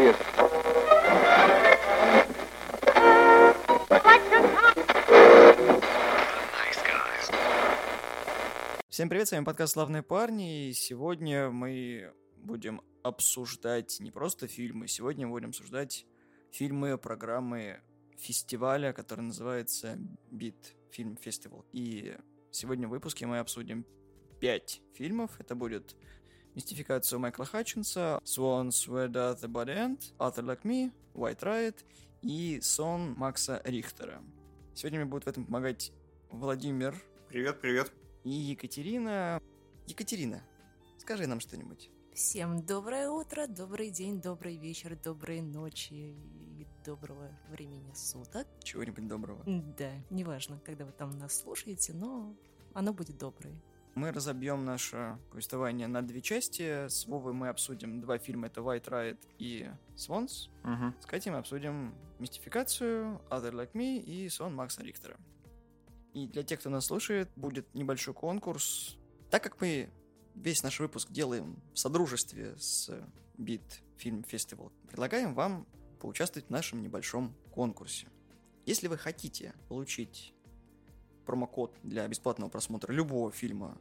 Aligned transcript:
serious. 0.00 0.16
Всем 8.88 9.08
привет, 9.08 9.28
с 9.28 9.32
вами 9.32 9.44
подкаст 9.44 9.74
«Славные 9.74 10.02
парни», 10.02 10.68
и 10.68 10.72
сегодня 10.72 11.50
мы 11.50 12.12
будем 12.36 12.82
обсуждать 13.02 13.98
не 14.00 14.10
просто 14.10 14.46
фильмы, 14.46 14.88
сегодня 14.88 15.26
мы 15.26 15.32
будем 15.32 15.48
обсуждать 15.50 16.06
фильмы 16.50 16.98
программы 16.98 17.80
фестиваля, 18.18 18.92
который 18.92 19.22
называется 19.22 19.98
Beat 20.30 20.74
Film 20.94 21.18
Festival. 21.22 21.64
И 21.72 22.16
сегодня 22.50 22.88
в 22.88 22.90
выпуске 22.90 23.26
мы 23.26 23.38
обсудим 23.38 23.86
пять 24.38 24.82
фильмов. 24.94 25.30
Это 25.38 25.54
будет 25.54 25.96
«Мистификацию 26.54 27.20
Майкла 27.20 27.44
Хатчинса», 27.44 28.20
«Swans 28.24 28.88
Where 28.88 29.08
Does 29.08 29.40
the 29.40 29.48
Body 29.48 29.76
End», 29.76 30.12
«Arthur 30.18 30.44
Like 30.44 30.62
Me», 30.62 30.92
«White 31.14 31.40
Riot» 31.40 31.76
и 32.22 32.60
«Сон» 32.60 33.14
Макса 33.16 33.60
Рихтера. 33.64 34.22
Сегодня 34.74 35.00
мне 35.00 35.08
будет 35.08 35.24
в 35.24 35.28
этом 35.28 35.44
помогать 35.46 35.92
Владимир 36.30 36.94
Привет, 37.28 37.60
привет. 37.60 37.92
и 38.24 38.30
Екатерина. 38.30 39.40
Екатерина, 39.86 40.42
скажи 40.98 41.26
нам 41.26 41.40
что-нибудь. 41.40 41.90
Всем 42.14 42.64
доброе 42.66 43.08
утро, 43.08 43.46
добрый 43.46 43.90
день, 43.90 44.20
добрый 44.20 44.56
вечер, 44.56 44.96
доброй 44.96 45.40
ночи 45.42 45.92
и 45.94 46.66
доброго 46.84 47.30
времени 47.48 47.92
суток. 47.94 48.46
Чего-нибудь 48.62 49.06
доброго. 49.06 49.42
Да, 49.78 49.92
неважно, 50.10 50.60
когда 50.64 50.84
вы 50.84 50.92
там 50.92 51.10
нас 51.18 51.38
слушаете, 51.38 51.92
но 51.92 52.34
оно 52.74 52.92
будет 52.92 53.16
доброе. 53.16 53.54
Мы 53.94 54.12
разобьем 54.12 54.64
наше 54.64 55.18
повествование 55.30 55.88
на 55.88 56.02
две 56.02 56.22
части. 56.22 56.86
С 56.88 57.06
Вовой 57.06 57.32
мы 57.32 57.48
обсудим 57.48 58.00
два 58.00 58.18
фильма. 58.18 58.46
Это 58.46 58.60
White 58.60 58.88
Riot 58.88 59.18
и 59.38 59.68
Swans. 59.96 60.48
Угу. 60.62 60.94
С 61.00 61.06
Катей 61.06 61.32
мы 61.32 61.38
обсудим 61.38 61.94
мистификацию, 62.18 63.20
Other 63.30 63.52
Like 63.52 63.72
Me 63.72 63.98
и 63.98 64.28
сон 64.28 64.54
Макса 64.54 64.82
Рихтера. 64.82 65.16
И 66.14 66.26
для 66.26 66.42
тех, 66.42 66.60
кто 66.60 66.70
нас 66.70 66.86
слушает, 66.86 67.28
будет 67.36 67.72
небольшой 67.74 68.14
конкурс. 68.14 68.96
Так 69.30 69.42
как 69.42 69.60
мы 69.60 69.90
весь 70.34 70.62
наш 70.62 70.80
выпуск 70.80 71.10
делаем 71.10 71.60
в 71.72 71.78
содружестве 71.78 72.56
с 72.58 72.90
Beat 73.38 73.82
Film 73.98 74.24
Festival, 74.28 74.72
предлагаем 74.88 75.34
вам 75.34 75.66
поучаствовать 76.00 76.48
в 76.48 76.50
нашем 76.50 76.82
небольшом 76.82 77.34
конкурсе. 77.52 78.08
Если 78.66 78.88
вы 78.88 78.98
хотите 78.98 79.54
получить 79.68 80.34
промокод 81.26 81.76
для 81.82 82.06
бесплатного 82.08 82.50
просмотра 82.50 82.92
любого 82.92 83.30
фильма 83.30 83.78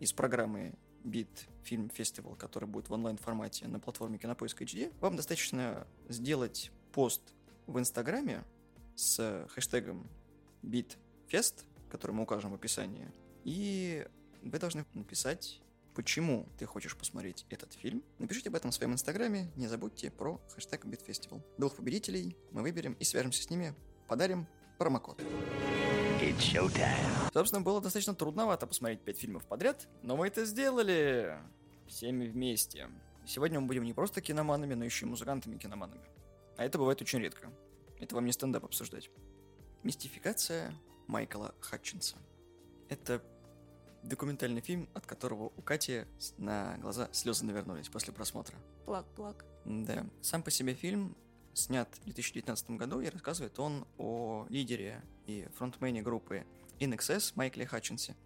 из 0.00 0.12
программы 0.12 0.74
Beat 1.04 1.48
Film 1.64 1.90
Festival, 1.94 2.36
который 2.36 2.68
будет 2.68 2.88
в 2.88 2.92
онлайн-формате 2.92 3.68
на 3.68 3.80
платформе 3.80 4.18
Кинопоиск 4.18 4.60
HD, 4.62 4.92
вам 5.00 5.16
достаточно 5.16 5.86
сделать 6.08 6.70
пост 6.92 7.22
в 7.66 7.78
Инстаграме 7.78 8.44
с 8.94 9.46
хэштегом 9.50 10.08
BeatFest, 10.62 11.64
который 11.90 12.12
мы 12.12 12.24
укажем 12.24 12.50
в 12.50 12.54
описании, 12.54 13.10
и 13.44 14.06
вы 14.42 14.58
должны 14.58 14.84
написать, 14.94 15.60
почему 15.94 16.46
ты 16.58 16.66
хочешь 16.66 16.96
посмотреть 16.96 17.46
этот 17.50 17.72
фильм. 17.72 18.02
Напишите 18.18 18.48
об 18.48 18.56
этом 18.56 18.70
в 18.70 18.74
своем 18.74 18.92
Инстаграме, 18.92 19.50
не 19.56 19.68
забудьте 19.68 20.10
про 20.10 20.40
хэштег 20.54 20.84
BeatFestival. 20.84 21.40
Двух 21.58 21.76
победителей 21.76 22.36
мы 22.50 22.62
выберем 22.62 22.94
и 22.94 23.04
свяжемся 23.04 23.42
с 23.42 23.50
ними, 23.50 23.74
подарим 24.08 24.46
промокод. 24.78 25.22
Собственно, 27.32 27.62
было 27.62 27.80
достаточно 27.80 28.14
трудновато 28.14 28.66
посмотреть 28.66 29.00
пять 29.00 29.18
фильмов 29.18 29.44
подряд, 29.44 29.88
но 30.02 30.16
мы 30.16 30.26
это 30.26 30.44
сделали 30.44 31.38
всеми 31.86 32.26
вместе. 32.26 32.88
Сегодня 33.26 33.60
мы 33.60 33.66
будем 33.66 33.84
не 33.84 33.92
просто 33.92 34.20
киноманами, 34.20 34.74
но 34.74 34.84
еще 34.84 35.06
и 35.06 35.08
музыкантами-киноманами. 35.08 36.00
А 36.56 36.64
это 36.64 36.78
бывает 36.78 37.00
очень 37.02 37.18
редко. 37.20 37.50
Это 38.00 38.14
вам 38.14 38.24
не 38.24 38.32
стендап 38.32 38.64
обсуждать. 38.64 39.10
Мистификация 39.82 40.74
Майкла 41.06 41.54
Хатчинса. 41.60 42.16
Это 42.88 43.22
документальный 44.02 44.60
фильм, 44.60 44.88
от 44.94 45.06
которого 45.06 45.52
у 45.56 45.62
Кати 45.62 46.04
на 46.38 46.76
глаза 46.78 47.08
слезы 47.12 47.44
навернулись 47.44 47.88
после 47.88 48.12
просмотра. 48.12 48.56
Плак-плак. 48.84 49.44
Да. 49.64 50.06
Сам 50.22 50.42
по 50.42 50.50
себе 50.50 50.74
фильм 50.74 51.16
снят 51.54 51.88
в 52.00 52.04
2019 52.04 52.70
году 52.70 53.00
и 53.00 53.08
рассказывает 53.08 53.58
он 53.58 53.86
о 53.98 54.46
лидере 54.48 55.02
и 55.26 55.48
фронтмене 55.56 56.02
группы 56.02 56.44
In 56.78 56.96
Excess 56.96 57.32
Майкле 57.34 57.66
Хатчинсе. 57.66 58.16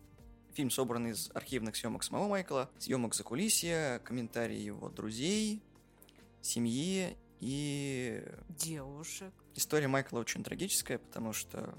Фильм 0.52 0.70
собран 0.70 1.06
из 1.06 1.30
архивных 1.34 1.76
съемок 1.76 2.02
самого 2.02 2.28
Майкла, 2.28 2.70
съемок 2.78 3.14
за 3.14 3.22
кулисья, 3.22 4.00
комментарии 4.04 4.58
его 4.58 4.88
друзей, 4.88 5.62
семьи 6.40 7.16
и 7.40 8.22
Девушек. 8.48 9.32
История 9.54 9.88
Майкла 9.88 10.18
очень 10.18 10.42
трагическая, 10.42 10.98
потому 10.98 11.32
что, 11.32 11.74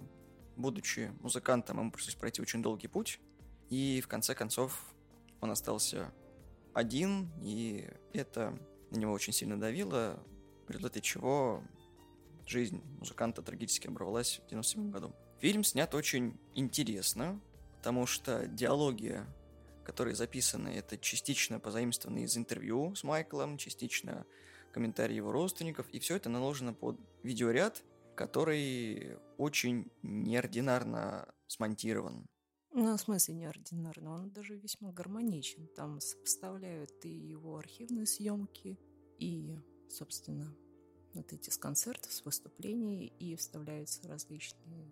будучи 0.56 1.12
музыкантом, 1.22 1.80
ему 1.80 1.92
пришлось 1.92 2.16
пройти 2.16 2.42
очень 2.42 2.62
долгий 2.62 2.88
путь, 2.88 3.20
и 3.70 4.02
в 4.02 4.08
конце 4.08 4.36
концов 4.36 4.94
он 5.42 5.52
остался 5.52 6.14
один, 6.74 7.30
и 7.42 7.88
это 8.14 8.58
на 8.90 8.98
него 8.98 9.12
очень 9.12 9.34
сильно 9.34 9.60
давило, 9.60 10.24
в 10.68 10.72
результате 10.72 11.02
чего 11.02 11.64
жизнь 12.52 12.82
музыканта 13.00 13.42
трагически 13.42 13.88
оборвалась 13.88 14.42
в 14.46 14.50
97 14.50 14.92
году. 14.92 15.16
Фильм 15.40 15.64
снят 15.64 15.94
очень 15.96 16.40
интересно, 16.54 17.42
потому 17.78 18.06
что 18.06 18.48
диалоги, 18.48 19.22
которые 19.84 20.16
записаны, 20.16 20.68
это 20.68 20.98
частично 20.98 21.60
позаимствованы 21.60 22.24
из 22.24 22.38
интервью 22.38 22.94
с 22.94 23.04
Майклом, 23.04 23.58
частично 23.58 24.26
комментарии 24.72 25.16
его 25.16 25.32
родственников, 25.32 25.90
и 25.90 26.00
все 26.00 26.18
это 26.18 26.30
наложено 26.30 26.74
под 26.74 27.00
видеоряд, 27.24 27.84
который 28.16 29.18
очень 29.38 29.92
неординарно 30.04 31.28
смонтирован. 31.48 32.28
Ну, 32.74 32.96
в 32.96 33.02
смысле, 33.02 33.36
неординарно, 33.36 34.14
он 34.14 34.30
даже 34.32 34.56
весьма 34.56 34.92
гармоничен. 34.94 35.68
Там 35.76 36.00
сопоставляют 36.00 37.04
и 37.04 37.10
его 37.10 37.58
архивные 37.58 38.06
съемки, 38.06 38.80
и, 39.18 39.58
собственно, 39.90 40.56
вот 41.14 41.34
эти 41.34 41.50
с 41.50 41.58
концертов, 41.58 42.12
с 42.12 42.24
выступлений, 42.26 43.14
и 43.20 43.36
вставляются 43.36 44.08
различные 44.08 44.92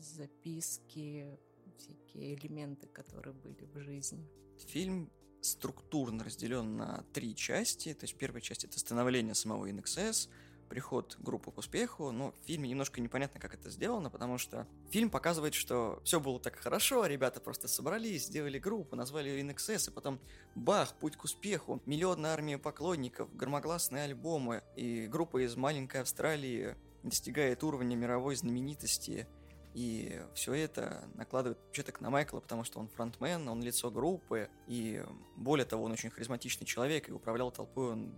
записки, 0.00 1.38
всякие 1.78 2.34
элементы, 2.34 2.86
которые 2.86 3.34
были 3.34 3.64
в 3.64 3.78
жизни. 3.80 4.28
Фильм 4.66 5.10
структурно 5.40 6.24
разделен 6.24 6.76
на 6.76 7.04
три 7.12 7.34
части. 7.34 7.92
То 7.94 8.04
есть 8.04 8.16
первая 8.16 8.40
часть 8.40 8.64
это 8.64 8.78
становление 8.78 9.34
самого 9.34 9.68
NXS, 9.68 10.28
приход 10.72 11.18
группы 11.18 11.50
к 11.50 11.58
успеху, 11.58 12.12
но 12.12 12.32
в 12.40 12.46
фильме 12.46 12.66
немножко 12.66 13.02
непонятно, 13.02 13.38
как 13.38 13.52
это 13.52 13.68
сделано, 13.68 14.08
потому 14.08 14.38
что 14.38 14.66
фильм 14.88 15.10
показывает, 15.10 15.52
что 15.52 16.00
все 16.02 16.18
было 16.18 16.40
так 16.40 16.56
хорошо, 16.56 17.04
ребята 17.04 17.42
просто 17.42 17.68
собрались, 17.68 18.24
сделали 18.24 18.58
группу, 18.58 18.96
назвали 18.96 19.28
ее 19.28 19.42
NXS, 19.42 19.90
и 19.90 19.92
потом 19.92 20.18
бах, 20.54 20.94
путь 20.94 21.18
к 21.18 21.24
успеху, 21.24 21.82
миллионная 21.84 22.30
армия 22.30 22.56
поклонников, 22.56 23.36
громогласные 23.36 24.04
альбомы, 24.04 24.62
и 24.74 25.06
группа 25.08 25.44
из 25.44 25.56
маленькой 25.56 26.00
Австралии 26.00 26.74
достигает 27.02 27.62
уровня 27.62 27.94
мировой 27.94 28.34
знаменитости, 28.34 29.28
и 29.74 30.22
все 30.34 30.54
это 30.54 31.04
накладывает 31.16 31.58
отпечаток 31.58 32.00
на 32.00 32.08
Майкла, 32.08 32.40
потому 32.40 32.64
что 32.64 32.80
он 32.80 32.88
фронтмен, 32.88 33.46
он 33.46 33.60
лицо 33.62 33.90
группы, 33.90 34.48
и 34.68 35.04
более 35.36 35.66
того, 35.66 35.84
он 35.84 35.92
очень 35.92 36.08
харизматичный 36.08 36.66
человек, 36.66 37.10
и 37.10 37.12
управлял 37.12 37.50
толпой 37.50 37.92
он 37.92 38.14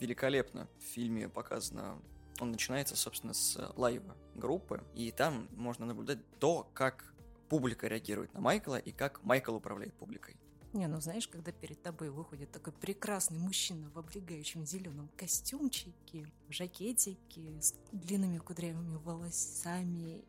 великолепно. 0.00 0.68
В 0.78 0.82
фильме 0.82 1.28
показано, 1.28 2.00
он 2.40 2.50
начинается, 2.50 2.96
собственно, 2.96 3.34
с 3.34 3.72
лайва 3.76 4.16
группы, 4.34 4.82
и 4.94 5.10
там 5.10 5.48
можно 5.52 5.86
наблюдать 5.86 6.18
то, 6.38 6.68
как 6.74 7.14
публика 7.48 7.88
реагирует 7.88 8.32
на 8.34 8.40
Майкла, 8.40 8.76
и 8.76 8.92
как 8.92 9.22
Майкл 9.24 9.54
управляет 9.54 9.94
публикой. 9.94 10.36
Не, 10.74 10.86
ну 10.86 11.00
знаешь, 11.00 11.26
когда 11.26 11.50
перед 11.50 11.82
тобой 11.82 12.10
выходит 12.10 12.52
такой 12.52 12.74
прекрасный 12.74 13.38
мужчина 13.38 13.90
в 13.94 13.98
облегающем 13.98 14.66
зеленом 14.66 15.08
костюмчике, 15.16 16.30
в 16.46 16.52
жакетике, 16.52 17.60
с 17.60 17.74
длинными 17.90 18.38
кудрявыми 18.38 18.96
волосами 18.96 20.22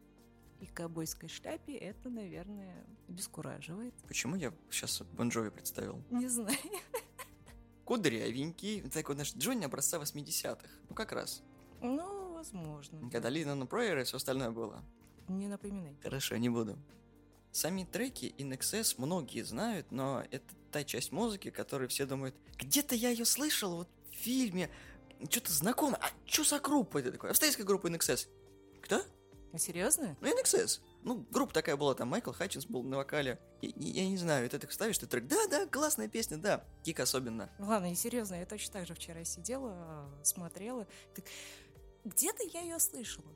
и 0.62 0.66
ковбойской 0.66 1.28
шляпе, 1.28 1.76
это, 1.76 2.10
наверное, 2.10 2.86
обескураживает. 3.10 3.94
Почему 4.08 4.36
я 4.36 4.54
сейчас 4.72 5.02
Бонжови 5.02 5.50
представил? 5.50 6.02
Не 6.10 6.28
знаю. 6.28 6.58
Кудрявенький, 7.90 8.82
такой 8.82 9.16
наш 9.16 9.34
Джонни 9.34 9.66
образца 9.66 9.98
80-х. 9.98 10.60
Ну, 10.90 10.96
как 10.96 11.12
раз. 11.12 11.42
Ну, 11.82 12.34
возможно. 12.34 13.10
Когда 13.10 13.30
Лина 13.30 13.66
Прейер 13.66 13.98
и 13.98 14.04
все 14.04 14.18
остальное 14.18 14.52
было. 14.52 14.84
Не 15.28 15.48
напоминай. 15.48 15.98
Хорошо, 16.04 16.38
не 16.38 16.50
буду. 16.50 16.78
Сами 17.52 17.86
треки 17.92 18.36
In 18.38 18.56
Excess 18.56 18.94
многие 19.00 19.42
знают, 19.42 19.92
но 19.92 20.24
это 20.30 20.46
та 20.72 20.84
часть 20.84 21.12
музыки, 21.12 21.50
которую 21.50 21.90
все 21.90 22.06
думают, 22.06 22.36
где-то 22.60 22.94
я 22.94 23.10
ее 23.10 23.26
слышал 23.26 23.78
вот 23.78 23.90
в 24.12 24.16
фильме, 24.18 24.70
что-то 25.28 25.52
знакомое. 25.52 26.00
А 26.00 26.12
что 26.28 26.44
за 26.44 26.60
группа 26.60 27.00
это 27.00 27.12
такое? 27.12 27.32
Австралийская 27.32 27.66
группа 27.66 27.88
In 27.88 27.98
Excess. 27.98 28.28
Кто? 28.84 29.02
А 29.52 29.58
серьезно? 29.58 30.16
Ну, 30.22 30.28
In 30.28 30.40
Excess. 30.44 30.80
Ну, 31.02 31.26
группа 31.32 31.56
такая 31.56 31.76
была, 31.76 31.96
там 31.96 32.10
Майкл 32.10 32.34
Хатчинс 32.34 32.68
был 32.68 32.84
на 32.84 32.98
вокале. 32.98 33.40
Я, 33.62 33.72
я 33.76 34.08
не 34.08 34.18
знаю, 34.18 34.46
это 34.46 34.60
ты 34.60 34.72
ставишь, 34.72 34.98
ты 34.98 35.06
трек, 35.06 35.28
да-да, 35.28 35.66
классная 35.68 36.08
песня, 36.08 36.38
да, 36.38 36.64
Кик 36.84 37.00
особенно. 37.00 37.50
Ладно, 37.60 37.92
и 37.92 37.96
серьезно, 37.96 38.36
я 38.36 38.46
точно 38.46 38.74
так 38.74 38.88
же 38.88 38.94
вчера 38.94 39.24
сидела, 39.24 40.10
смотрела. 40.24 40.88
Так, 41.16 41.26
где-то 42.06 42.44
я 42.54 42.62
ее 42.62 42.80
слышала. 42.80 43.28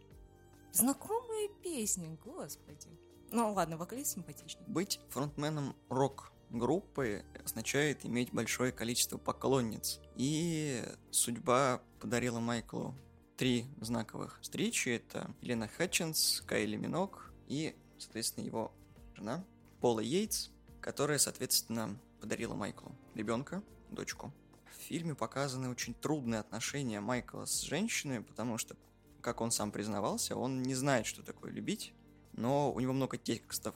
Знакомая 0.72 1.50
песня, 1.62 2.18
господи. 2.24 2.88
Ну 3.32 3.54
ладно, 3.54 3.78
вокалист 3.78 4.14
симпатичный. 4.14 4.64
Быть 4.68 5.00
фронтменом 5.10 5.76
рок-группы 5.90 7.26
означает 7.44 8.06
иметь 8.06 8.32
большое 8.32 8.72
количество 8.72 9.18
поклонниц. 9.18 10.00
И 10.16 10.84
судьба 11.12 11.82
подарила 12.00 12.40
Майклу 12.40 12.96
три 13.38 13.66
знаковых 13.82 14.40
встречи. 14.42 14.90
Это 14.90 15.30
Елена 15.42 15.68
Хатчинс, 15.68 16.42
Кайли 16.42 16.76
Минок 16.76 17.34
и, 17.48 17.76
соответственно, 17.98 18.46
его 18.46 18.72
жена 19.16 19.44
Пола 19.84 20.00
Йейтс, 20.00 20.48
которая, 20.80 21.18
соответственно, 21.18 22.00
подарила 22.22 22.54
Майклу 22.54 22.96
ребенка, 23.16 23.62
дочку. 23.92 24.32
В 24.72 24.82
фильме 24.82 25.14
показаны 25.14 25.70
очень 25.70 25.94
трудные 25.94 26.40
отношения 26.40 27.02
Майкла 27.02 27.44
с 27.44 27.64
женщиной, 27.64 28.22
потому 28.22 28.58
что, 28.58 28.78
как 29.20 29.42
он 29.42 29.52
сам 29.52 29.74
признавался, 29.74 30.38
он 30.38 30.64
не 30.64 30.74
знает, 30.74 31.06
что 31.06 31.22
такое 31.22 31.52
любить, 31.52 31.94
но 32.32 32.72
у 32.72 32.80
него 32.80 32.94
много 32.94 33.18
текстов 33.18 33.76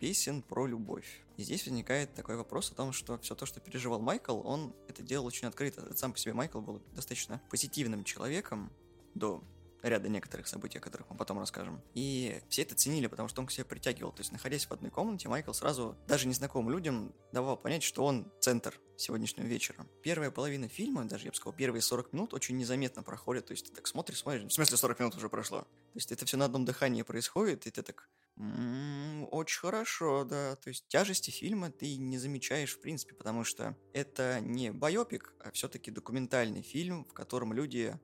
песен 0.00 0.40
про 0.40 0.66
любовь. 0.66 1.22
И 1.36 1.42
здесь 1.42 1.66
возникает 1.66 2.14
такой 2.14 2.36
вопрос 2.38 2.70
о 2.70 2.74
том, 2.74 2.92
что 2.94 3.18
все 3.18 3.34
то, 3.34 3.44
что 3.44 3.60
переживал 3.60 4.00
Майкл, 4.00 4.40
он 4.46 4.74
это 4.88 5.02
делал 5.02 5.26
очень 5.26 5.46
открыто. 5.46 5.94
Сам 5.94 6.14
по 6.14 6.18
себе 6.18 6.32
Майкл 6.32 6.62
был 6.62 6.80
достаточно 6.94 7.42
позитивным 7.50 8.04
человеком 8.04 8.72
до 9.14 9.44
ряда 9.84 10.08
некоторых 10.08 10.48
событий, 10.48 10.78
о 10.78 10.80
которых 10.80 11.10
мы 11.10 11.16
потом 11.16 11.38
расскажем. 11.38 11.82
И 11.94 12.40
все 12.48 12.62
это 12.62 12.74
ценили, 12.74 13.06
потому 13.06 13.28
что 13.28 13.40
он 13.40 13.46
к 13.46 13.52
себе 13.52 13.64
притягивал. 13.64 14.12
То 14.12 14.20
есть, 14.20 14.32
находясь 14.32 14.64
в 14.64 14.72
одной 14.72 14.90
комнате, 14.90 15.28
Майкл 15.28 15.52
сразу, 15.52 15.96
даже 16.08 16.26
незнакомым 16.26 16.70
людям, 16.70 17.14
давал 17.32 17.56
понять, 17.56 17.82
что 17.82 18.04
он 18.04 18.32
центр 18.40 18.80
сегодняшнего 18.96 19.46
вечера. 19.46 19.86
Первая 20.02 20.30
половина 20.30 20.68
фильма, 20.68 21.04
даже 21.04 21.26
я 21.26 21.30
бы 21.30 21.36
сказал, 21.36 21.52
первые 21.52 21.82
40 21.82 22.12
минут 22.12 22.34
очень 22.34 22.56
незаметно 22.56 23.02
проходят. 23.02 23.46
То 23.46 23.52
есть, 23.52 23.68
ты 23.68 23.74
так 23.74 23.86
смотришь, 23.86 24.20
смотришь, 24.20 24.50
в 24.50 24.52
смысле 24.54 24.76
40 24.76 24.98
минут 25.00 25.16
уже 25.16 25.28
прошло. 25.28 25.60
То 25.60 25.96
есть, 25.96 26.12
это 26.12 26.24
все 26.24 26.36
на 26.36 26.46
одном 26.46 26.64
дыхании 26.64 27.02
происходит, 27.02 27.66
и 27.66 27.70
ты 27.70 27.82
так, 27.82 28.08
м-м, 28.36 29.28
очень 29.30 29.60
хорошо, 29.60 30.24
да. 30.24 30.56
То 30.56 30.68
есть 30.68 30.88
тяжести 30.88 31.30
фильма 31.30 31.70
ты 31.70 31.96
не 31.96 32.18
замечаешь 32.18 32.74
в 32.74 32.80
принципе, 32.80 33.14
потому 33.14 33.44
что 33.44 33.76
это 33.92 34.40
не 34.40 34.70
байопик, 34.72 35.34
а 35.40 35.50
все-таки 35.50 35.90
документальный 35.90 36.62
фильм, 36.62 37.04
в 37.04 37.12
котором 37.12 37.52
люди 37.52 37.98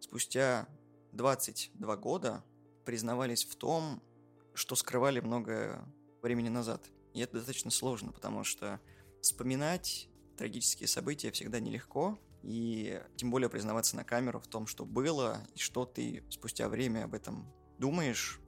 спустя 0.00 0.68
22 1.12 1.96
года 1.96 2.44
признавались 2.84 3.44
в 3.44 3.56
том, 3.56 4.02
что 4.54 4.74
скрывали 4.74 5.20
много 5.20 5.84
времени 6.22 6.48
назад. 6.48 6.84
И 7.14 7.20
это 7.20 7.34
достаточно 7.34 7.70
сложно, 7.70 8.12
потому 8.12 8.44
что 8.44 8.80
вспоминать 9.20 10.08
трагические 10.36 10.88
события 10.88 11.30
всегда 11.30 11.60
нелегко, 11.60 12.18
и 12.42 13.02
тем 13.16 13.30
более 13.30 13.50
признаваться 13.50 13.96
на 13.96 14.04
камеру 14.04 14.40
в 14.40 14.46
том, 14.46 14.66
что 14.66 14.84
было, 14.84 15.46
и 15.54 15.58
что 15.58 15.84
ты 15.84 16.24
спустя 16.30 16.68
время 16.68 17.04
об 17.04 17.14
этом 17.14 17.52
думаешь, 17.78 18.40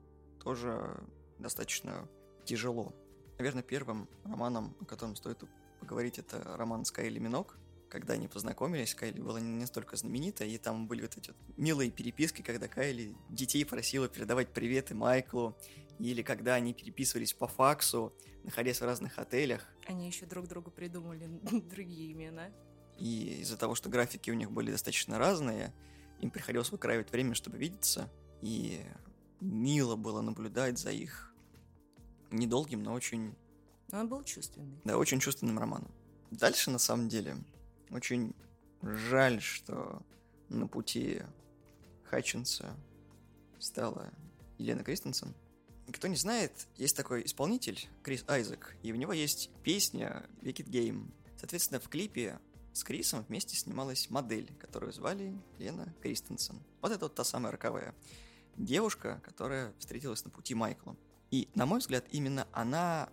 тоже 0.43 1.03
достаточно 1.39 2.09
тяжело. 2.45 2.93
Наверное, 3.37 3.63
первым 3.63 4.09
романом, 4.23 4.75
о 4.81 4.85
котором 4.85 5.15
стоит 5.15 5.43
поговорить, 5.79 6.17
это 6.17 6.41
роман 6.57 6.85
Скайли 6.85 7.19
Минок, 7.19 7.57
когда 7.93 8.15
они 8.15 8.27
познакомились, 8.27 8.95
Кайли 8.95 9.21
была 9.21 9.39
не 9.39 9.59
настолько 9.59 9.95
знаменита, 9.95 10.43
и 10.43 10.57
там 10.57 10.87
были 10.87 11.03
вот 11.03 11.15
эти 11.15 11.27
вот 11.27 11.37
милые 11.57 11.91
переписки, 11.91 12.41
когда 12.41 12.67
Кайли 12.67 13.15
детей 13.29 13.63
просила 13.65 14.09
передавать 14.09 14.49
приветы 14.51 14.95
Майклу, 14.95 15.55
или 15.99 16.23
когда 16.23 16.55
они 16.55 16.73
переписывались 16.73 17.33
по 17.33 17.47
факсу, 17.47 18.11
находясь 18.43 18.81
в 18.81 18.83
разных 18.83 19.19
отелях. 19.19 19.67
Они 19.85 20.07
еще 20.07 20.25
друг 20.25 20.47
другу 20.47 20.71
придумали 20.71 21.27
другие 21.69 22.13
имена. 22.13 22.49
И 22.97 23.41
из-за 23.41 23.57
того, 23.57 23.75
что 23.75 23.89
графики 23.89 24.31
у 24.31 24.33
них 24.33 24.51
были 24.51 24.71
достаточно 24.71 25.19
разные, 25.19 25.71
им 26.19 26.31
приходилось 26.31 26.71
выкраивать 26.71 27.11
время, 27.11 27.35
чтобы 27.35 27.59
видеться, 27.59 28.11
и 28.41 28.81
мило 29.39 29.95
было 29.95 30.21
наблюдать 30.21 30.79
за 30.79 30.89
их 30.89 31.31
недолгим, 32.31 32.81
но 32.81 32.93
очень... 32.93 33.35
Он 33.91 34.09
был 34.09 34.23
чувственный. 34.23 34.81
Да, 34.83 34.97
очень 34.97 35.19
чувственным 35.19 35.59
романом. 35.59 35.91
Дальше, 36.31 36.71
на 36.71 36.79
самом 36.79 37.07
деле, 37.07 37.37
очень 37.93 38.35
жаль, 38.81 39.41
что 39.41 40.01
на 40.49 40.67
пути 40.67 41.21
Хатчинса 42.03 42.75
стала 43.59 44.11
Елена 44.57 44.83
Кристенсен. 44.83 45.33
Кто 45.91 46.07
не 46.07 46.15
знает, 46.15 46.67
есть 46.77 46.95
такой 46.95 47.25
исполнитель, 47.25 47.87
Крис 48.03 48.23
Айзек, 48.27 48.75
и 48.83 48.91
у 48.91 48.95
него 48.95 49.13
есть 49.13 49.49
песня 49.63 50.25
Wicked 50.41 50.69
Game. 50.69 51.11
Соответственно, 51.37 51.79
в 51.79 51.89
клипе 51.89 52.39
с 52.71 52.83
Крисом 52.83 53.23
вместе 53.27 53.55
снималась 53.55 54.09
модель, 54.09 54.51
которую 54.59 54.93
звали 54.93 55.37
Лена 55.59 55.93
Кристенсен. 56.01 56.61
Вот 56.81 56.91
это 56.91 57.05
вот 57.05 57.15
та 57.15 57.23
самая 57.23 57.51
роковая 57.51 57.93
девушка, 58.57 59.21
которая 59.23 59.73
встретилась 59.77 60.23
на 60.23 60.31
пути 60.31 60.55
Майкла. 60.55 60.95
И, 61.31 61.49
на 61.55 61.65
мой 61.65 61.79
взгляд, 61.79 62.05
именно 62.11 62.47
она 62.51 63.09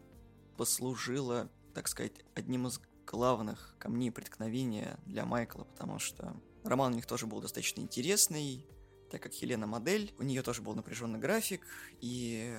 послужила, 0.57 1.51
так 1.75 1.89
сказать, 1.89 2.13
одним 2.35 2.67
из 2.67 2.81
главных 3.11 3.75
камней 3.79 4.13
преткновения 4.13 4.99
для 5.05 5.27
Майкла, 5.27 5.65
потому 5.65 5.99
что 5.99 6.37
роман 6.63 6.93
у 6.93 6.97
них 6.97 7.07
тоже 7.07 7.27
был 7.27 7.41
достаточно 7.41 7.81
интересный, 7.81 8.65
так 9.11 9.21
как 9.21 9.33
Хелена 9.33 9.67
модель, 9.67 10.15
у 10.19 10.23
нее 10.23 10.43
тоже 10.43 10.63
был 10.63 10.75
напряженный 10.75 11.19
график, 11.19 11.67
и 12.01 12.55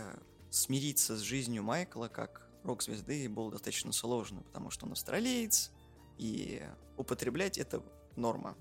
смириться 0.49 1.15
с 1.15 1.21
жизнью 1.21 1.63
Майкла 1.63 2.09
как 2.09 2.49
рок-звезды 2.63 3.29
было 3.29 3.49
достаточно 3.51 3.93
сложно, 3.93 4.41
потому 4.41 4.69
что 4.71 4.85
он 4.85 4.91
австралиец, 4.91 5.71
и 6.17 6.61
употреблять 6.97 7.57
это 7.57 7.81
норма. 8.17 8.57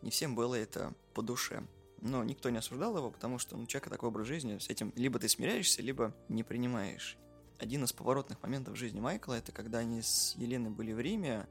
Не 0.00 0.10
всем 0.10 0.34
было 0.34 0.54
это 0.54 0.94
по 1.12 1.20
душе. 1.22 1.66
Но 2.00 2.24
никто 2.24 2.50
не 2.50 2.58
осуждал 2.58 2.96
его, 2.96 3.10
потому 3.10 3.38
что 3.38 3.56
ну, 3.56 3.66
человека 3.66 3.90
такой 3.90 4.08
образ 4.08 4.26
жизни, 4.26 4.58
с 4.58 4.68
этим 4.68 4.92
либо 4.96 5.18
ты 5.18 5.28
смиряешься, 5.28 5.82
либо 5.82 6.14
не 6.28 6.42
принимаешь 6.42 7.18
один 7.58 7.84
из 7.84 7.92
поворотных 7.92 8.42
моментов 8.42 8.74
в 8.74 8.76
жизни 8.76 9.00
Майкла, 9.00 9.34
это 9.34 9.52
когда 9.52 9.78
они 9.78 10.02
с 10.02 10.34
Еленой 10.36 10.70
были 10.70 10.92
в 10.92 11.00
Риме, 11.00 11.46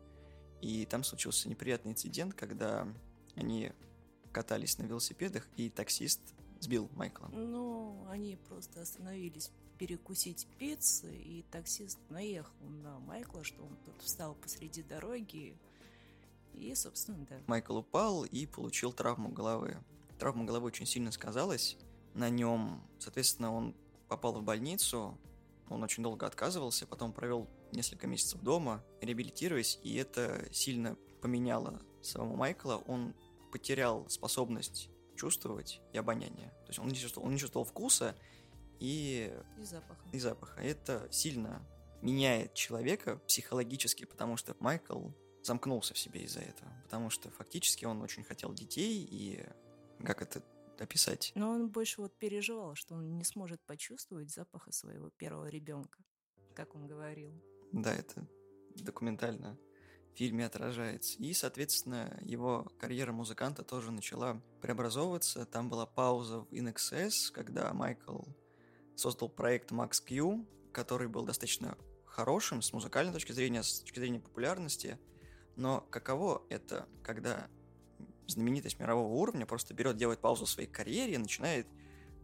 и 0.62 0.86
там 0.86 1.04
случился 1.04 1.50
неприятный 1.50 1.92
инцидент, 1.92 2.34
когда 2.34 2.88
они 3.36 3.72
катались 4.32 4.78
на 4.78 4.84
велосипедах, 4.84 5.48
и 5.58 5.70
таксист 5.70 6.22
сбил 6.60 6.90
Майкла. 6.94 7.28
Ну, 7.28 8.06
они 8.10 8.38
просто 8.48 8.82
остановились 8.82 9.52
перекусить 9.78 10.48
пиццы, 10.60 11.14
и 11.16 11.44
таксист 11.52 12.00
наехал 12.10 12.66
на 12.84 13.00
Майкла, 13.00 13.44
что 13.44 13.64
он 13.64 13.76
тут 13.86 14.02
встал 14.02 14.36
посреди 14.36 14.84
дороги, 14.84 15.58
и, 16.54 16.74
собственно, 16.76 17.26
да. 17.30 17.40
Майкл 17.48 17.78
упал 17.78 18.26
и 18.26 18.46
получил 18.46 18.94
травму 18.94 19.30
головы. 19.30 19.78
Травма 20.20 20.46
головы 20.46 20.68
очень 20.68 20.86
сильно 20.86 21.12
сказалась 21.12 21.78
на 22.14 22.30
нем. 22.30 22.82
Соответственно, 23.00 23.54
он 23.54 23.76
попал 24.08 24.34
в 24.34 24.44
больницу, 24.44 25.18
он 25.74 25.84
очень 25.84 26.04
долго 26.04 26.26
отказывался, 26.26 26.86
потом 26.88 27.14
провел 27.14 27.50
несколько 27.72 28.08
месяцев 28.08 28.42
дома, 28.42 28.84
реабилитируясь, 29.02 29.80
и 29.84 29.96
это 29.96 30.48
сильно 30.52 30.96
поменяло 31.22 31.82
самого 32.02 32.36
Майкла. 32.36 32.82
Он 32.88 33.14
потерял 33.52 34.08
способность 34.10 34.90
чувствовать 35.16 35.82
и 35.92 35.98
обоняние. 35.98 36.50
То 36.66 36.70
есть 36.70 36.80
он 36.80 36.88
не 36.88 36.96
чувствовал, 36.96 37.28
он 37.28 37.34
не 37.34 37.40
чувствовал 37.40 37.66
вкуса 37.66 38.16
и... 38.80 39.34
И 39.60 39.64
запаха. 39.64 40.02
И 40.12 40.20
запаха. 40.20 40.62
Это 40.62 41.08
сильно 41.12 41.66
меняет 42.02 42.54
человека 42.54 43.18
психологически, 43.28 44.06
потому 44.06 44.38
что 44.38 44.56
Майкл 44.60 45.10
замкнулся 45.42 45.94
в 45.94 45.98
себе 45.98 46.24
из-за 46.24 46.42
этого. 46.42 46.72
Потому 46.84 47.10
что 47.10 47.30
фактически 47.32 47.86
он 47.86 48.02
очень 48.02 48.24
хотел 48.24 48.54
детей, 48.54 49.08
и 49.10 49.46
как 50.04 50.22
это 50.22 50.42
описать. 50.82 51.32
Но 51.36 51.50
он 51.50 51.70
больше 51.70 52.02
вот 52.02 52.18
переживал, 52.18 52.76
что 52.76 52.96
он 52.96 53.18
не 53.18 53.24
сможет 53.24 53.62
почувствовать 53.66 54.32
запаха 54.32 54.72
своего 54.72 55.10
первого 55.10 55.48
ребенка, 55.48 56.04
как 56.56 56.76
он 56.76 56.88
говорил. 56.88 57.34
Да, 57.72 57.94
это 57.94 58.28
документально 58.76 59.58
в 60.14 60.18
фильме 60.18 60.46
отражается. 60.46 61.18
И, 61.18 61.34
соответственно, 61.34 62.20
его 62.22 62.72
карьера 62.80 63.12
музыканта 63.12 63.64
тоже 63.64 63.92
начала 63.92 64.42
преобразовываться. 64.62 65.46
Там 65.46 65.70
была 65.70 65.86
пауза 65.86 66.42
в 66.42 66.52
InXS, 66.52 67.32
когда 67.34 67.74
Майкл 67.74 68.22
создал 68.96 69.30
проект 69.30 69.72
Max 69.72 70.04
Q, 70.06 70.46
который 70.72 71.08
был 71.08 71.26
достаточно 71.26 71.78
хорошим 72.06 72.62
с 72.62 72.74
музыкальной 72.74 73.12
точки 73.12 73.32
зрения, 73.32 73.64
с 73.64 73.80
точки 73.80 74.00
зрения 74.00 74.20
популярности. 74.20 75.00
Но 75.56 75.82
каково 75.90 76.46
это, 76.50 76.88
когда 77.04 77.48
знаменитость 78.28 78.80
мирового 78.80 79.14
уровня 79.14 79.46
просто 79.46 79.74
берет, 79.74 79.98
делает 79.98 80.20
паузу 80.20 80.46
в 80.46 80.50
своей 80.50 80.70
карьере 80.70 81.16
и 81.16 81.18
начинает 81.18 81.68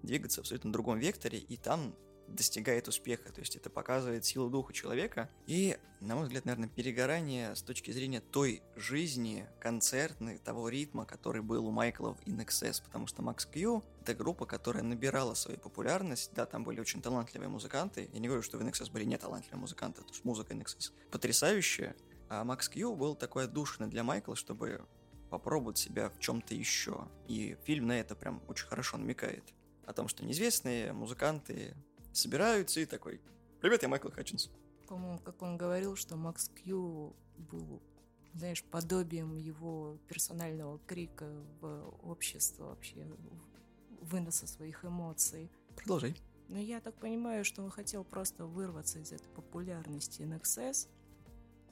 двигаться 0.03 0.39
в 0.39 0.43
абсолютно 0.43 0.71
другом 0.71 0.99
векторе, 0.99 1.39
и 1.39 1.57
там 1.57 1.95
достигает 2.35 2.87
успеха. 2.87 3.31
То 3.31 3.41
есть 3.41 3.55
это 3.55 3.69
показывает 3.69 4.25
силу 4.25 4.49
духа 4.49 4.73
человека. 4.73 5.29
И, 5.47 5.77
на 5.99 6.15
мой 6.15 6.25
взгляд, 6.25 6.45
наверное, 6.45 6.69
перегорание 6.69 7.55
с 7.55 7.61
точки 7.61 7.91
зрения 7.91 8.21
той 8.21 8.61
жизни 8.75 9.47
концертной, 9.59 10.37
того 10.37 10.69
ритма, 10.69 11.05
который 11.05 11.41
был 11.41 11.65
у 11.65 11.71
Майкла 11.71 12.13
в 12.13 12.21
InXS. 12.27 12.83
Потому 12.83 13.07
что 13.07 13.21
Max 13.21 13.47
Q— 13.51 13.83
это 14.01 14.13
группа, 14.13 14.45
которая 14.45 14.83
набирала 14.83 15.33
свою 15.33 15.59
популярность. 15.59 16.31
Да, 16.33 16.45
там 16.45 16.63
были 16.63 16.79
очень 16.79 17.01
талантливые 17.01 17.49
музыканты. 17.49 18.09
Я 18.13 18.19
не 18.19 18.27
говорю, 18.27 18.43
что 18.43 18.57
в 18.57 18.61
InXS 18.61 18.91
были 18.91 19.05
неталантливые 19.05 19.59
музыканты, 19.59 20.01
потому 20.01 20.15
что 20.15 20.27
музыка 20.27 20.53
InXS 20.53 20.91
потрясающая. 21.11 21.95
А 22.29 22.43
Max 22.43 22.69
Q 22.71 22.95
был 22.95 23.15
такой 23.15 23.45
отдушный 23.45 23.87
для 23.87 24.03
Майкла, 24.03 24.35
чтобы 24.35 24.85
попробовать 25.29 25.77
себя 25.77 26.09
в 26.09 26.19
чем-то 26.19 26.53
еще. 26.55 27.07
И 27.27 27.57
фильм 27.63 27.87
на 27.87 27.99
это 27.99 28.15
прям 28.15 28.41
очень 28.47 28.67
хорошо 28.67 28.97
намекает. 28.97 29.43
О 29.85 29.93
том, 29.93 30.07
что 30.07 30.23
неизвестные 30.23 30.93
музыканты 30.93 31.75
собираются 32.13 32.79
и 32.79 32.85
такой 32.85 33.21
«Привет, 33.61 33.83
я 33.83 33.89
Майкл 33.89 34.09
Хатчинс». 34.09 34.49
По-моему, 34.87 35.19
как 35.19 35.41
он 35.41 35.57
говорил, 35.57 35.95
что 35.95 36.15
Макс 36.15 36.49
Кью 36.49 37.15
был, 37.37 37.81
знаешь, 38.33 38.63
подобием 38.63 39.37
его 39.37 39.97
персонального 40.07 40.79
крика 40.87 41.29
в 41.61 41.93
общество 42.03 42.65
вообще, 42.65 43.07
выноса 44.01 44.47
своих 44.47 44.83
эмоций. 44.83 45.51
Продолжай. 45.75 46.15
Но 46.47 46.57
я 46.57 46.81
так 46.81 46.95
понимаю, 46.95 47.45
что 47.45 47.61
он 47.61 47.69
хотел 47.69 48.03
просто 48.03 48.45
вырваться 48.45 48.99
из 48.99 49.11
этой 49.11 49.29
популярности 49.29 50.23
NXS, 50.23 50.87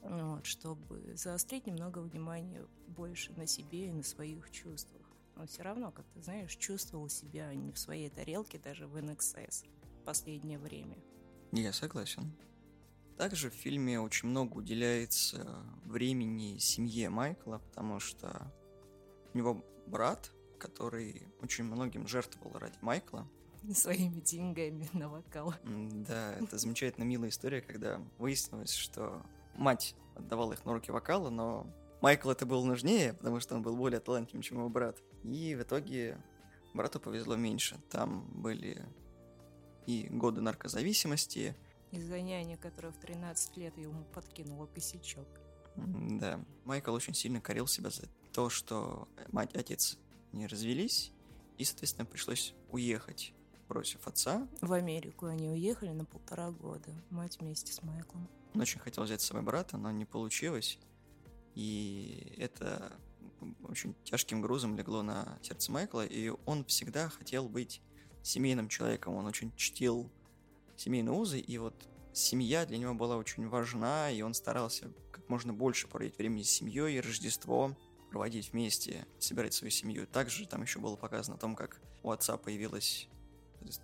вот, 0.01 0.45
чтобы 0.45 1.15
заострить 1.15 1.67
немного 1.67 1.99
внимания 1.99 2.65
больше 2.87 3.33
на 3.33 3.47
себе 3.47 3.87
и 3.87 3.91
на 3.91 4.03
своих 4.03 4.49
чувствах. 4.51 5.01
Но 5.35 5.45
все 5.45 5.61
равно, 5.61 5.91
как 5.91 6.05
ты 6.13 6.21
знаешь, 6.21 6.55
чувствовал 6.55 7.09
себя 7.09 7.53
не 7.53 7.71
в 7.71 7.77
своей 7.77 8.09
тарелке 8.09 8.57
даже 8.57 8.87
в 8.87 8.97
NXS 8.97 9.65
в 10.01 10.03
последнее 10.03 10.57
время. 10.57 10.97
Я 11.51 11.73
согласен. 11.73 12.33
Также 13.17 13.49
в 13.49 13.53
фильме 13.53 13.99
очень 13.99 14.29
много 14.29 14.57
уделяется 14.57 15.63
времени 15.85 16.57
семье 16.59 17.09
Майкла, 17.09 17.59
потому 17.59 17.99
что 17.99 18.51
у 19.33 19.37
него 19.37 19.65
брат, 19.87 20.31
который 20.59 21.27
очень 21.41 21.63
многим 21.63 22.07
жертвовал 22.07 22.57
ради 22.59 22.77
Майкла. 22.81 23.27
Своими 23.73 24.19
деньгами 24.21 24.87
на 24.93 25.09
вокал. 25.09 25.53
Да, 25.63 26.35
это 26.35 26.57
замечательно 26.57 27.03
милая 27.05 27.29
история, 27.29 27.61
когда 27.61 28.01
выяснилось, 28.17 28.73
что 28.73 29.25
мать 29.57 29.95
отдавала 30.15 30.53
их 30.53 30.65
на 30.65 30.73
руки 30.73 30.91
вокала, 30.91 31.29
но 31.29 31.67
Майкл 32.01 32.29
это 32.29 32.45
был 32.45 32.63
нужнее, 32.63 33.13
потому 33.13 33.39
что 33.39 33.55
он 33.55 33.61
был 33.61 33.75
более 33.75 33.99
талантливым, 33.99 34.41
чем 34.41 34.57
его 34.57 34.69
брат. 34.69 35.01
И 35.23 35.55
в 35.55 35.61
итоге 35.63 36.17
брату 36.73 36.99
повезло 36.99 37.35
меньше. 37.35 37.77
Там 37.89 38.25
были 38.41 38.85
и 39.85 40.07
годы 40.09 40.41
наркозависимости. 40.41 41.55
Из-за 41.91 42.21
няни, 42.21 42.55
которая 42.55 42.91
в 42.91 42.97
13 42.97 43.57
лет 43.57 43.77
ему 43.77 44.03
подкинула 44.13 44.67
косячок. 44.67 45.27
Да. 45.75 46.39
Майкл 46.65 46.93
очень 46.93 47.13
сильно 47.13 47.39
корил 47.39 47.67
себя 47.67 47.89
за 47.89 48.03
то, 48.33 48.49
что 48.49 49.07
мать 49.31 49.53
и 49.53 49.57
отец 49.57 49.97
не 50.33 50.47
развелись, 50.47 51.13
и, 51.57 51.63
соответственно, 51.63 52.05
пришлось 52.05 52.53
уехать, 52.69 53.33
бросив 53.69 54.07
отца. 54.07 54.47
В 54.61 54.73
Америку 54.73 55.27
они 55.27 55.49
уехали 55.49 55.91
на 55.91 56.05
полтора 56.05 56.51
года, 56.51 56.91
мать 57.09 57.39
вместе 57.39 57.71
с 57.71 57.81
Майклом. 57.81 58.27
Он 58.53 58.61
очень 58.61 58.79
хотел 58.79 59.03
взять 59.03 59.21
с 59.21 59.25
собой 59.25 59.43
брата, 59.43 59.77
но 59.77 59.91
не 59.91 60.05
получилось. 60.05 60.79
И 61.55 62.33
это 62.37 62.93
очень 63.63 63.95
тяжким 64.03 64.41
грузом 64.41 64.75
легло 64.75 65.03
на 65.03 65.37
сердце 65.41 65.71
Майкла, 65.71 66.05
и 66.05 66.31
он 66.45 66.65
всегда 66.65 67.09
хотел 67.09 67.49
быть 67.49 67.81
семейным 68.23 68.69
человеком, 68.69 69.15
он 69.15 69.25
очень 69.25 69.55
чтил 69.55 70.11
семейные 70.75 71.13
узы, 71.13 71.39
и 71.39 71.57
вот 71.57 71.87
семья 72.13 72.65
для 72.65 72.77
него 72.77 72.93
была 72.93 73.17
очень 73.17 73.47
важна, 73.47 74.11
и 74.11 74.21
он 74.21 74.33
старался 74.33 74.91
как 75.11 75.27
можно 75.29 75.53
больше 75.53 75.87
проводить 75.87 76.17
времени 76.17 76.43
с 76.43 76.49
семьей, 76.49 76.97
и 76.97 77.01
Рождество 77.01 77.75
проводить 78.09 78.51
вместе, 78.51 79.05
собирать 79.19 79.53
свою 79.53 79.71
семью. 79.71 80.07
Также 80.07 80.47
там 80.47 80.61
еще 80.61 80.79
было 80.79 80.95
показано 80.95 81.37
о 81.37 81.39
том, 81.39 81.55
как 81.55 81.81
у 82.03 82.11
отца 82.11 82.37
появилась 82.37 83.07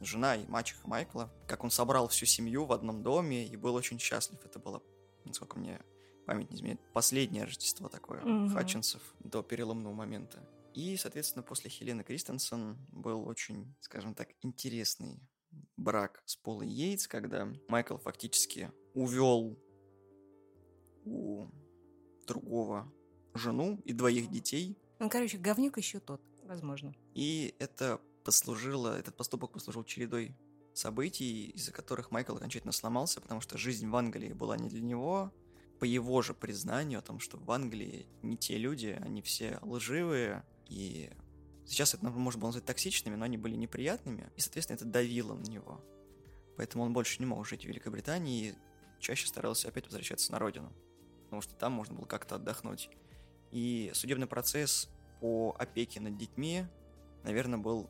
жена 0.02 0.36
и 0.36 0.48
мачеха 0.48 0.88
Майкла, 0.88 1.32
как 1.48 1.64
он 1.64 1.72
собрал 1.72 2.08
всю 2.08 2.26
семью 2.26 2.66
в 2.66 2.74
одном 2.74 3.04
доме 3.04 3.46
и 3.46 3.56
был 3.56 3.76
очень 3.76 4.00
счастлив. 4.00 4.40
Это 4.46 4.60
было, 4.60 4.82
насколько 5.26 5.58
мне 5.58 5.82
память 6.26 6.50
не 6.52 6.58
изменяет, 6.58 6.80
последнее 6.94 7.44
Рождество 7.44 7.90
такое 7.90 8.22
mm-hmm. 8.22 8.50
Хатчинсов 8.50 9.02
до 9.20 9.44
переломного 9.44 9.94
момента. 9.94 10.48
И, 10.74 10.98
соответственно, 10.98 11.44
после 11.44 11.70
Хелены 11.70 12.04
Кристенсен 12.04 12.78
был 12.90 13.28
очень, 13.28 13.76
скажем 13.80 14.16
так, 14.16 14.30
интересный 14.42 15.20
брак 15.78 16.24
с 16.26 16.36
Полой 16.36 16.68
Йейтс, 16.68 17.08
когда 17.08 17.48
Майкл 17.68 17.98
фактически 17.98 18.72
увел 18.94 19.60
у 21.06 21.48
другого 22.26 22.92
жену 23.34 23.80
и 23.86 23.94
двоих 23.94 24.32
детей. 24.32 24.78
Ну, 25.00 25.10
короче, 25.10 25.38
говнюк 25.38 25.78
еще 25.78 26.00
тот, 26.00 26.22
возможно. 26.44 26.94
И 27.14 27.56
это 27.60 28.02
послужило, 28.24 28.98
этот 28.98 29.16
поступок 29.16 29.52
послужил 29.52 29.84
чередой 29.84 30.36
событий, 30.74 31.50
из-за 31.50 31.72
которых 31.72 32.12
Майкл 32.12 32.36
окончательно 32.36 32.72
сломался, 32.72 33.22
потому 33.22 33.42
что 33.42 33.58
жизнь 33.58 33.88
в 33.88 33.96
Англии 33.96 34.34
была 34.34 34.58
не 34.58 34.70
для 34.70 34.82
него, 34.82 35.32
по 35.80 35.86
его 35.86 36.22
же 36.22 36.34
признанию 36.34 37.00
о 37.00 37.02
том, 37.02 37.20
что 37.20 37.38
в 37.38 37.52
Англии 37.52 38.08
не 38.22 38.38
те 38.38 38.58
люди, 38.58 38.98
они 39.02 39.22
все 39.22 39.60
лживые, 39.62 40.46
и 40.68 41.12
сейчас 41.66 41.94
это 41.94 42.06
можно 42.06 42.40
было 42.40 42.50
назвать 42.50 42.66
токсичными, 42.66 43.16
но 43.16 43.26
они 43.26 43.38
были 43.38 43.56
неприятными, 43.56 44.32
и, 44.36 44.42
соответственно, 44.42 44.78
это 44.78 44.86
давило 44.86 45.36
на 45.36 45.46
него. 45.46 45.84
Поэтому 46.58 46.84
он 46.84 46.94
больше 46.94 47.20
не 47.20 47.26
мог 47.26 47.46
жить 47.48 47.66
в 47.66 47.68
Великобритании 47.68 48.50
и 48.50 48.56
чаще 49.00 49.28
старался 49.28 49.68
опять 49.68 49.86
возвращаться 49.86 50.32
на 50.32 50.40
родину, 50.40 50.72
потому 51.26 51.42
что 51.42 51.56
там 51.56 51.74
можно 51.74 51.96
было 51.96 52.06
как-то 52.06 52.36
отдохнуть. 52.36 52.90
И 53.52 53.92
судебный 53.94 54.28
процесс 54.28 54.90
по 55.20 55.56
опеке 55.60 56.00
над 56.00 56.18
детьми, 56.18 56.66
наверное, 57.24 57.60
был 57.60 57.90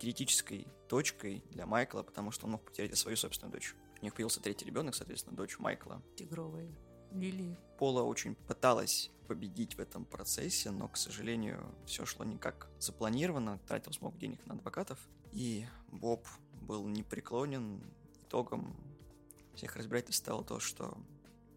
критической 0.00 0.66
точкой 0.88 1.44
для 1.50 1.66
Майкла, 1.66 2.02
потому 2.02 2.30
что 2.30 2.46
он 2.46 2.52
мог 2.52 2.64
потерять 2.64 2.96
свою 2.96 3.16
собственную 3.16 3.52
дочь. 3.52 3.74
У 4.00 4.04
них 4.04 4.14
появился 4.14 4.40
третий 4.40 4.64
ребенок, 4.64 4.94
соответственно, 4.94 5.36
дочь 5.36 5.58
Майкла. 5.58 6.02
Тигровая 6.16 6.70
лилии. 7.12 7.56
Пола 7.78 8.02
очень 8.02 8.34
пыталась 8.34 9.10
победить 9.26 9.74
в 9.76 9.80
этом 9.80 10.04
процессе, 10.04 10.70
но, 10.70 10.88
к 10.88 10.96
сожалению, 10.96 11.74
все 11.86 12.04
шло 12.04 12.24
не 12.24 12.36
как 12.36 12.68
запланировано, 12.78 13.58
тратил 13.66 13.92
много 14.00 14.18
денег 14.18 14.44
на 14.46 14.54
адвокатов, 14.54 14.98
и 15.32 15.66
Боб 15.92 16.26
был 16.62 16.86
непреклонен. 16.86 17.82
Итогом 18.22 18.76
всех 19.54 19.76
разбирательств 19.76 20.22
стало 20.22 20.44
то, 20.44 20.60
что 20.60 20.96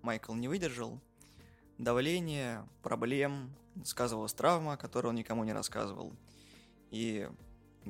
Майкл 0.02 0.34
не 0.34 0.48
выдержал 0.48 1.00
давления, 1.78 2.68
проблем, 2.82 3.54
сказывалась 3.84 4.34
травма, 4.34 4.78
которую 4.78 5.12
он 5.12 5.16
никому 5.16 5.44
не 5.44 5.54
рассказывал. 5.54 6.14
И 6.92 7.30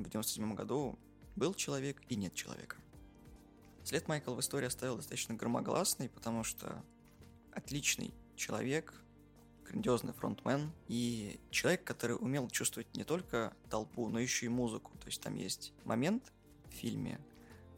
в 0.02 0.08
1997 0.08 0.54
году 0.54 0.98
был 1.36 1.54
человек 1.54 2.02
и 2.08 2.16
нет 2.16 2.34
человека. 2.34 2.76
След 3.84 4.08
Майкл 4.08 4.34
в 4.34 4.40
истории 4.40 4.66
оставил 4.66 4.96
достаточно 4.96 5.34
громогласный, 5.34 6.08
потому 6.08 6.42
что 6.42 6.82
отличный 7.52 8.14
человек, 8.34 8.94
грандиозный 9.64 10.12
фронтмен 10.12 10.72
и 10.88 11.40
человек, 11.50 11.84
который 11.84 12.16
умел 12.16 12.48
чувствовать 12.48 12.94
не 12.96 13.04
только 13.04 13.54
толпу, 13.70 14.08
но 14.08 14.18
еще 14.18 14.46
и 14.46 14.48
музыку. 14.48 14.92
То 15.00 15.06
есть 15.06 15.20
там 15.20 15.34
есть 15.34 15.72
момент 15.84 16.32
в 16.70 16.74
фильме 16.74 17.20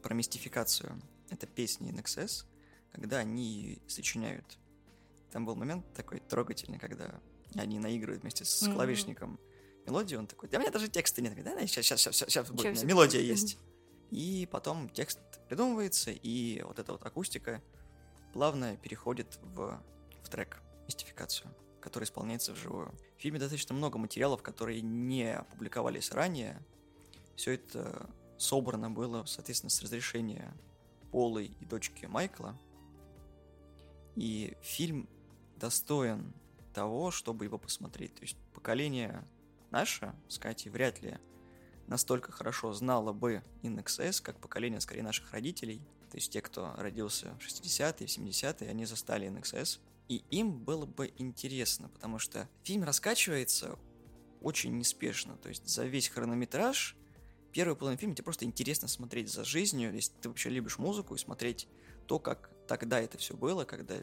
про 0.01 0.13
мистификацию. 0.13 1.01
Это 1.29 1.45
песни 1.45 1.91
NXS, 1.91 2.45
когда 2.91 3.17
они 3.17 3.79
сочиняют. 3.87 4.57
Там 5.31 5.45
был 5.45 5.55
момент 5.55 5.85
такой 5.93 6.19
трогательный, 6.19 6.79
когда 6.79 7.19
они 7.55 7.79
наигрывают 7.79 8.21
вместе 8.21 8.45
с 8.45 8.63
mm-hmm. 8.63 8.73
клавишником 8.73 9.39
мелодию, 9.87 10.19
он 10.19 10.27
такой, 10.27 10.49
да 10.49 10.57
у 10.57 10.61
меня 10.61 10.71
даже 10.71 10.87
текста 10.87 11.21
нет. 11.21 11.33
Да, 11.43 11.59
сейчас, 11.65 11.85
сейчас, 11.85 12.01
сейчас, 12.01 12.15
сейчас 12.29 12.49
будет, 12.49 12.75
сейчас 12.75 12.83
мелодия 12.83 13.19
будет. 13.21 13.29
есть. 13.29 13.57
И 14.11 14.47
потом 14.51 14.89
текст 14.89 15.19
придумывается, 15.47 16.11
и 16.11 16.61
вот 16.63 16.79
эта 16.79 16.91
вот 16.91 17.05
акустика 17.05 17.61
плавно 18.33 18.77
переходит 18.77 19.39
в, 19.41 19.81
в 20.23 20.29
трек, 20.29 20.61
мистификацию, 20.87 21.49
который 21.81 22.03
исполняется 22.03 22.53
вживую. 22.53 22.93
В 23.17 23.21
фильме 23.21 23.39
достаточно 23.39 23.73
много 23.73 23.97
материалов, 23.97 24.41
которые 24.41 24.81
не 24.81 25.35
опубликовались 25.35 26.11
ранее. 26.11 26.63
Все 27.35 27.53
это 27.53 28.09
собрано 28.37 28.89
было, 28.89 29.25
соответственно, 29.25 29.69
с 29.69 29.81
разрешения 29.81 30.53
Полы 31.11 31.45
и 31.59 31.65
дочки 31.65 32.05
Майкла. 32.05 32.57
И 34.15 34.55
фильм 34.61 35.07
достоин 35.55 36.33
того, 36.73 37.11
чтобы 37.11 37.45
его 37.45 37.57
посмотреть. 37.57 38.13
То 38.15 38.21
есть 38.21 38.37
поколение 38.53 39.23
Наша 39.71 40.15
с 40.27 40.37
Катей 40.37 40.71
вряд 40.71 41.01
ли 41.01 41.17
настолько 41.87 42.31
хорошо 42.31 42.73
знала 42.73 43.13
бы 43.13 43.43
InXS, 43.63 44.21
как 44.21 44.39
поколение, 44.39 44.81
скорее, 44.81 45.03
наших 45.03 45.31
родителей. 45.31 45.85
То 46.11 46.17
есть 46.17 46.31
те, 46.31 46.41
кто 46.41 46.73
родился 46.77 47.37
в 47.39 47.45
60-е, 47.45 48.07
в 48.07 48.09
70-е, 48.09 48.69
они 48.69 48.85
застали 48.85 49.27
NXS. 49.27 49.79
И 50.07 50.23
им 50.29 50.57
было 50.57 50.85
бы 50.85 51.11
интересно, 51.17 51.89
потому 51.89 52.17
что 52.17 52.47
фильм 52.63 52.83
раскачивается 52.83 53.77
очень 54.41 54.77
неспешно. 54.77 55.35
То 55.37 55.49
есть 55.49 55.67
за 55.67 55.85
весь 55.85 56.07
хронометраж 56.07 56.95
первую 57.57 57.75
половину 57.75 57.99
фильма 57.99 58.15
тебе 58.15 58.23
просто 58.23 58.45
интересно 58.45 58.87
смотреть 58.87 59.29
за 59.29 59.43
жизнью, 59.43 59.91
если 59.93 60.13
ты 60.21 60.29
вообще 60.29 60.49
любишь 60.49 60.77
музыку, 60.77 61.15
и 61.15 61.17
смотреть 61.17 61.67
то, 62.05 62.19
как 62.19 62.51
тогда 62.67 62.99
это 63.01 63.17
все 63.17 63.35
было, 63.35 63.65
когда 63.65 63.95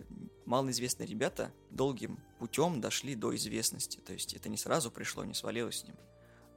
малоизвестные 0.47 1.07
ребята 1.07 1.53
долгим 1.71 2.19
путем 2.39 2.81
дошли 2.81 3.15
до 3.15 3.35
известности. 3.35 3.99
То 3.99 4.13
есть 4.13 4.35
это 4.35 4.49
не 4.49 4.57
сразу 4.57 4.91
пришло, 4.91 5.25
не 5.25 5.35
свалилось 5.35 5.81
с 5.81 5.85
ним. 5.85 5.97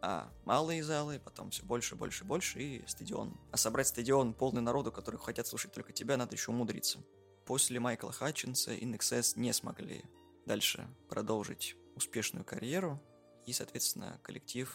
А 0.01 0.32
малые 0.46 0.84
залы, 0.84 1.20
потом 1.24 1.50
все 1.50 1.63
больше, 1.63 1.96
больше, 1.96 2.24
больше, 2.24 2.62
и 2.62 2.88
стадион. 2.88 3.36
А 3.51 3.58
собрать 3.58 3.88
стадион 3.88 4.34
полный 4.34 4.62
народу, 4.62 4.91
которые 4.91 5.20
хотят 5.20 5.48
слушать 5.48 5.72
только 5.72 5.91
тебя, 5.91 6.17
надо 6.17 6.36
еще 6.36 6.51
умудриться. 6.51 7.00
После 7.46 7.79
Майкла 7.79 8.12
Хатчинса 8.12 8.75
INXS 8.75 9.39
не 9.39 9.53
смогли 9.53 10.03
дальше 10.46 10.88
продолжить 11.10 11.75
успешную 11.96 12.46
карьеру, 12.46 13.01
и, 13.46 13.53
соответственно, 13.53 14.20
коллектив 14.22 14.70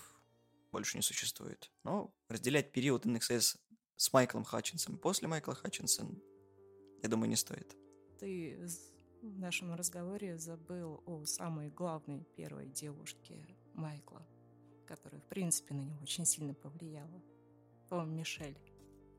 больше 0.73 0.97
не 0.97 1.03
существует. 1.03 1.71
Но 1.85 2.13
разделять 2.29 2.73
период 2.73 3.07
NXS 3.07 3.59
с 3.97 4.13
Майклом 4.13 4.45
Хатчинсом 4.45 4.97
после 4.99 5.29
Майкла 5.29 5.55
Хатчинса, 5.55 6.09
я 7.03 7.09
думаю, 7.09 7.29
не 7.29 7.37
стоит. 7.37 7.77
Ты 8.19 8.67
в 9.23 9.39
нашем 9.39 9.73
разговоре 9.75 10.37
забыл 10.37 11.03
о 11.07 11.25
самой 11.25 11.71
главной 11.71 12.25
первой 12.37 12.67
девушке 12.67 13.47
Майкла, 13.75 14.27
которая, 14.87 15.21
в 15.21 15.25
принципе, 15.25 15.75
на 15.75 15.83
него 15.83 15.99
очень 16.03 16.27
сильно 16.27 16.55
повлияла. 16.55 17.23
По-моему, 17.89 18.13
Мишель. 18.13 18.59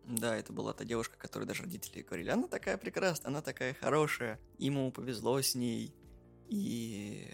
Да, 0.04 0.36
это 0.36 0.52
была 0.52 0.74
та 0.74 0.84
девушка, 0.84 1.18
которой 1.18 1.46
даже 1.46 1.64
родители 1.64 2.02
говорили, 2.02 2.30
она 2.30 2.48
такая 2.48 2.78
прекрасная, 2.78 3.30
она 3.30 3.42
такая 3.42 3.74
хорошая, 3.74 4.38
ему 4.58 4.92
повезло 4.92 5.42
с 5.42 5.56
ней, 5.56 5.96
и 6.50 7.30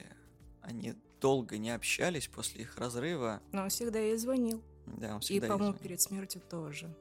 они 0.62 0.94
долго 1.20 1.58
не 1.58 1.72
общались 1.72 2.28
после 2.28 2.62
их 2.62 2.78
разрыва. 2.78 3.42
Но 3.52 3.64
он 3.64 3.70
всегда 3.70 3.98
ей 3.98 4.18
звонил. 4.18 4.64
Да, 4.86 5.16
он 5.16 5.22
всегда 5.22 5.48
И, 5.48 5.50
по-моему, 5.50 5.78
перед 5.78 6.00
смертью 6.00 6.42
тоже. 6.48 6.96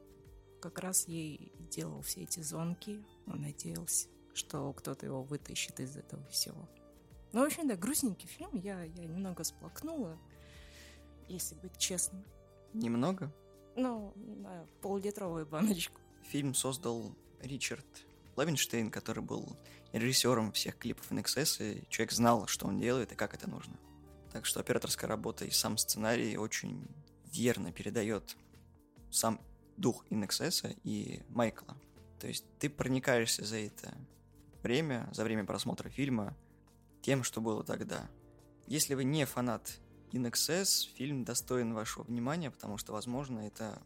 Как 0.63 0.79
раз 0.79 1.07
ей 1.07 1.53
делал 1.71 2.01
все 2.01 2.23
эти 2.23 2.41
звонки. 2.41 3.05
Он 3.27 3.43
надеялся, 3.43 4.09
что 4.39 4.73
кто-то 4.73 5.05
его 5.05 5.23
вытащит 5.23 5.81
из 5.81 5.97
этого 5.97 6.25
всего. 6.29 6.69
Ну, 7.33 7.43
в 7.43 7.47
общем, 7.47 7.69
да, 7.69 7.77
грустненький 7.77 8.29
фильм. 8.29 8.51
Я, 8.55 8.83
я 8.85 9.05
немного 9.05 9.45
сплакнула, 9.45 10.19
если 11.29 11.55
быть 11.57 11.77
честным. 11.77 12.25
Немного? 12.73 13.33
Ну, 13.77 14.13
на 14.17 14.67
пол-литровую 14.81 15.47
баночку. 15.47 16.01
Фильм 16.23 16.55
создал 16.55 17.15
Ричард 17.41 17.87
Лавинштейн, 18.37 18.91
который 18.91 19.23
был 19.23 19.57
режиссером 19.93 20.53
всех 20.53 20.79
клипов 20.79 21.11
NXS, 21.11 21.83
и 21.83 21.89
человек 21.89 22.13
знал, 22.13 22.47
что 22.47 22.67
он 22.67 22.79
делает 22.79 23.13
и 23.13 23.17
как 23.17 23.35
это 23.35 23.49
нужно. 23.49 23.77
Так 24.33 24.47
что 24.47 24.61
операторская 24.61 25.09
работа 25.09 25.45
и 25.45 25.51
сам 25.51 25.77
сценарий 25.79 26.37
очень 26.37 26.87
верно 27.33 27.73
передает 27.73 28.37
сам 29.11 29.41
дух 29.77 30.05
InXS 30.11 30.79
и 30.85 31.23
Майкла. 31.29 31.77
То 32.19 32.27
есть 32.27 32.45
ты 32.59 32.69
проникаешься 32.69 33.45
за 33.45 33.59
это 33.59 33.95
время, 34.69 35.09
за 35.13 35.25
время 35.25 35.45
просмотра 35.45 35.89
фильма, 35.89 36.37
тем, 37.01 37.25
что 37.25 37.41
было 37.41 37.65
тогда. 37.65 38.09
Если 38.67 38.95
вы 38.95 39.05
не 39.05 39.25
фанат 39.25 39.81
InXS, 40.13 40.89
фильм 40.95 41.25
достоин 41.25 41.73
вашего 41.73 42.05
внимания, 42.05 42.51
потому 42.51 42.77
что, 42.77 42.93
возможно, 42.93 43.41
это 43.41 43.81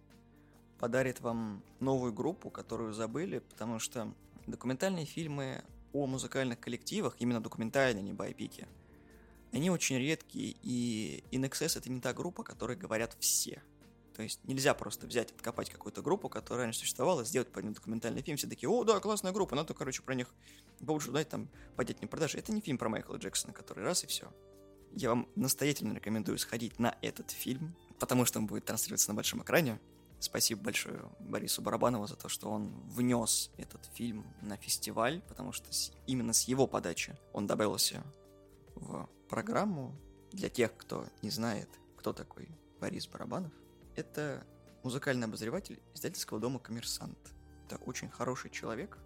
подарит 0.79 1.21
вам 1.21 1.62
новую 1.79 2.12
группу, 2.12 2.51
которую 2.51 2.93
забыли, 2.93 3.39
потому 3.39 3.79
что 3.79 4.12
документальные 4.49 5.07
фильмы 5.07 5.62
о 5.93 6.07
музыкальных 6.07 6.59
коллективах, 6.59 7.15
именно 7.21 7.41
документальные, 7.41 8.03
не 8.03 8.12
байпики– 8.12 8.67
они 9.53 9.71
очень 9.71 9.99
редкие, 9.99 10.57
и 10.62 11.23
InXS 11.31 11.79
это 11.79 11.91
не 11.91 12.01
та 12.01 12.15
группа, 12.15 12.41
о 12.41 12.45
которой 12.45 12.75
говорят 12.75 13.15
все. 13.21 13.62
То 14.14 14.23
есть 14.23 14.40
нельзя 14.45 14.75
просто 14.75 15.07
взять, 15.07 15.31
откопать 15.31 15.71
какую-то 15.71 16.02
группу, 16.02 16.28
которая 16.28 16.66
раньше 16.66 16.81
существовала, 16.81 17.25
сделать 17.25 17.50
по 17.50 17.61
ним 17.61 17.73
документальный 17.73 18.23
фильм, 18.23 18.37
все 18.37 18.47
такие, 18.47 18.69
о, 18.69 18.85
да, 18.85 19.00
классная 19.00 19.33
группа, 19.33 19.54
надо, 19.54 19.75
короче, 19.75 20.02
про 20.02 20.14
них 20.14 20.28
побольше 20.78 21.09
узнать, 21.09 21.28
там, 21.28 21.49
поднять 21.76 22.00
не 22.02 22.07
продажи. 22.07 22.38
Это 22.38 22.52
не 22.52 22.61
фильм 22.61 22.78
про 22.78 22.88
Майкла 22.88 23.16
Джексона, 23.16 23.52
который 23.52 23.85
раз 23.85 24.04
и 24.04 24.07
все. 24.07 24.33
Я 24.95 25.09
вам 25.09 25.28
настоятельно 25.37 25.95
рекомендую 25.95 26.38
сходить 26.38 26.78
на 26.78 26.97
этот 27.00 27.31
фильм, 27.31 27.75
потому 27.99 28.25
что 28.26 28.38
он 28.38 28.47
будет 28.47 28.66
транслироваться 28.66 29.09
на 29.09 29.14
большом 29.14 29.42
экране. 29.42 29.81
Спасибо 30.21 30.62
большое 30.62 31.00
Борису 31.19 31.62
Барабанову 31.62 32.07
за 32.07 32.14
то, 32.14 32.28
что 32.28 32.50
он 32.50 32.69
внес 32.90 33.50
этот 33.57 33.87
фильм 33.95 34.26
на 34.42 34.57
фестиваль, 34.57 35.21
потому 35.28 35.52
что 35.52 35.71
именно 36.07 36.33
с 36.33 36.45
его 36.45 36.66
подачи 36.66 37.16
он 37.33 37.47
добавился 37.47 38.04
в 38.75 39.09
программу 39.28 39.97
для 40.31 40.49
тех, 40.49 40.76
кто 40.76 41.07
не 41.23 41.31
знает, 41.31 41.69
кто 41.97 42.12
такой 42.12 42.49
Борис 42.81 43.07
Барабанов. 43.07 43.52
Это 43.94 44.46
музыкальный 44.82 45.26
обозреватель 45.26 45.81
издательского 45.94 46.40
дома 46.40 46.59
«Коммерсант». 46.59 47.18
Это 47.66 47.76
очень 47.85 48.09
хороший 48.09 48.50
человек, 48.50 48.98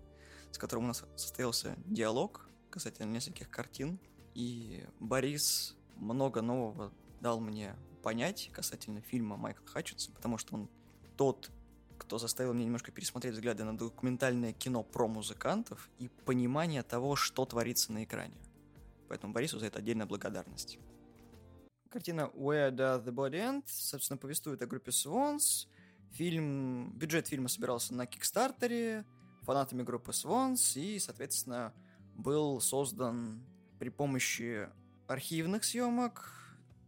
с 0.53 0.59
которым 0.59 0.85
у 0.85 0.89
нас 0.89 1.05
состоялся 1.17 1.75
диалог 1.87 2.49
касательно 2.71 3.11
нескольких 3.11 3.51
картин. 3.51 3.99
И 4.35 4.85
Борис 5.01 5.77
много 5.97 6.41
нового 6.41 6.93
дал 7.21 7.41
мне 7.41 7.75
понять 8.03 8.51
касательно 8.53 9.01
фильма 9.01 9.37
Майкла 9.37 9.67
Хатчинса, 9.67 10.13
потому 10.13 10.39
что 10.39 10.55
он 10.55 10.71
тот, 11.17 11.51
кто 11.99 12.19
заставил 12.19 12.53
меня 12.53 12.67
немножко 12.67 12.93
пересмотреть 12.93 13.35
взгляды 13.35 13.65
на 13.65 13.77
документальное 13.77 14.53
кино 14.53 14.85
про 14.85 15.09
музыкантов 15.09 15.91
и 15.99 16.09
понимание 16.09 16.83
того, 16.85 17.17
что 17.17 17.45
творится 17.45 17.93
на 17.93 18.05
экране. 18.05 18.37
Поэтому 19.09 19.33
Борису 19.33 19.59
за 19.59 19.67
это 19.67 19.81
отдельная 19.81 20.07
благодарность. 20.07 20.79
Картина 21.91 22.31
Where 22.35 22.71
Does 22.71 23.05
the 23.05 23.13
Body 23.13 23.39
End, 23.39 23.65
собственно, 23.67 24.17
повествует 24.17 24.61
о 24.63 24.67
группе 24.67 24.91
Swans. 24.91 25.67
Фильм, 26.13 26.93
бюджет 26.97 27.29
фильма 27.29 27.49
собирался 27.49 27.95
на 27.95 28.07
Кикстартере, 28.07 29.05
фанатами 29.43 29.83
группы 29.83 30.11
Swans, 30.11 30.79
и, 30.81 30.99
соответственно, 30.99 31.73
был 32.15 32.61
создан 32.61 33.45
при 33.79 33.91
помощи 33.91 34.69
архивных 35.07 35.65
съемок, 35.65 36.33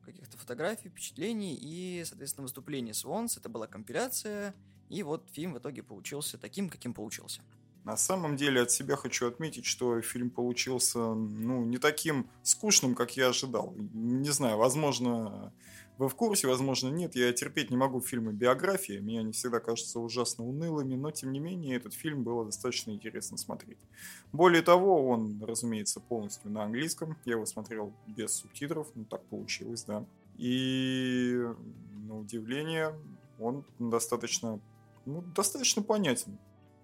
каких-то 0.04 0.38
фотографий, 0.38 0.88
впечатлений 0.88 1.54
и, 1.54 2.02
соответственно, 2.04 2.44
выступлений 2.44 2.92
Swans. 2.92 3.38
Это 3.38 3.48
была 3.48 3.66
компиляция, 3.66 4.54
и 4.88 5.02
вот 5.02 5.28
фильм 5.30 5.54
в 5.54 5.58
итоге 5.58 5.82
получился 5.82 6.38
таким, 6.38 6.70
каким 6.70 6.94
получился. 6.94 7.42
На 7.88 7.96
самом 7.96 8.36
деле 8.36 8.60
от 8.60 8.70
себя 8.70 8.96
хочу 8.96 9.26
отметить, 9.26 9.64
что 9.64 10.02
фильм 10.02 10.28
получился 10.28 10.98
ну, 10.98 11.64
не 11.64 11.78
таким 11.78 12.28
скучным, 12.42 12.94
как 12.94 13.16
я 13.16 13.28
ожидал. 13.28 13.74
Не 13.94 14.28
знаю, 14.28 14.58
возможно, 14.58 15.54
вы 15.96 16.10
в 16.10 16.14
курсе, 16.14 16.48
возможно, 16.48 16.90
нет. 16.90 17.16
Я 17.16 17.32
терпеть 17.32 17.70
не 17.70 17.78
могу 17.78 18.02
фильмы 18.02 18.34
биографии. 18.34 18.98
Мне 18.98 19.20
они 19.20 19.32
всегда 19.32 19.58
кажутся 19.58 20.00
ужасно 20.00 20.44
унылыми, 20.44 20.96
но, 20.96 21.10
тем 21.12 21.32
не 21.32 21.40
менее, 21.40 21.76
этот 21.76 21.94
фильм 21.94 22.24
было 22.24 22.44
достаточно 22.44 22.90
интересно 22.90 23.38
смотреть. 23.38 23.78
Более 24.32 24.60
того, 24.60 25.08
он, 25.08 25.42
разумеется, 25.42 25.98
полностью 25.98 26.50
на 26.50 26.64
английском. 26.64 27.16
Я 27.24 27.36
его 27.36 27.46
смотрел 27.46 27.94
без 28.06 28.34
субтитров, 28.34 28.88
ну, 28.96 29.06
так 29.06 29.24
получилось, 29.30 29.84
да. 29.84 30.04
И, 30.36 31.42
на 32.06 32.18
удивление, 32.18 32.94
он 33.38 33.64
достаточно, 33.78 34.60
ну, 35.06 35.22
достаточно 35.34 35.80
понятен. 35.80 36.38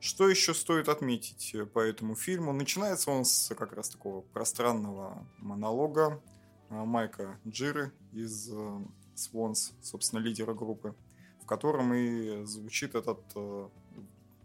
Что 0.04 0.28
еще 0.28 0.52
стоит 0.52 0.90
отметить 0.90 1.56
по 1.72 1.78
этому 1.78 2.14
фильму? 2.14 2.52
Начинается 2.52 3.10
он 3.10 3.24
с 3.24 3.54
как 3.54 3.72
раз 3.72 3.88
такого 3.88 4.20
пространного 4.20 5.26
монолога 5.38 6.22
а, 6.68 6.84
Майка 6.84 7.40
Джиры 7.48 7.90
из 8.12 8.50
э, 8.52 8.80
собственно, 9.14 10.20
лидера 10.20 10.52
группы, 10.52 10.94
в 11.42 11.46
котором 11.46 11.94
и 11.94 12.44
звучит 12.44 12.94
этот 12.94 13.20
э, 13.34 13.68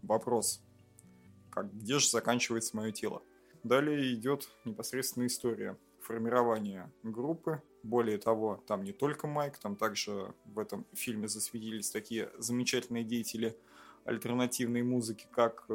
вопрос, 0.00 0.62
как, 1.50 1.70
где 1.74 1.98
же 1.98 2.08
заканчивается 2.08 2.74
мое 2.74 2.90
тело. 2.90 3.22
Далее 3.62 4.14
идет 4.14 4.48
непосредственно 4.64 5.26
история 5.26 5.76
формирования 6.00 6.90
группы. 7.02 7.62
Более 7.82 8.16
того, 8.16 8.64
там 8.66 8.82
не 8.82 8.92
только 8.92 9.26
Майк, 9.26 9.58
там 9.58 9.76
также 9.76 10.32
в 10.46 10.58
этом 10.58 10.86
фильме 10.94 11.28
засветились 11.28 11.90
такие 11.90 12.30
замечательные 12.38 13.04
деятели– 13.04 13.54
альтернативной 14.04 14.82
музыки, 14.82 15.26
как 15.30 15.66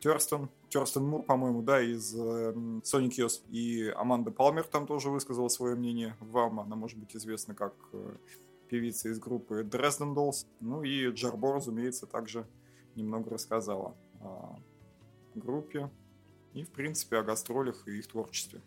Терстон, 0.00 0.48
Терстон 0.70 1.04
Мур, 1.04 1.22
по-моему, 1.22 1.62
да, 1.62 1.80
из 1.80 2.14
э, 2.14 2.52
Sonic 2.82 3.10
Youth, 3.10 3.42
и 3.50 3.92
Аманда 3.94 4.30
Палмер 4.30 4.64
там 4.64 4.86
тоже 4.86 5.10
высказала 5.10 5.48
свое 5.48 5.76
мнение. 5.76 6.16
Вам 6.20 6.58
она 6.58 6.74
может 6.74 6.98
быть 6.98 7.14
известна 7.14 7.54
как 7.54 7.74
э, 7.92 8.16
певица 8.68 9.10
из 9.10 9.18
группы 9.18 9.62
Dresden 9.62 10.14
Dolls. 10.14 10.46
Ну 10.60 10.82
и 10.82 11.08
Джарбо, 11.08 11.52
разумеется, 11.52 12.06
также 12.06 12.46
немного 12.94 13.30
рассказала 13.30 13.94
о 14.22 14.56
группе 15.34 15.90
и, 16.54 16.64
в 16.64 16.70
принципе, 16.70 17.18
о 17.18 17.22
гастролях 17.22 17.86
и 17.86 17.98
их 17.98 18.06
творчестве. 18.06 18.62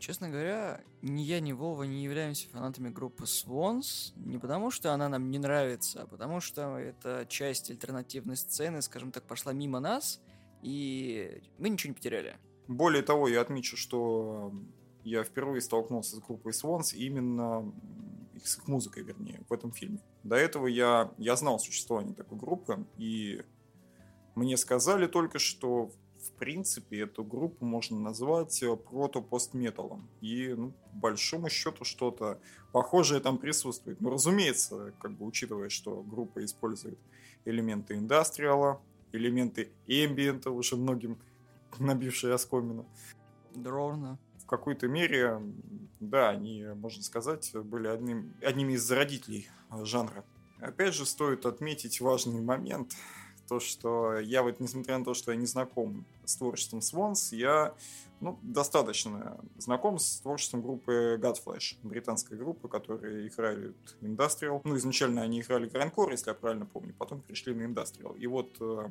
Честно 0.00 0.30
говоря, 0.30 0.80
ни 1.02 1.20
я, 1.20 1.40
ни 1.40 1.52
Вова 1.52 1.82
не 1.82 2.02
являемся 2.02 2.48
фанатами 2.48 2.88
группы 2.88 3.24
Swans, 3.24 4.14
не 4.16 4.38
потому 4.38 4.70
что 4.70 4.94
она 4.94 5.10
нам 5.10 5.30
не 5.30 5.38
нравится, 5.38 6.02
а 6.02 6.06
потому 6.06 6.40
что 6.40 6.78
это 6.78 7.26
часть 7.28 7.70
альтернативной 7.70 8.38
сцены, 8.38 8.80
скажем 8.80 9.12
так, 9.12 9.24
пошла 9.24 9.52
мимо 9.52 9.78
нас, 9.78 10.22
и 10.62 11.42
мы 11.58 11.68
ничего 11.68 11.90
не 11.90 11.94
потеряли. 11.94 12.38
Более 12.66 13.02
того, 13.02 13.28
я 13.28 13.42
отмечу, 13.42 13.76
что 13.76 14.54
я 15.04 15.22
впервые 15.22 15.60
столкнулся 15.60 16.16
с 16.16 16.20
группой 16.20 16.52
Swans 16.52 16.94
именно 16.96 17.70
с 18.42 18.56
их 18.56 18.68
музыкой, 18.68 19.02
вернее, 19.02 19.42
в 19.50 19.52
этом 19.52 19.70
фильме. 19.70 20.00
До 20.22 20.36
этого 20.36 20.66
я, 20.66 21.12
я 21.18 21.36
знал 21.36 21.58
существование 21.58 22.14
такой 22.14 22.38
группы, 22.38 22.86
и 22.96 23.42
мне 24.34 24.56
сказали 24.56 25.06
только, 25.06 25.38
что 25.38 25.92
в 26.22 26.32
принципе 26.32 27.00
эту 27.00 27.24
группу 27.24 27.64
можно 27.64 27.98
назвать 27.98 28.62
э, 28.62 28.76
прото-постметалом. 28.76 30.08
И, 30.20 30.54
ну, 30.56 30.72
по 30.92 30.98
большому 30.98 31.48
счету, 31.48 31.84
что-то 31.84 32.40
похожее 32.72 33.20
там 33.20 33.38
присутствует. 33.38 34.00
Ну, 34.00 34.10
разумеется, 34.10 34.92
как 35.00 35.12
бы 35.12 35.26
учитывая, 35.26 35.68
что 35.68 36.02
группа 36.02 36.44
использует 36.44 36.98
элементы 37.44 37.94
индастриала, 37.94 38.80
элементы 39.12 39.70
эмбиента, 39.86 40.50
уже 40.50 40.76
многим 40.76 41.18
набившие 41.78 42.34
оскомину. 42.34 42.86
Дровна. 43.54 44.18
В 44.38 44.46
какой-то 44.46 44.88
мере, 44.88 45.40
да, 46.00 46.30
они, 46.30 46.64
можно 46.74 47.02
сказать, 47.02 47.50
были 47.54 47.88
одним, 47.88 48.34
одними 48.42 48.74
из 48.74 48.82
зародителей 48.82 49.48
жанра. 49.82 50.24
Опять 50.60 50.94
же, 50.94 51.06
стоит 51.06 51.46
отметить 51.46 52.00
важный 52.00 52.42
момент, 52.42 52.94
то, 53.50 53.58
что 53.58 54.20
я 54.20 54.44
вот, 54.44 54.60
несмотря 54.60 54.96
на 54.96 55.04
то, 55.04 55.12
что 55.12 55.32
я 55.32 55.36
не 55.36 55.44
знаком 55.44 56.06
с 56.24 56.36
творчеством 56.36 56.78
Swans, 56.78 57.34
я 57.34 57.74
ну, 58.20 58.38
достаточно 58.42 59.40
знаком 59.58 59.98
с 59.98 60.20
творчеством 60.20 60.62
группы 60.62 61.18
Godflesh, 61.20 61.78
британской 61.82 62.38
группы, 62.38 62.68
которые 62.68 63.26
играли 63.26 63.74
Industrial. 64.02 64.60
Ну, 64.62 64.76
изначально 64.76 65.22
они 65.22 65.40
играли 65.40 65.68
Grindcore, 65.68 66.12
если 66.12 66.30
я 66.30 66.34
правильно 66.34 66.64
помню, 66.64 66.94
потом 66.96 67.22
перешли 67.22 67.52
на 67.52 67.62
Industrial. 67.62 68.16
И 68.16 68.28
вот 68.28 68.56
э, 68.60 68.88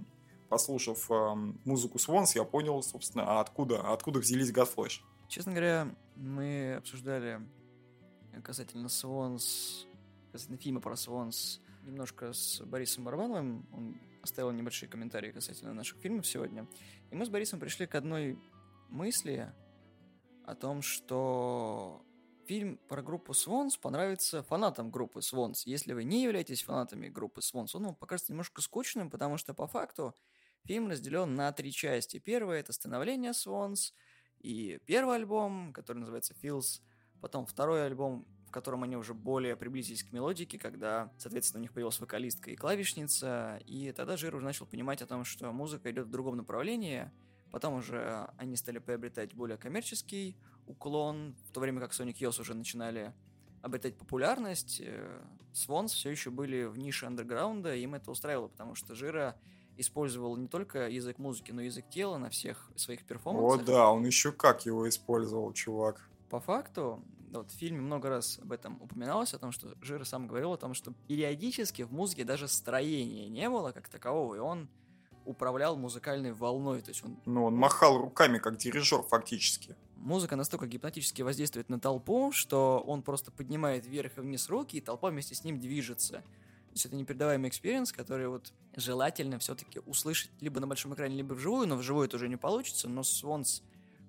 послушав 0.50 1.10
э, 1.10 1.36
музыку 1.64 1.98
Swans, 1.98 2.32
я 2.36 2.44
понял, 2.44 2.84
собственно, 2.84 3.24
а 3.28 3.40
откуда, 3.40 3.94
откуда 3.94 4.20
взялись 4.20 4.52
Godflesh. 4.52 5.00
Честно 5.30 5.54
говоря, 5.54 5.96
мы 6.18 6.76
обсуждали 6.76 7.40
касательно 8.44 8.88
Swans, 8.88 9.86
касательно 10.34 10.58
фильма 10.58 10.82
про 10.82 10.96
Swans, 10.96 11.62
немножко 11.86 12.34
с 12.34 12.60
Борисом 12.66 13.06
Барбановым. 13.06 13.66
Он 13.72 13.96
оставил 14.22 14.52
небольшие 14.52 14.90
комментарии 14.90 15.32
касательно 15.32 15.74
наших 15.74 16.00
фильмов 16.00 16.28
сегодня. 16.28 16.68
И 17.12 17.16
мы 17.16 17.26
с 17.26 17.30
Борисом 17.30 17.60
пришли 17.60 17.88
к 17.88 17.96
одной 17.96 18.40
мысли 18.90 19.54
о 20.46 20.56
том, 20.56 20.82
что 20.82 22.04
фильм 22.46 22.78
про 22.88 23.02
группу 23.04 23.34
Swans 23.34 23.80
понравится 23.80 24.42
фанатам 24.42 24.90
группы 24.90 25.20
Swans. 25.20 25.62
Если 25.66 25.94
вы 25.94 26.04
не 26.04 26.24
являетесь 26.24 26.64
фанатами 26.64 27.08
группы 27.08 27.42
Swans, 27.42 27.70
он 27.74 27.86
вам 27.86 27.96
покажется 27.96 28.32
немножко 28.32 28.62
скучным, 28.62 29.12
потому 29.12 29.38
что 29.38 29.54
по 29.54 29.68
факту 29.68 30.16
фильм 30.66 30.88
разделен 30.88 31.36
на 31.36 31.52
три 31.52 31.72
части. 31.72 32.18
Первое— 32.18 32.60
это 32.62 32.74
становление 32.74 33.32
Swans, 33.32 33.94
и 34.40 34.80
первый 34.86 35.18
альбом, 35.18 35.74
который 35.74 36.00
называется 36.00 36.34
Feels, 36.34 36.82
потом 37.22 37.46
второй 37.46 37.86
альбом, 37.86 38.26
в 38.50 38.52
котором 38.52 38.82
они 38.82 38.98
уже 38.98 39.14
более 39.14 39.56
приблизились 39.56 40.04
к 40.04 40.12
мелодике, 40.12 40.58
когда, 40.58 41.12
соответственно, 41.20 41.60
у 41.60 41.62
них 41.62 41.72
появилась 41.72 42.00
вокалистка 42.00 42.50
и 42.50 42.56
клавишница, 42.56 43.62
и 43.68 43.92
тогда 43.92 44.18
Жир 44.18 44.36
уже 44.36 44.44
начал 44.44 44.66
понимать 44.66 45.04
о 45.04 45.06
том, 45.06 45.24
что 45.24 45.52
музыка 45.52 45.92
идет 45.92 46.08
в 46.08 46.10
другом 46.10 46.36
направлении, 46.36 47.12
потом 47.52 47.76
уже 47.76 48.28
они 48.38 48.56
стали 48.56 48.80
приобретать 48.80 49.36
более 49.36 49.58
коммерческий 49.58 50.36
уклон, 50.66 51.36
в 51.48 51.52
то 51.52 51.60
время 51.60 51.80
как 51.80 51.92
Sonic 51.92 52.16
Youth 52.16 52.42
уже 52.42 52.56
начинали 52.56 53.14
обретать 53.62 53.96
популярность, 53.96 54.82
Swans 55.54 55.90
все 55.90 56.10
еще 56.10 56.32
были 56.32 56.64
в 56.64 56.78
нише 56.80 57.06
андерграунда, 57.06 57.76
и 57.76 57.84
им 57.84 57.94
это 57.94 58.10
устраивало, 58.10 58.48
потому 58.48 58.74
что 58.74 58.96
Жира 58.96 59.36
использовал 59.78 60.36
не 60.38 60.48
только 60.48 60.90
язык 60.90 61.20
музыки, 61.20 61.52
но 61.52 61.62
и 61.62 61.66
язык 61.66 61.88
тела 61.90 62.18
на 62.18 62.32
всех 62.32 62.72
своих 62.76 63.06
перформансах. 63.06 63.62
О 63.62 63.64
да, 63.64 63.92
он 63.92 64.06
еще 64.06 64.32
как 64.32 64.66
его 64.66 64.90
использовал, 64.90 65.54
чувак. 65.54 66.10
По 66.30 66.40
факту, 66.40 67.04
вот 67.38 67.52
в 67.52 67.56
фильме 67.56 67.82
много 67.82 68.10
раз 68.10 68.40
об 68.40 68.52
этом 68.52 68.82
упоминалось, 68.82 69.34
о 69.34 69.40
том, 69.40 69.52
что 69.52 69.74
Жира 69.82 70.04
сам 70.04 70.28
говорил 70.28 70.54
о 70.54 70.58
том, 70.58 70.74
что 70.74 70.94
периодически 71.08 71.84
в 71.84 71.92
музыке 71.92 72.24
даже 72.24 72.48
строения 72.48 73.30
не 73.30 73.50
было 73.50 73.72
как 73.72 73.88
такового, 73.88 74.36
и 74.36 74.40
он 74.40 74.70
управлял 75.26 75.78
музыкальной 75.78 76.32
волной, 76.32 76.82
то 76.82 76.90
есть 76.90 77.04
он... 77.04 77.20
Ну, 77.26 77.46
он 77.46 77.56
махал 77.56 77.98
руками, 77.98 78.40
как 78.40 78.58
дирижер, 78.58 79.04
фактически. 79.04 79.76
Музыка 79.96 80.36
настолько 80.36 80.66
гипнотически 80.66 81.22
воздействует 81.22 81.70
на 81.70 81.80
толпу, 81.80 82.32
что 82.32 82.84
он 82.86 83.04
просто 83.04 83.32
поднимает 83.32 83.86
вверх 83.86 84.18
и 84.18 84.22
вниз 84.22 84.50
руки, 84.50 84.78
и 84.78 84.82
толпа 84.82 85.10
вместе 85.10 85.36
с 85.36 85.44
ним 85.44 85.60
движется. 85.60 86.24
То 86.70 86.74
есть 86.74 86.86
это 86.86 86.96
непередаваемый 86.96 87.50
experience, 87.50 87.92
который 87.92 88.28
вот 88.28 88.54
желательно 88.76 89.40
все-таки 89.40 89.80
услышать 89.86 90.32
либо 90.40 90.60
на 90.60 90.68
большом 90.68 90.94
экране, 90.94 91.16
либо 91.16 91.34
вживую, 91.34 91.68
но 91.68 91.76
вживую 91.76 92.08
это 92.08 92.16
уже 92.16 92.28
не 92.28 92.38
получится, 92.38 92.88
но 92.88 93.04
Swans 93.04 93.62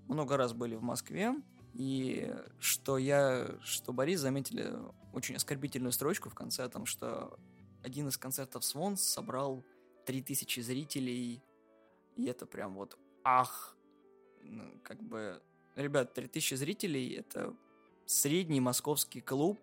много 0.09 0.37
раз 0.37 0.53
были 0.53 0.75
в 0.75 0.83
Москве, 0.83 1.35
и 1.75 2.35
что 2.59 2.99
я, 2.99 3.59
что 3.63 3.93
Борис 3.93 4.21
заметили 4.21 4.73
очень 5.13 5.37
оскорбительную 5.37 5.93
строчку 5.93 6.29
в 6.29 6.35
конце 6.35 6.65
о 6.65 6.69
том, 6.69 6.87
что 6.87 7.39
один 7.83 8.09
из 8.09 8.17
концертов 8.17 8.65
Swans 8.65 9.03
собрал 9.03 9.65
3000 10.07 10.61
зрителей, 10.61 11.43
и 12.17 12.27
это 12.27 12.47
прям 12.47 12.75
вот 12.75 12.99
ах, 13.25 13.77
ну, 14.43 14.81
как 14.83 15.03
бы, 15.03 15.43
ребят, 15.77 16.15
3000 16.15 16.55
зрителей— 16.55 17.15
это 17.17 17.55
средний 18.07 18.61
московский 18.61 19.21
клуб, 19.21 19.59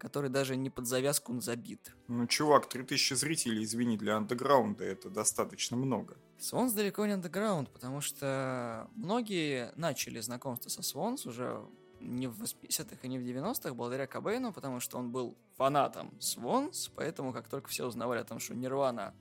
который 0.00 0.30
даже 0.30 0.56
не 0.56 0.70
под 0.70 0.86
завязку 0.86 1.38
забит. 1.40 1.94
Ну, 2.08 2.26
чувак, 2.26 2.68
3000 2.68 3.14
зрителей, 3.14 3.62
извини, 3.62 3.96
для 3.96 4.16
андеграунда 4.16 4.84
это 4.84 5.10
достаточно 5.10 5.76
много. 5.76 6.16
Свонс 6.38 6.72
далеко 6.72 7.06
не 7.06 7.12
андеграунд, 7.12 7.70
потому 7.70 8.00
что 8.00 8.88
многие 8.94 9.72
начали 9.76 10.20
знакомство 10.20 10.70
со 10.70 10.82
Свонс 10.82 11.26
уже 11.26 11.62
не 12.00 12.26
в 12.28 12.42
80-х 12.42 12.96
и 13.02 13.08
не 13.08 13.18
в 13.18 13.22
90-х 13.22 13.74
благодаря 13.74 14.06
Кобейну, 14.06 14.52
потому 14.52 14.80
что 14.80 14.98
он 14.98 15.12
был 15.12 15.36
фанатом 15.56 16.18
Свонс, 16.18 16.90
поэтому 16.96 17.32
как 17.34 17.48
только 17.48 17.68
все 17.68 17.86
узнавали 17.86 18.20
о 18.20 18.24
том, 18.24 18.38
что 18.38 18.54
Нирвана 18.54 19.14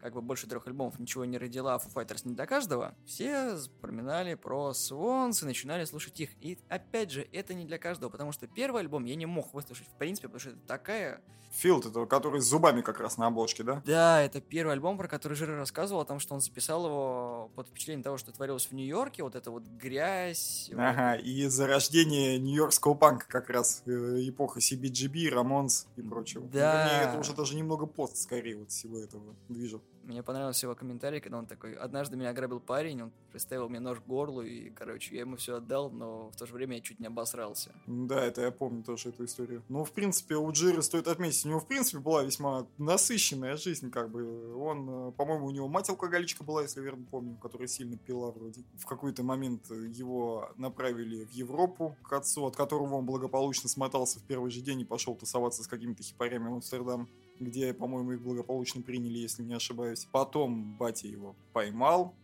как 0.00 0.14
бы 0.14 0.22
больше 0.22 0.46
трех 0.46 0.66
альбомов 0.66 0.98
ничего 0.98 1.24
не 1.24 1.38
родила, 1.38 1.74
а 1.74 1.78
Foo 1.78 1.92
Fighters 1.92 2.22
не 2.24 2.34
для 2.34 2.46
каждого, 2.46 2.94
все 3.06 3.56
вспоминали 3.56 4.34
про 4.34 4.70
Swans 4.70 5.42
и 5.42 5.46
начинали 5.46 5.84
слушать 5.84 6.18
их. 6.20 6.30
И 6.40 6.58
опять 6.68 7.10
же, 7.10 7.28
это 7.32 7.54
не 7.54 7.64
для 7.64 7.78
каждого, 7.78 8.10
потому 8.10 8.32
что 8.32 8.46
первый 8.46 8.82
альбом 8.82 9.04
я 9.04 9.14
не 9.14 9.26
мог 9.26 9.52
выслушать 9.54 9.88
в 9.88 9.98
принципе, 9.98 10.28
потому 10.28 10.40
что 10.40 10.50
это 10.50 10.66
такая... 10.66 11.20
Филд, 11.50 11.86
это 11.86 12.04
который 12.04 12.42
с 12.42 12.44
зубами 12.44 12.82
как 12.82 13.00
раз 13.00 13.16
на 13.16 13.26
обложке, 13.26 13.62
да? 13.62 13.82
Да, 13.86 14.20
это 14.20 14.40
первый 14.40 14.72
альбом, 14.74 14.98
про 14.98 15.08
который 15.08 15.32
Жира 15.32 15.56
рассказывал, 15.56 16.02
о 16.02 16.04
том, 16.04 16.20
что 16.20 16.34
он 16.34 16.42
записал 16.42 16.84
его 16.84 17.50
под 17.54 17.68
впечатлением 17.68 18.02
того, 18.02 18.18
что 18.18 18.32
творилось 18.32 18.66
в 18.66 18.72
Нью-Йорке, 18.72 19.22
вот 19.22 19.34
это 19.34 19.50
вот 19.50 19.62
грязь. 19.62 20.70
Ага, 20.76 21.16
вот... 21.16 21.24
и 21.24 21.46
зарождение 21.46 22.38
нью-йоркского 22.38 22.94
панка 22.94 23.26
как 23.26 23.48
раз, 23.48 23.82
э, 23.86 23.90
эпоха 24.28 24.60
CBGB, 24.60 25.30
Рамонс 25.30 25.86
и 25.96 26.02
прочего. 26.02 26.46
Да. 26.48 26.84
Вернее, 26.84 27.08
это 27.08 27.18
уже 27.18 27.34
даже 27.34 27.56
немного 27.56 27.86
пост, 27.86 28.18
скорее, 28.18 28.58
вот 28.58 28.70
всего 28.70 28.98
этого 28.98 29.34
движа. 29.48 29.80
Мне 30.08 30.22
понравился 30.22 30.64
его 30.64 30.74
комментарий, 30.74 31.20
когда 31.20 31.36
он 31.36 31.44
такой, 31.44 31.74
однажды 31.74 32.16
меня 32.16 32.30
ограбил 32.30 32.60
парень, 32.60 33.02
он 33.02 33.12
приставил 33.30 33.68
мне 33.68 33.78
нож 33.78 34.00
к 34.00 34.06
горлу, 34.06 34.40
и, 34.40 34.70
короче, 34.70 35.14
я 35.14 35.20
ему 35.20 35.36
все 35.36 35.56
отдал, 35.56 35.90
но 35.90 36.30
в 36.30 36.36
то 36.36 36.46
же 36.46 36.54
время 36.54 36.76
я 36.76 36.80
чуть 36.80 36.98
не 36.98 37.08
обосрался. 37.08 37.74
Да, 37.86 38.24
это 38.24 38.40
я 38.40 38.50
помню 38.50 38.82
тоже 38.82 39.10
эту 39.10 39.26
историю. 39.26 39.62
Ну, 39.68 39.84
в 39.84 39.92
принципе, 39.92 40.36
у 40.36 40.50
Джира 40.50 40.80
стоит 40.80 41.08
отметить, 41.08 41.44
у 41.44 41.50
него, 41.50 41.60
в 41.60 41.66
принципе, 41.66 41.98
была 41.98 42.22
весьма 42.22 42.66
насыщенная 42.78 43.58
жизнь, 43.58 43.90
как 43.90 44.10
бы. 44.10 44.56
Он, 44.56 45.10
э, 45.10 45.12
по-моему, 45.12 45.44
у 45.44 45.50
него 45.50 45.68
мать 45.68 45.90
алкоголичка 45.90 46.42
была, 46.42 46.62
если 46.62 46.80
верно 46.80 47.04
помню, 47.10 47.36
которая 47.36 47.68
сильно 47.68 47.98
пила 47.98 48.30
вроде. 48.30 48.64
В 48.78 48.86
какой-то 48.86 49.22
момент 49.22 49.68
его 49.70 50.50
направили 50.56 51.26
в 51.26 51.32
Европу 51.32 51.98
к 52.02 52.14
отцу, 52.14 52.46
от 52.46 52.56
которого 52.56 52.94
он 52.94 53.04
благополучно 53.04 53.68
смотался 53.68 54.20
в 54.20 54.22
первый 54.22 54.50
же 54.50 54.62
день 54.62 54.80
и 54.80 54.84
пошел 54.86 55.14
тусоваться 55.14 55.62
с 55.62 55.66
какими-то 55.66 56.02
хипарями 56.02 56.48
в 56.48 56.54
Амстердам 56.54 57.10
где, 57.40 57.72
по-моему, 57.74 58.12
их 58.12 58.22
благополучно 58.22 58.82
приняли, 58.82 59.18
если 59.18 59.42
не 59.42 59.54
ошибаюсь. 59.54 60.06
Потом 60.10 60.76
батя 60.76 61.08
его 61.08 61.36
поймал, 61.52 62.14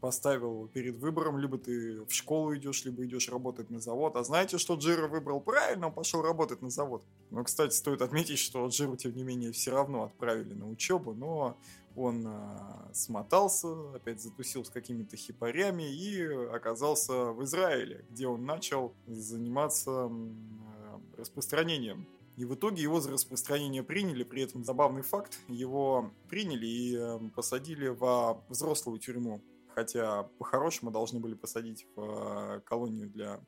поставил 0.00 0.52
его 0.52 0.66
перед 0.68 0.96
выбором, 0.96 1.38
либо 1.38 1.58
ты 1.58 2.04
в 2.04 2.12
школу 2.12 2.54
идешь, 2.56 2.84
либо 2.84 3.04
идешь 3.04 3.28
работать 3.28 3.70
на 3.70 3.80
завод. 3.80 4.16
А 4.16 4.24
знаете, 4.24 4.58
что 4.58 4.74
Джиро 4.74 5.08
выбрал 5.08 5.40
правильно? 5.40 5.88
Он 5.88 5.92
пошел 5.92 6.22
работать 6.22 6.62
на 6.62 6.70
завод. 6.70 7.02
Но, 7.30 7.42
кстати, 7.44 7.74
стоит 7.74 8.02
отметить, 8.02 8.38
что 8.38 8.66
Джиру, 8.68 8.96
тем 8.96 9.16
не 9.16 9.24
менее, 9.24 9.52
все 9.52 9.72
равно 9.72 10.04
отправили 10.04 10.54
на 10.54 10.68
учебу, 10.68 11.14
но 11.14 11.56
он 11.96 12.24
а, 12.26 12.90
смотался, 12.92 13.68
опять 13.94 14.20
затусил 14.20 14.64
с 14.64 14.70
какими-то 14.70 15.16
хипарями 15.16 15.90
и 15.90 16.22
оказался 16.52 17.32
в 17.32 17.42
Израиле, 17.44 18.04
где 18.10 18.28
он 18.28 18.44
начал 18.44 18.92
заниматься 19.06 20.10
а, 20.10 21.00
распространением 21.16 22.06
и 22.36 22.44
в 22.44 22.54
итоге 22.54 22.82
его 22.82 23.00
за 23.00 23.10
распространение 23.10 23.82
приняли, 23.82 24.22
при 24.22 24.42
этом 24.42 24.62
забавный 24.62 25.02
факт, 25.02 25.38
его 25.48 26.12
приняли 26.28 26.66
и 26.66 26.96
эм, 26.96 27.30
посадили 27.30 27.88
во 27.88 28.44
взрослую 28.48 28.98
тюрьму. 28.98 29.42
Хотя 29.74 30.22
по-хорошему 30.38 30.90
должны 30.90 31.20
были 31.20 31.34
посадить 31.34 31.86
в 31.94 32.00
э, 32.00 32.60
колонию 32.60 33.08
для 33.10 33.40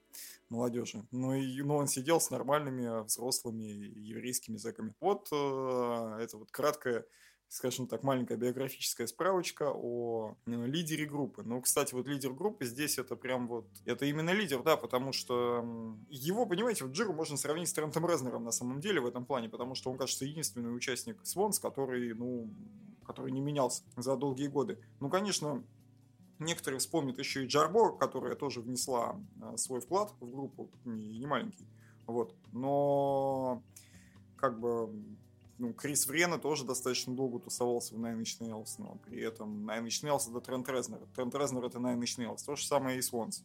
молодежи. 0.50 1.06
Но, 1.10 1.34
и, 1.34 1.62
но 1.62 1.76
он 1.76 1.86
сидел 1.86 2.20
с 2.20 2.30
нормальными 2.30 3.02
взрослыми 3.04 3.64
еврейскими 3.64 4.56
зэками. 4.56 4.94
Вот 5.00 5.28
э, 5.32 6.18
это 6.20 6.36
вот 6.36 6.50
краткое 6.50 7.06
скажем 7.48 7.86
так, 7.86 8.02
маленькая 8.02 8.36
биографическая 8.36 9.06
справочка 9.06 9.72
о 9.74 10.36
лидере 10.46 11.06
группы. 11.06 11.42
Ну, 11.42 11.60
кстати, 11.62 11.94
вот 11.94 12.06
лидер 12.06 12.32
группы 12.32 12.66
здесь 12.66 12.98
это 12.98 13.16
прям 13.16 13.48
вот... 13.48 13.66
Это 13.84 14.04
именно 14.06 14.30
лидер, 14.30 14.62
да, 14.62 14.76
потому 14.76 15.12
что 15.12 15.64
его, 16.10 16.46
понимаете, 16.46 16.84
вот 16.84 16.92
Джиру 16.92 17.12
можно 17.12 17.36
сравнить 17.36 17.68
с 17.68 17.72
Трентом 17.72 18.06
Резнером 18.06 18.44
на 18.44 18.52
самом 18.52 18.80
деле 18.80 19.00
в 19.00 19.06
этом 19.06 19.24
плане, 19.24 19.48
потому 19.48 19.74
что 19.74 19.90
он, 19.90 19.96
кажется, 19.96 20.24
единственный 20.24 20.74
участник 20.74 21.18
Свонс, 21.24 21.58
который, 21.58 22.14
ну, 22.14 22.50
который 23.06 23.32
не 23.32 23.40
менялся 23.40 23.82
за 23.96 24.16
долгие 24.16 24.48
годы. 24.48 24.78
Ну, 25.00 25.08
конечно, 25.08 25.64
некоторые 26.38 26.80
вспомнят 26.80 27.18
еще 27.18 27.44
и 27.44 27.46
Джарбо, 27.46 27.96
которая 27.96 28.34
тоже 28.34 28.60
внесла 28.60 29.18
э, 29.40 29.56
свой 29.56 29.80
вклад 29.80 30.12
в 30.20 30.30
группу, 30.30 30.70
не, 30.84 31.18
не 31.18 31.26
маленький. 31.26 31.66
Вот. 32.06 32.34
Но 32.52 33.62
как 34.36 34.60
бы 34.60 34.90
ну, 35.58 35.72
Крис 35.72 36.06
Врена 36.06 36.38
тоже 36.38 36.64
достаточно 36.64 37.14
долго 37.14 37.40
тусовался 37.40 37.94
в 37.94 37.98
Nine 37.98 38.20
Inch 38.20 38.40
Nails, 38.40 38.76
но 38.78 38.96
при 39.04 39.20
этом 39.20 39.68
Nine 39.68 39.86
Inch 39.86 40.04
Nails 40.04 40.30
это 40.30 40.40
Трент 40.40 40.68
Резнер. 40.68 41.00
Трент 41.14 41.34
Резнер 41.34 41.64
это 41.64 41.78
Nine 41.78 41.98
Inch 41.98 42.18
Nails. 42.18 42.44
То 42.44 42.56
же 42.56 42.66
самое 42.66 42.98
и 42.98 43.02
Свонс. 43.02 43.44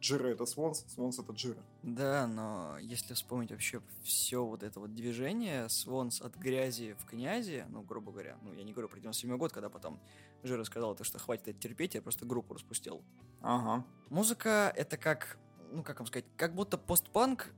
Джира 0.00 0.28
это 0.28 0.46
Свонс, 0.46 0.84
Свонс 0.88 1.18
это 1.18 1.32
Джира. 1.32 1.62
Да, 1.82 2.26
но 2.26 2.78
если 2.78 3.14
вспомнить 3.14 3.50
вообще 3.50 3.80
все 4.02 4.44
вот 4.44 4.62
это 4.62 4.78
вот 4.78 4.94
движение, 4.94 5.68
Свонс 5.68 6.20
от 6.20 6.36
грязи 6.36 6.94
в 7.00 7.04
князи, 7.06 7.64
ну, 7.68 7.82
грубо 7.82 8.12
говоря, 8.12 8.38
ну, 8.42 8.52
я 8.52 8.62
не 8.62 8.72
говорю 8.72 8.88
про 8.88 9.00
97 9.00 9.36
год, 9.36 9.52
когда 9.52 9.68
потом 9.68 9.98
Жира 10.44 10.62
сказал, 10.64 10.94
то, 10.94 11.02
что 11.02 11.18
хватит 11.18 11.48
это 11.48 11.58
терпеть, 11.58 11.94
я 11.94 12.02
просто 12.02 12.26
группу 12.26 12.54
распустил. 12.54 13.02
Ага. 13.40 13.84
Музыка 14.08 14.72
это 14.76 14.96
как, 14.96 15.38
ну, 15.72 15.82
как 15.82 15.98
вам 15.98 16.06
сказать, 16.06 16.26
как 16.36 16.54
будто 16.54 16.78
постпанк 16.78 17.52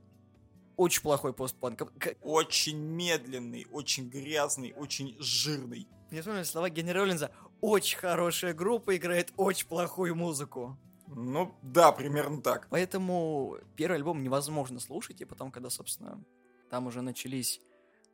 очень 0.81 1.01
плохой 1.03 1.31
постпанк. 1.31 1.83
Очень 2.21 2.77
медленный, 2.77 3.67
очень 3.71 4.09
грязный, 4.09 4.73
очень 4.75 5.15
жирный. 5.19 5.87
Мне 6.09 6.21
вспомнили 6.21 6.43
слова 6.43 6.69
Генри 6.69 6.91
Роллинза. 6.91 7.31
Очень 7.61 7.99
хорошая 7.99 8.53
группа 8.53 8.97
играет 8.97 9.31
очень 9.37 9.67
плохую 9.67 10.15
музыку. 10.15 10.77
Ну, 11.07 11.53
да, 11.61 11.91
примерно 11.91 12.41
так. 12.41 12.67
Поэтому 12.69 13.57
первый 13.75 13.97
альбом 13.97 14.23
невозможно 14.23 14.79
слушать, 14.79 15.21
и 15.21 15.25
потом, 15.25 15.51
когда, 15.51 15.69
собственно, 15.69 16.23
там 16.69 16.87
уже 16.87 17.01
начались 17.01 17.61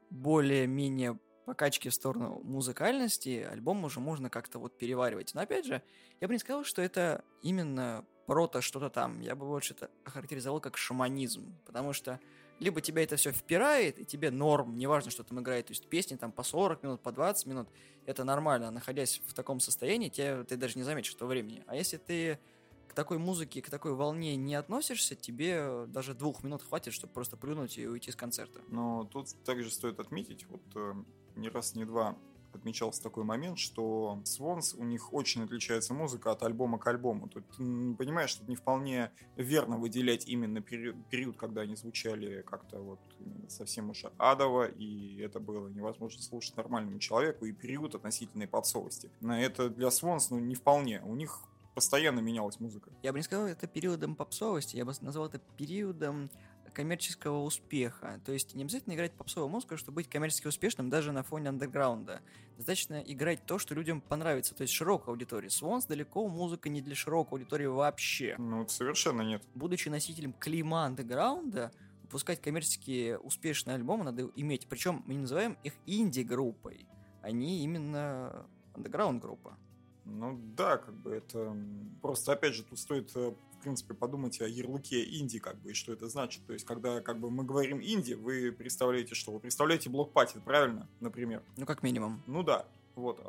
более-менее 0.10 1.18
покачки 1.46 1.88
в 1.88 1.94
сторону 1.94 2.42
музыкальности, 2.44 3.48
альбом 3.50 3.86
уже 3.86 4.02
можно 4.02 4.30
как-то 4.30 4.60
вот 4.60 4.78
переваривать. 4.78 5.34
Но 5.34 5.42
опять 5.42 5.66
же, 5.66 5.82
я 6.20 6.28
бы 6.28 6.34
не 6.34 6.40
сказал, 6.40 6.66
что 6.66 6.82
это 6.82 7.24
именно 7.42 8.06
прото 8.26 8.62
что-то 8.62 8.90
там. 8.90 9.22
Я 9.22 9.36
бы 9.36 9.46
больше 9.46 9.74
это 9.74 9.90
охарактеризовал 10.04 10.60
как 10.60 10.76
шаманизм, 10.76 11.58
потому 11.66 11.94
что 11.94 12.20
либо 12.60 12.82
тебя 12.82 13.04
это 13.04 13.16
все 13.16 13.32
впирает, 13.32 14.00
и 14.00 14.06
тебе 14.06 14.32
норм, 14.32 14.78
неважно, 14.78 15.12
что 15.12 15.24
там 15.24 15.40
играет, 15.40 15.68
то 15.68 15.72
есть 15.72 15.88
песни 15.88 16.16
там 16.16 16.32
по 16.32 16.44
40 16.44 16.84
минут, 16.84 17.02
по 17.02 17.12
20 17.12 17.46
минут, 17.46 17.70
это 18.06 18.24
нормально, 18.24 18.72
находясь 18.72 19.22
в 19.28 19.34
таком 19.34 19.60
состоянии, 19.60 20.10
тебе, 20.10 20.44
ты 20.44 20.58
даже 20.58 20.78
не 20.78 20.84
заметишь 20.84 21.14
этого 21.14 21.30
времени. 21.30 21.64
А 21.68 21.76
если 21.76 21.98
ты 21.98 22.40
к 22.88 22.94
такой 22.94 23.18
музыке, 23.18 23.62
к 23.62 23.70
такой 23.70 23.94
волне 23.94 24.36
не 24.36 24.56
относишься, 24.56 25.16
тебе 25.16 25.86
даже 25.88 26.14
двух 26.14 26.44
минут 26.44 26.64
хватит, 26.64 26.94
чтобы 26.94 27.14
просто 27.14 27.38
плюнуть 27.38 27.78
и 27.78 27.88
уйти 27.88 28.12
с 28.12 28.16
концерта. 28.16 28.62
Но 28.70 29.08
тут 29.12 29.28
также 29.44 29.70
стоит 29.70 30.00
отметить, 30.00 30.46
вот 30.48 30.62
э, 30.76 30.94
не 31.36 31.50
раз, 31.50 31.76
не 31.76 31.86
два 31.86 32.18
отмечался 32.58 33.02
такой 33.02 33.24
момент, 33.24 33.58
что 33.58 34.22
Swans, 34.26 34.76
у 34.78 34.84
них 34.84 35.14
очень 35.14 35.44
отличается 35.44 35.94
музыка 35.94 36.32
от 36.32 36.44
альбома 36.44 36.78
к 36.78 36.88
альбому. 36.88 37.30
Тут, 37.30 37.46
понимаешь, 37.56 38.36
тут 38.36 38.48
не 38.48 38.56
вполне 38.56 39.12
верно 39.36 39.78
выделять 39.78 40.28
именно 40.28 40.62
период, 40.62 41.38
когда 41.38 41.62
они 41.62 41.76
звучали 41.76 42.42
как-то 42.42 42.80
вот 42.80 43.00
совсем 43.48 43.90
уж 43.90 44.04
адово, 44.18 44.66
и 44.66 45.20
это 45.20 45.40
было 45.40 45.68
невозможно 45.68 46.22
слушать 46.22 46.58
нормальному 46.58 47.00
человеку, 47.00 47.46
и 47.46 47.54
период 47.54 47.96
относительной 47.96 48.48
подсовости. 48.48 49.10
Это 49.22 49.70
для 49.70 49.88
Swans, 49.88 50.28
ну, 50.30 50.40
не 50.40 50.56
вполне. 50.56 51.02
У 51.04 51.16
них 51.16 51.44
постоянно 51.76 52.22
менялась 52.22 52.60
музыка. 52.60 52.92
Я 53.04 53.12
бы 53.12 53.20
не 53.20 53.24
сказал 53.24 53.46
это 53.46 53.68
периодом 53.68 54.16
попсовости, 54.16 54.78
я 54.78 54.84
бы 54.84 54.94
назвал 55.02 55.28
это 55.28 55.38
периодом 55.58 56.32
коммерческого 56.74 57.44
успеха. 57.44 58.20
То 58.26 58.32
есть 58.32 58.56
не 58.56 58.64
обязательно 58.64 58.94
играть 58.94 59.14
попсовую 59.14 59.50
музыку, 59.50 59.78
чтобы 59.78 59.98
быть 59.98 60.10
коммерчески 60.10 60.48
успешным 60.48 60.90
даже 60.90 61.12
на 61.12 61.24
фоне 61.24 61.50
андерграунда. 61.50 62.22
Достаточно 62.58 63.02
играть 63.02 63.46
то, 63.46 63.60
что 63.60 63.76
людям 63.76 64.02
понравится, 64.02 64.56
то 64.56 64.64
есть 64.64 64.74
широкой 64.74 65.14
аудитории. 65.14 65.50
Свонс 65.50 65.86
далеко 65.86 66.28
музыка 66.28 66.70
не 66.70 66.82
для 66.82 66.96
широкой 66.96 67.40
аудитории 67.40 67.68
вообще. 67.68 68.36
Ну, 68.38 68.68
совершенно 68.68 69.22
нет. 69.22 69.44
Будучи 69.54 69.90
носителем 69.90 70.34
клима 70.34 70.86
андеграунда, 70.86 71.72
выпускать 72.04 72.42
коммерчески 72.42 73.18
успешные 73.22 73.76
альбомы 73.76 74.04
надо 74.04 74.30
иметь. 74.36 74.68
Причем 74.68 75.04
мы 75.06 75.16
не 75.16 75.22
называем 75.22 75.58
их 75.64 75.74
инди-группой. 75.86 76.88
Они 77.22 77.64
именно 77.64 78.46
андеграунд 78.74 79.22
группа. 79.22 79.58
Ну 80.06 80.40
да, 80.56 80.78
как 80.78 80.96
бы 80.96 81.12
это 81.12 81.56
просто, 82.02 82.32
опять 82.32 82.54
же, 82.54 82.64
тут 82.64 82.80
стоит 82.80 83.12
э, 83.16 83.34
принципе, 83.68 83.94
подумать 83.94 84.40
о 84.40 84.48
ярлыке 84.48 85.04
инди, 85.20 85.40
как 85.40 85.60
бы, 85.62 85.72
и 85.72 85.74
что 85.74 85.92
это 85.92 86.08
значит. 86.08 86.46
То 86.46 86.54
есть, 86.54 86.66
когда, 86.66 87.02
как 87.02 87.20
бы, 87.20 87.30
мы 87.30 87.44
говорим 87.44 87.82
инди, 87.82 88.14
вы 88.14 88.54
представляете 88.54 89.14
что? 89.14 89.34
Вы 89.34 89.42
представляете 89.42 89.90
блок 89.90 90.14
пати, 90.14 90.40
правильно, 90.44 90.88
например? 91.02 91.44
Ну, 91.58 91.66
как 91.66 91.84
минимум. 91.84 92.24
Ну 92.28 92.44
да, 92.44 92.66
вот. 92.96 93.20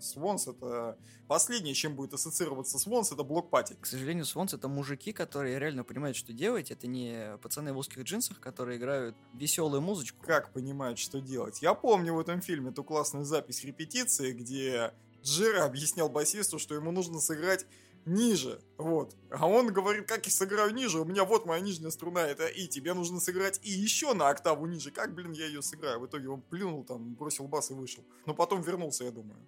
Свонс 0.00 0.48
это 0.48 0.98
последнее, 1.28 1.74
чем 1.74 1.94
будет 1.94 2.14
ассоциироваться 2.14 2.78
Свонс, 2.78 3.12
это 3.12 3.22
блок 3.22 3.50
пати. 3.50 3.76
К 3.80 3.86
сожалению, 3.86 4.24
Свонс 4.24 4.54
это 4.54 4.66
мужики, 4.66 5.12
которые 5.12 5.58
реально 5.58 5.84
понимают, 5.84 6.16
что 6.16 6.32
делать. 6.32 6.70
Это 6.70 6.86
не 6.86 7.36
пацаны 7.42 7.72
в 7.72 7.78
узких 7.78 8.02
джинсах, 8.02 8.40
которые 8.40 8.78
играют 8.78 9.14
веселую 9.34 9.82
музычку. 9.82 10.24
Как 10.24 10.52
понимают, 10.52 10.98
что 10.98 11.20
делать? 11.20 11.62
Я 11.62 11.74
помню 11.74 12.14
в 12.14 12.18
этом 12.18 12.40
фильме 12.40 12.72
ту 12.72 12.82
классную 12.82 13.26
запись 13.26 13.62
репетиции, 13.62 14.32
где 14.32 14.94
Джира 15.22 15.64
объяснял 15.64 16.08
басисту, 16.08 16.58
что 16.58 16.74
ему 16.74 16.92
нужно 16.92 17.20
сыграть 17.20 17.66
ниже, 18.04 18.60
вот. 18.78 19.16
А 19.30 19.46
он 19.46 19.72
говорит, 19.72 20.06
как 20.06 20.26
я 20.26 20.32
сыграю 20.32 20.72
ниже, 20.74 21.00
у 21.00 21.04
меня 21.04 21.24
вот 21.24 21.46
моя 21.46 21.60
нижняя 21.60 21.90
струна, 21.90 22.26
это 22.26 22.46
и, 22.46 22.66
тебе 22.68 22.94
нужно 22.94 23.20
сыграть 23.20 23.60
и 23.62 23.70
еще 23.70 24.14
на 24.14 24.28
октаву 24.28 24.66
ниже, 24.66 24.90
как, 24.90 25.14
блин, 25.14 25.32
я 25.32 25.46
ее 25.46 25.62
сыграю? 25.62 26.00
В 26.00 26.06
итоге 26.06 26.28
он 26.28 26.42
плюнул 26.42 26.84
там, 26.84 27.14
бросил 27.14 27.48
бас 27.48 27.70
и 27.70 27.74
вышел. 27.74 28.04
Но 28.26 28.34
потом 28.34 28.62
вернулся, 28.62 29.04
я 29.04 29.10
думаю. 29.10 29.46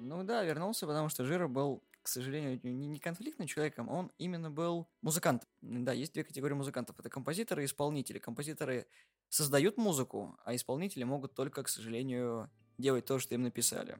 Ну 0.00 0.22
да, 0.24 0.42
вернулся, 0.44 0.86
потому 0.86 1.08
что 1.10 1.24
Жира 1.24 1.46
был, 1.46 1.82
к 2.02 2.08
сожалению, 2.08 2.58
не 2.62 2.98
конфликтным 2.98 3.46
человеком, 3.46 3.88
он 3.88 4.10
именно 4.16 4.50
был 4.50 4.88
музыкантом. 5.02 5.48
Да, 5.60 5.92
есть 5.92 6.14
две 6.14 6.24
категории 6.24 6.54
музыкантов. 6.54 6.98
Это 6.98 7.10
композиторы 7.10 7.62
и 7.62 7.66
исполнители. 7.66 8.18
Композиторы 8.18 8.86
создают 9.28 9.76
музыку, 9.76 10.38
а 10.44 10.54
исполнители 10.54 11.04
могут 11.04 11.34
только, 11.34 11.62
к 11.62 11.68
сожалению, 11.68 12.50
делать 12.78 13.04
то, 13.04 13.18
что 13.18 13.34
им 13.34 13.42
написали. 13.42 13.98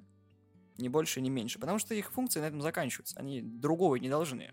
Ни 0.81 0.89
больше, 0.89 1.21
ни 1.21 1.29
меньше. 1.29 1.59
Потому 1.59 1.79
что 1.79 1.95
их 1.95 2.13
функции 2.13 2.41
на 2.41 2.47
этом 2.47 2.63
заканчиваются. 2.63 3.19
Они 3.19 3.43
другого 3.43 3.97
не 3.97 4.09
должны. 4.09 4.53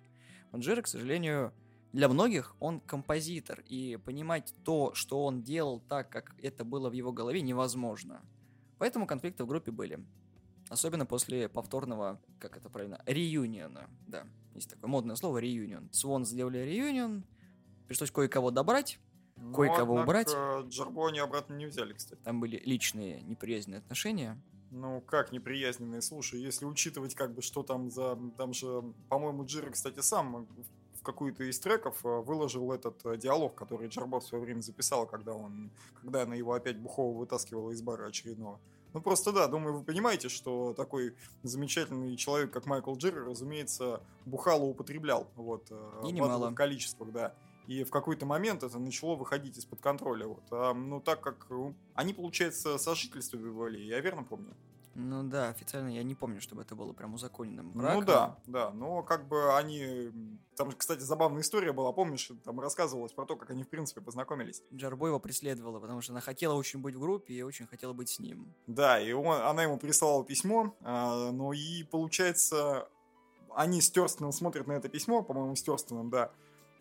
Вот 0.51 0.61
Джира, 0.61 0.81
к 0.81 0.87
сожалению, 0.87 1.53
для 1.93 2.09
многих 2.09 2.55
он 2.59 2.79
композитор. 2.79 3.63
И 3.67 3.97
понимать 4.03 4.53
то, 4.63 4.93
что 4.93 5.25
он 5.25 5.43
делал 5.43 5.79
так, 5.79 6.09
как 6.09 6.35
это 6.41 6.63
было 6.63 6.89
в 6.89 6.93
его 6.93 7.11
голове, 7.11 7.41
невозможно. 7.41 8.21
Поэтому 8.77 9.07
конфликты 9.07 9.43
в 9.43 9.47
группе 9.47 9.71
были. 9.71 9.99
Особенно 10.69 11.05
после 11.05 11.47
повторного, 11.47 12.21
как 12.39 12.57
это 12.57 12.69
правильно, 12.69 13.01
реюниона. 13.05 13.89
Да, 14.05 14.25
есть 14.53 14.69
такое 14.69 14.89
модное 14.89 15.15
слово 15.15 15.37
реюнион. 15.37 15.89
Свон 15.93 16.25
сделали 16.25 16.57
реюнион, 16.57 17.23
пришлось 17.87 18.11
кое-кого 18.11 18.51
добрать, 18.51 18.99
кое-кого 19.55 20.01
убрать. 20.01 20.29
Джарбо 20.67 21.07
они 21.07 21.19
обратно 21.19 21.53
не 21.53 21.67
взяли, 21.67 21.93
кстати. 21.93 22.19
Там 22.23 22.41
были 22.41 22.61
личные 22.65 23.21
неприязненные 23.21 23.79
отношения. 23.79 24.37
Ну, 24.71 25.01
как 25.01 25.31
неприязненные? 25.31 26.01
Слушай, 26.01 26.41
если 26.41 26.65
учитывать, 26.65 27.15
как 27.15 27.33
бы, 27.33 27.41
что 27.41 27.63
там 27.63 27.89
за... 27.89 28.17
Там 28.37 28.53
же, 28.53 28.83
по-моему, 29.09 29.45
Джира, 29.45 29.71
кстати, 29.71 29.99
сам 30.01 30.47
в 30.93 31.03
какую-то 31.03 31.43
из 31.43 31.59
треков 31.59 32.03
э, 32.03 32.07
выложил 32.07 32.71
этот 32.73 33.05
э, 33.05 33.17
диалог, 33.17 33.55
который 33.55 33.87
Джарбов 33.87 34.23
в 34.23 34.27
свое 34.27 34.43
время 34.43 34.61
записал, 34.61 35.05
когда 35.05 35.33
он... 35.33 35.71
Когда 36.01 36.23
она 36.23 36.35
его 36.35 36.53
опять 36.53 36.77
бухово 36.77 37.17
вытаскивала 37.17 37.71
из 37.71 37.81
бара 37.81 38.07
очередного. 38.07 38.59
Ну, 38.93 39.01
просто 39.01 39.31
да, 39.31 39.47
думаю, 39.47 39.77
вы 39.77 39.83
понимаете, 39.83 40.27
что 40.27 40.73
такой 40.73 41.15
замечательный 41.43 42.15
человек, 42.17 42.51
как 42.51 42.65
Майкл 42.65 42.95
Джирр, 42.95 43.25
разумеется, 43.25 44.01
бухало 44.25 44.63
употреблял. 44.63 45.27
Вот, 45.35 45.67
э, 45.69 46.01
И 46.07 46.11
немало. 46.11 46.49
в 46.49 46.55
количествах, 46.55 47.11
да. 47.11 47.33
И 47.67 47.83
в 47.83 47.91
какой-то 47.91 48.25
момент 48.25 48.63
это 48.63 48.79
начало 48.79 49.15
выходить 49.15 49.57
из-под 49.57 49.81
контроля. 49.81 50.27
Вот. 50.27 50.43
А, 50.51 50.73
ну, 50.73 51.01
так 51.01 51.21
как 51.21 51.47
ну, 51.49 51.75
они, 51.93 52.13
получается, 52.13 52.77
сожительствовали, 52.77 53.79
я 53.79 53.99
верно 53.99 54.23
помню? 54.23 54.55
Ну 54.99 55.21
да, 55.21 55.49
официально 55.49 55.89
я 55.89 56.01
не 56.01 56.15
помню, 56.15 56.41
чтобы 56.41 56.63
это 56.63 56.73
было 56.73 56.91
прям 56.91 57.13
узаконенным 57.13 57.71
браком. 57.71 57.99
Ну 57.99 58.05
да, 58.05 58.37
да, 58.47 58.71
но 58.71 59.03
как 59.03 59.27
бы 59.27 59.55
они... 59.55 60.11
Там, 60.55 60.71
кстати, 60.71 61.01
забавная 61.01 61.43
история 61.43 61.71
была, 61.71 61.91
помнишь, 61.91 62.31
там 62.43 62.59
рассказывалось 62.59 63.13
про 63.13 63.25
то, 63.27 63.35
как 63.35 63.51
они, 63.51 63.63
в 63.63 63.69
принципе, 63.69 64.01
познакомились. 64.01 64.63
Джарбо 64.73 65.05
его 65.05 65.19
преследовала, 65.19 65.79
потому 65.79 66.01
что 66.01 66.13
она 66.13 66.21
хотела 66.21 66.55
очень 66.55 66.79
быть 66.79 66.95
в 66.95 66.99
группе 66.99 67.35
и 67.35 67.43
очень 67.43 67.67
хотела 67.67 67.93
быть 67.93 68.09
с 68.09 68.17
ним. 68.17 68.51
Да, 68.65 68.99
и 68.99 69.11
он, 69.11 69.39
она 69.39 69.61
ему 69.61 69.77
прислала 69.77 70.25
письмо, 70.25 70.75
а, 70.81 71.31
но 71.31 71.53
и, 71.53 71.83
получается, 71.83 72.89
они 73.53 73.81
с 73.81 73.91
Терстеном 73.91 74.31
смотрят 74.31 74.65
на 74.65 74.73
это 74.73 74.89
письмо, 74.89 75.21
по-моему, 75.21 75.55
с 75.55 75.61
Терстеном, 75.61 76.09
да, 76.09 76.31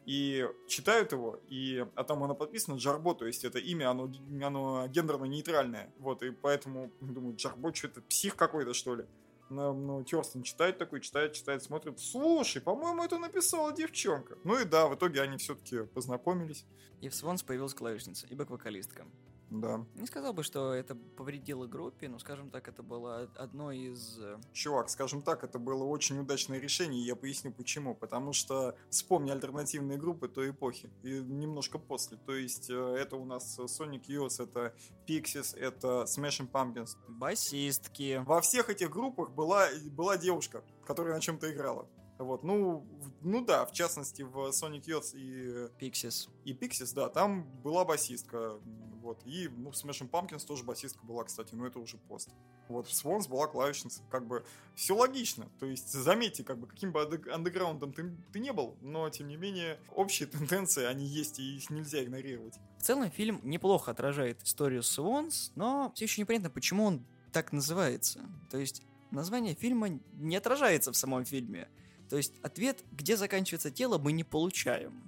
и 0.06 0.48
читают 0.68 1.12
его, 1.12 1.40
и, 1.48 1.84
а 1.96 2.04
там 2.04 2.22
оно 2.22 2.34
подписано 2.34 2.76
Джарбо, 2.76 3.14
то 3.14 3.26
есть 3.26 3.44
это 3.44 3.58
имя, 3.58 3.90
оно, 3.90 4.10
оно 4.42 4.86
гендерно-нейтральное, 4.86 5.92
вот, 5.98 6.22
и 6.22 6.30
поэтому, 6.30 6.92
думаю, 7.00 7.36
Джарбо, 7.36 7.74
что 7.74 7.88
это, 7.88 8.00
псих 8.02 8.36
какой-то, 8.36 8.72
что 8.72 8.94
ли? 8.94 9.04
Ну, 9.48 9.72
ну, 9.72 10.02
Терстон 10.02 10.42
читает 10.42 10.78
такой, 10.78 11.00
читает, 11.00 11.32
читает, 11.32 11.62
смотрит. 11.62 12.00
Слушай, 12.00 12.60
по-моему, 12.60 13.04
это 13.04 13.16
написала 13.16 13.72
девчонка. 13.72 14.36
Ну 14.42 14.58
и 14.58 14.64
да, 14.64 14.88
в 14.88 14.96
итоге 14.96 15.22
они 15.22 15.36
все-таки 15.36 15.84
познакомились. 15.84 16.64
И 17.00 17.08
в 17.08 17.14
Свонс 17.14 17.44
появилась 17.44 17.72
клавишница 17.72 18.26
и 18.26 18.34
бэк-вокалистка. 18.34 19.06
Да. 19.50 19.84
Не 19.94 20.06
сказал 20.06 20.32
бы, 20.32 20.42
что 20.42 20.72
это 20.74 20.94
повредило 20.94 21.66
группе, 21.66 22.08
но, 22.08 22.18
скажем 22.18 22.50
так, 22.50 22.66
это 22.68 22.82
было 22.82 23.30
одно 23.36 23.70
из... 23.70 24.18
э, 24.18 24.38
Чувак, 24.52 24.90
скажем 24.90 25.22
так, 25.22 25.44
это 25.44 25.58
было 25.58 25.84
очень 25.84 26.18
удачное 26.18 26.58
решение, 26.58 27.00
и 27.00 27.06
я 27.06 27.14
поясню 27.14 27.52
почему. 27.52 27.94
Потому 27.94 28.32
что 28.32 28.76
вспомни 28.90 29.30
альтернативные 29.30 29.98
группы 29.98 30.28
той 30.28 30.50
эпохи, 30.50 30.90
и 31.04 31.20
немножко 31.20 31.78
после. 31.78 32.16
То 32.16 32.34
есть 32.34 32.70
э, 32.70 32.96
это 32.98 33.16
у 33.16 33.24
нас 33.24 33.58
Sonic 33.58 34.06
Youth, 34.08 34.42
это 34.42 34.74
Pixies, 35.06 35.56
это 35.56 36.04
Smashing 36.08 36.50
Pumpkins. 36.50 36.96
Басистки. 37.08 38.22
Во 38.26 38.40
всех 38.40 38.68
этих 38.68 38.90
группах 38.90 39.30
была, 39.30 39.68
была 39.92 40.16
девушка, 40.16 40.64
которая 40.84 41.14
на 41.14 41.20
чем-то 41.20 41.52
играла. 41.52 41.88
Вот, 42.18 42.44
ну, 42.44 42.86
ну 43.20 43.44
да, 43.44 43.66
в 43.66 43.72
частности, 43.72 44.22
в 44.22 44.48
Sonic 44.48 44.84
Youth 44.86 45.14
и 45.14 45.68
Пиксис. 45.78 46.30
и 46.44 46.54
Pixies, 46.54 46.94
да, 46.94 47.10
там 47.10 47.44
была 47.62 47.84
басистка, 47.84 48.58
вот, 49.06 49.22
и, 49.24 49.48
ну, 49.48 49.70
в 49.70 49.74
Smashing 49.74 50.10
Pumpkins 50.10 50.44
тоже 50.44 50.64
басистка 50.64 51.06
была, 51.06 51.22
кстати, 51.22 51.54
но 51.54 51.64
это 51.64 51.78
уже 51.78 51.96
пост. 51.96 52.28
Вот, 52.68 52.88
в 52.88 52.90
Swans 52.90 53.28
была 53.28 53.46
клавишница, 53.46 54.02
как 54.10 54.26
бы, 54.26 54.44
все 54.74 54.96
логично, 54.96 55.48
то 55.60 55.66
есть, 55.66 55.92
заметьте, 55.92 56.42
как 56.42 56.58
бы, 56.58 56.66
каким 56.66 56.90
бы 56.90 57.00
андеграундом 57.32 57.92
ты, 57.92 58.10
ты 58.32 58.40
не 58.40 58.52
был, 58.52 58.76
но, 58.82 59.08
тем 59.10 59.28
не 59.28 59.36
менее, 59.36 59.78
общие 59.94 60.26
тенденции, 60.36 60.84
они 60.84 61.06
есть, 61.06 61.38
и 61.38 61.56
их 61.56 61.70
нельзя 61.70 62.02
игнорировать. 62.02 62.54
В 62.78 62.82
целом 62.82 63.08
фильм 63.12 63.40
неплохо 63.44 63.92
отражает 63.92 64.42
историю 64.42 64.82
Свонс, 64.82 65.52
но 65.54 65.92
все 65.94 66.06
еще 66.06 66.20
непонятно, 66.20 66.50
почему 66.50 66.84
он 66.84 67.06
так 67.32 67.52
называется. 67.52 68.28
То 68.50 68.58
есть 68.58 68.82
название 69.12 69.54
фильма 69.54 70.00
не 70.14 70.36
отражается 70.36 70.92
в 70.92 70.96
самом 70.96 71.24
фильме. 71.24 71.68
То 72.08 72.16
есть 72.16 72.34
ответ, 72.42 72.84
где 72.90 73.16
заканчивается 73.16 73.70
тело, 73.70 73.98
мы 73.98 74.10
не 74.10 74.24
получаем. 74.24 75.05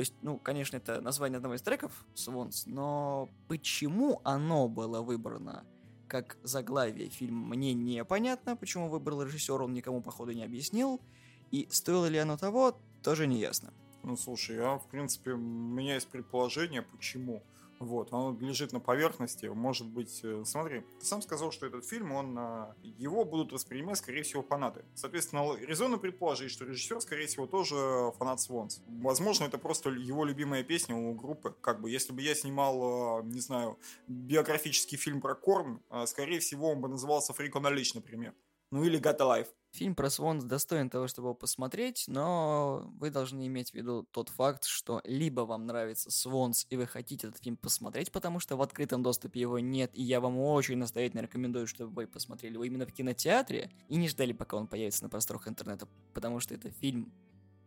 То 0.00 0.02
есть, 0.02 0.14
ну, 0.22 0.38
конечно, 0.38 0.78
это 0.78 1.02
название 1.02 1.36
одного 1.36 1.56
из 1.56 1.60
треков 1.60 2.06
Свонс, 2.14 2.64
но 2.64 3.28
почему 3.48 4.22
оно 4.24 4.66
было 4.66 5.02
выбрано 5.02 5.66
как 6.08 6.38
заглавие 6.42 7.10
фильма, 7.10 7.48
мне 7.48 7.74
непонятно. 7.74 8.56
Почему 8.56 8.88
выбрал 8.88 9.24
режиссер, 9.24 9.60
он 9.60 9.74
никому, 9.74 10.00
походу, 10.00 10.32
не 10.32 10.42
объяснил. 10.42 11.02
И 11.50 11.68
стоило 11.70 12.06
ли 12.06 12.16
оно 12.16 12.38
того, 12.38 12.80
тоже 13.02 13.26
не 13.26 13.40
ясно. 13.40 13.74
Ну, 14.02 14.16
слушай, 14.16 14.56
я, 14.56 14.78
в 14.78 14.86
принципе, 14.86 15.32
у 15.32 15.36
меня 15.36 15.96
есть 15.96 16.08
предположение, 16.08 16.80
почему. 16.80 17.42
Вот, 17.80 18.12
оно 18.12 18.36
лежит 18.38 18.74
на 18.74 18.80
поверхности, 18.80 19.46
может 19.46 19.86
быть, 19.86 20.20
э, 20.22 20.42
смотри, 20.44 20.82
ты 21.00 21.06
сам 21.06 21.22
сказал, 21.22 21.50
что 21.50 21.64
этот 21.64 21.86
фильм, 21.86 22.12
он, 22.12 22.38
а, 22.38 22.76
его 22.82 23.24
будут 23.24 23.52
воспринимать, 23.52 23.96
скорее 23.96 24.22
всего, 24.22 24.42
фанаты. 24.42 24.84
Соответственно, 24.94 25.56
резонно 25.56 25.96
предположить, 25.96 26.50
что 26.50 26.66
режиссер, 26.66 27.00
скорее 27.00 27.26
всего, 27.26 27.46
тоже 27.46 28.12
фанат 28.18 28.38
Свонс. 28.42 28.82
Возможно, 28.86 29.44
это 29.44 29.56
просто 29.56 29.88
его 29.88 30.26
любимая 30.26 30.62
песня 30.62 30.94
у 30.94 31.14
группы. 31.14 31.56
Как 31.62 31.80
бы, 31.80 31.90
если 31.90 32.12
бы 32.12 32.20
я 32.20 32.34
снимал, 32.34 32.82
а, 32.82 33.22
не 33.22 33.40
знаю, 33.40 33.78
биографический 34.08 34.98
фильм 34.98 35.22
про 35.22 35.34
Корн, 35.34 35.80
а, 35.88 36.04
скорее 36.06 36.40
всего, 36.40 36.72
он 36.72 36.82
бы 36.82 36.88
назывался 36.88 37.32
«Freak 37.32 37.52
on 37.52 37.66
a 37.66 37.74
Leash», 37.74 37.92
например. 37.94 38.34
Ну 38.70 38.84
или 38.84 39.00
«Got 39.00 39.20
Alive». 39.20 39.48
Фильм 39.72 39.94
про 39.94 40.10
Свонс 40.10 40.42
достоин 40.42 40.90
того, 40.90 41.06
чтобы 41.06 41.28
его 41.28 41.34
посмотреть, 41.34 42.04
но 42.08 42.90
вы 42.98 43.10
должны 43.10 43.46
иметь 43.46 43.70
в 43.70 43.74
виду 43.74 44.02
тот 44.10 44.28
факт, 44.28 44.64
что 44.64 45.00
либо 45.04 45.42
вам 45.42 45.66
нравится 45.66 46.10
Свонс, 46.10 46.66
и 46.70 46.76
вы 46.76 46.86
хотите 46.86 47.28
этот 47.28 47.40
фильм 47.40 47.56
посмотреть, 47.56 48.10
потому 48.10 48.40
что 48.40 48.56
в 48.56 48.62
открытом 48.62 49.04
доступе 49.04 49.40
его 49.40 49.60
нет, 49.60 49.92
и 49.94 50.02
я 50.02 50.20
вам 50.20 50.38
очень 50.38 50.76
настоятельно 50.76 51.20
рекомендую, 51.20 51.68
чтобы 51.68 51.92
вы 51.92 52.06
посмотрели 52.08 52.54
его 52.54 52.64
именно 52.64 52.84
в 52.84 52.92
кинотеатре, 52.92 53.70
и 53.88 53.96
не 53.96 54.08
ждали, 54.08 54.32
пока 54.32 54.56
он 54.56 54.66
появится 54.66 55.04
на 55.04 55.08
просторах 55.08 55.46
интернета, 55.46 55.86
потому 56.14 56.40
что 56.40 56.52
это 56.52 56.70
фильм 56.70 57.12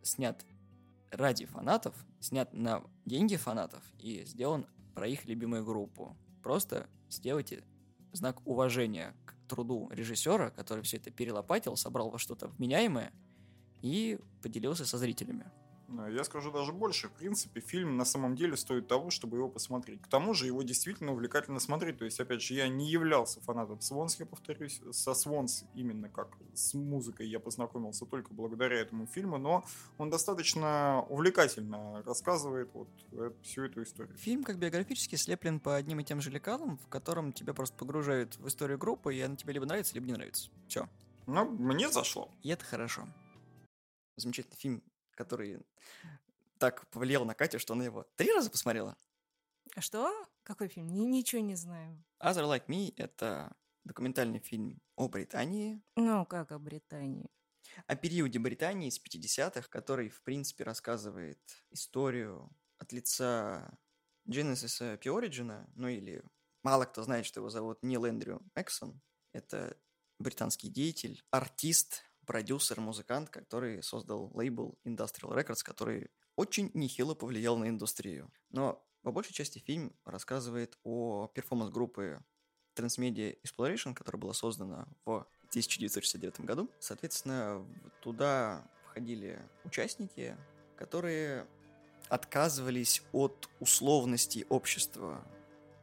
снят 0.02 0.44
ради 1.10 1.46
фанатов, 1.46 1.94
снят 2.20 2.52
на 2.52 2.82
деньги 3.06 3.36
фанатов 3.36 3.82
и 3.98 4.24
сделан 4.26 4.66
про 4.94 5.08
их 5.08 5.24
любимую 5.24 5.64
группу. 5.64 6.14
Просто 6.42 6.86
сделайте 7.08 7.64
знак 8.14 8.46
уважения 8.46 9.14
к 9.26 9.34
труду 9.48 9.88
режиссера, 9.90 10.50
который 10.50 10.82
все 10.82 10.96
это 10.96 11.10
перелопатил, 11.10 11.76
собрал 11.76 12.10
во 12.10 12.18
что-то 12.18 12.48
вменяемое 12.48 13.12
и 13.82 14.18
поделился 14.42 14.86
со 14.86 14.98
зрителями. 14.98 15.50
Да, 15.96 16.08
Я 16.08 16.24
скажу 16.24 16.50
даже 16.50 16.72
больше. 16.72 17.08
В 17.08 17.12
принципе, 17.12 17.60
фильм 17.60 17.96
на 17.96 18.04
самом 18.04 18.34
деле 18.34 18.56
стоит 18.56 18.88
того, 18.88 19.10
чтобы 19.10 19.36
его 19.36 19.48
посмотреть. 19.48 20.02
К 20.02 20.08
тому 20.08 20.34
же 20.34 20.46
его 20.46 20.62
действительно 20.62 21.12
увлекательно 21.12 21.60
смотреть. 21.60 21.98
То 21.98 22.04
есть, 22.04 22.18
опять 22.18 22.42
же, 22.42 22.54
я 22.54 22.68
не 22.68 22.90
являлся 22.90 23.40
фанатом 23.40 23.80
Свонс, 23.80 24.18
я 24.18 24.26
повторюсь. 24.26 24.80
Со 24.90 25.14
Свонс 25.14 25.64
именно 25.74 26.08
как 26.08 26.36
с 26.54 26.74
музыкой 26.74 27.28
я 27.28 27.38
познакомился 27.38 28.06
только 28.06 28.34
благодаря 28.34 28.78
этому 28.78 29.06
фильму, 29.06 29.38
но 29.38 29.64
он 29.98 30.10
достаточно 30.10 31.04
увлекательно 31.08 32.02
рассказывает 32.02 32.70
вот 32.74 32.88
э, 33.12 33.30
всю 33.42 33.64
эту 33.64 33.82
историю. 33.82 34.16
Фильм 34.16 34.42
как 34.42 34.58
биографически 34.58 35.16
слеплен 35.16 35.60
по 35.60 35.76
одним 35.76 36.00
и 36.00 36.04
тем 36.04 36.20
же 36.20 36.30
лекалам, 36.30 36.78
в 36.78 36.88
котором 36.88 37.32
тебя 37.32 37.54
просто 37.54 37.76
погружают 37.76 38.36
в 38.36 38.48
историю 38.48 38.78
группы, 38.78 39.14
и 39.14 39.20
она 39.20 39.36
тебе 39.36 39.52
либо 39.52 39.66
нравится, 39.66 39.94
либо 39.94 40.06
не 40.06 40.12
нравится. 40.14 40.50
Все. 40.66 40.88
Но 41.26 41.44
мне 41.44 41.88
зашло. 41.88 42.30
И 42.42 42.50
это 42.50 42.64
хорошо. 42.64 43.08
Замечательный 44.16 44.56
фильм, 44.56 44.82
который 45.14 45.60
так 46.58 46.86
повлиял 46.90 47.24
на 47.24 47.34
Катю, 47.34 47.58
что 47.58 47.74
она 47.74 47.84
его 47.84 48.04
три 48.16 48.32
раза 48.32 48.50
посмотрела. 48.50 48.96
А 49.74 49.80
что? 49.80 50.12
Какой 50.42 50.68
фильм? 50.68 50.88
Ни- 50.88 51.06
ничего 51.06 51.40
не 51.42 51.54
знаю. 51.56 52.02
Other 52.22 52.44
Like 52.44 52.66
Me— 52.66 52.92
это 52.96 53.54
документальный 53.84 54.38
фильм 54.38 54.80
о 54.96 55.08
Британии, 55.08 55.82
Ну, 55.96 56.24
как 56.26 56.52
о 56.52 56.58
Британии. 56.58 57.30
о 57.86 57.96
периоде 57.96 58.38
Британии 58.38 58.90
с 58.90 58.98
50-х, 58.98 59.68
который, 59.68 60.08
в 60.10 60.22
принципе, 60.22 60.64
рассказывает 60.64 61.40
историю 61.70 62.50
от 62.78 62.92
лица 62.92 63.76
Genesis. 64.28 64.98
Origin, 65.00 65.66
ну 65.74 65.88
или 65.88 66.22
мало 66.62 66.84
кто 66.84 67.02
знает, 67.02 67.26
что 67.26 67.40
его 67.40 67.50
зовут 67.50 67.82
Нил 67.82 68.04
Эндрю 68.04 68.40
Эксон. 68.54 69.00
Это 69.32 69.76
британский 70.18 70.68
деятель, 70.68 71.22
артист, 71.30 72.04
продюсер, 72.26 72.80
музыкант, 72.80 73.30
который 73.30 73.82
создал 73.82 74.30
лейбл 74.34 74.78
Industrial 74.84 75.34
Records, 75.34 75.62
который 75.64 76.10
очень 76.36 76.70
нехило 76.74 77.14
повлиял 77.14 77.56
на 77.56 77.68
индустрию. 77.68 78.30
Но 78.50 78.84
по 79.02 79.12
большей 79.12 79.34
части 79.34 79.58
фильм 79.58 79.94
рассказывает 80.04 80.78
о 80.82 81.28
перформанс-группы 81.34 82.24
Transmedia 82.74 83.38
Exploration, 83.42 83.94
которая 83.94 84.20
была 84.20 84.32
создана 84.34 84.88
в 85.04 85.26
1969 85.50 86.40
году. 86.40 86.70
Соответственно, 86.80 87.64
туда 88.00 88.66
входили 88.86 89.40
участники, 89.64 90.36
которые 90.76 91.46
отказывались 92.08 93.02
от 93.12 93.48
условностей 93.60 94.44
общества. 94.48 95.24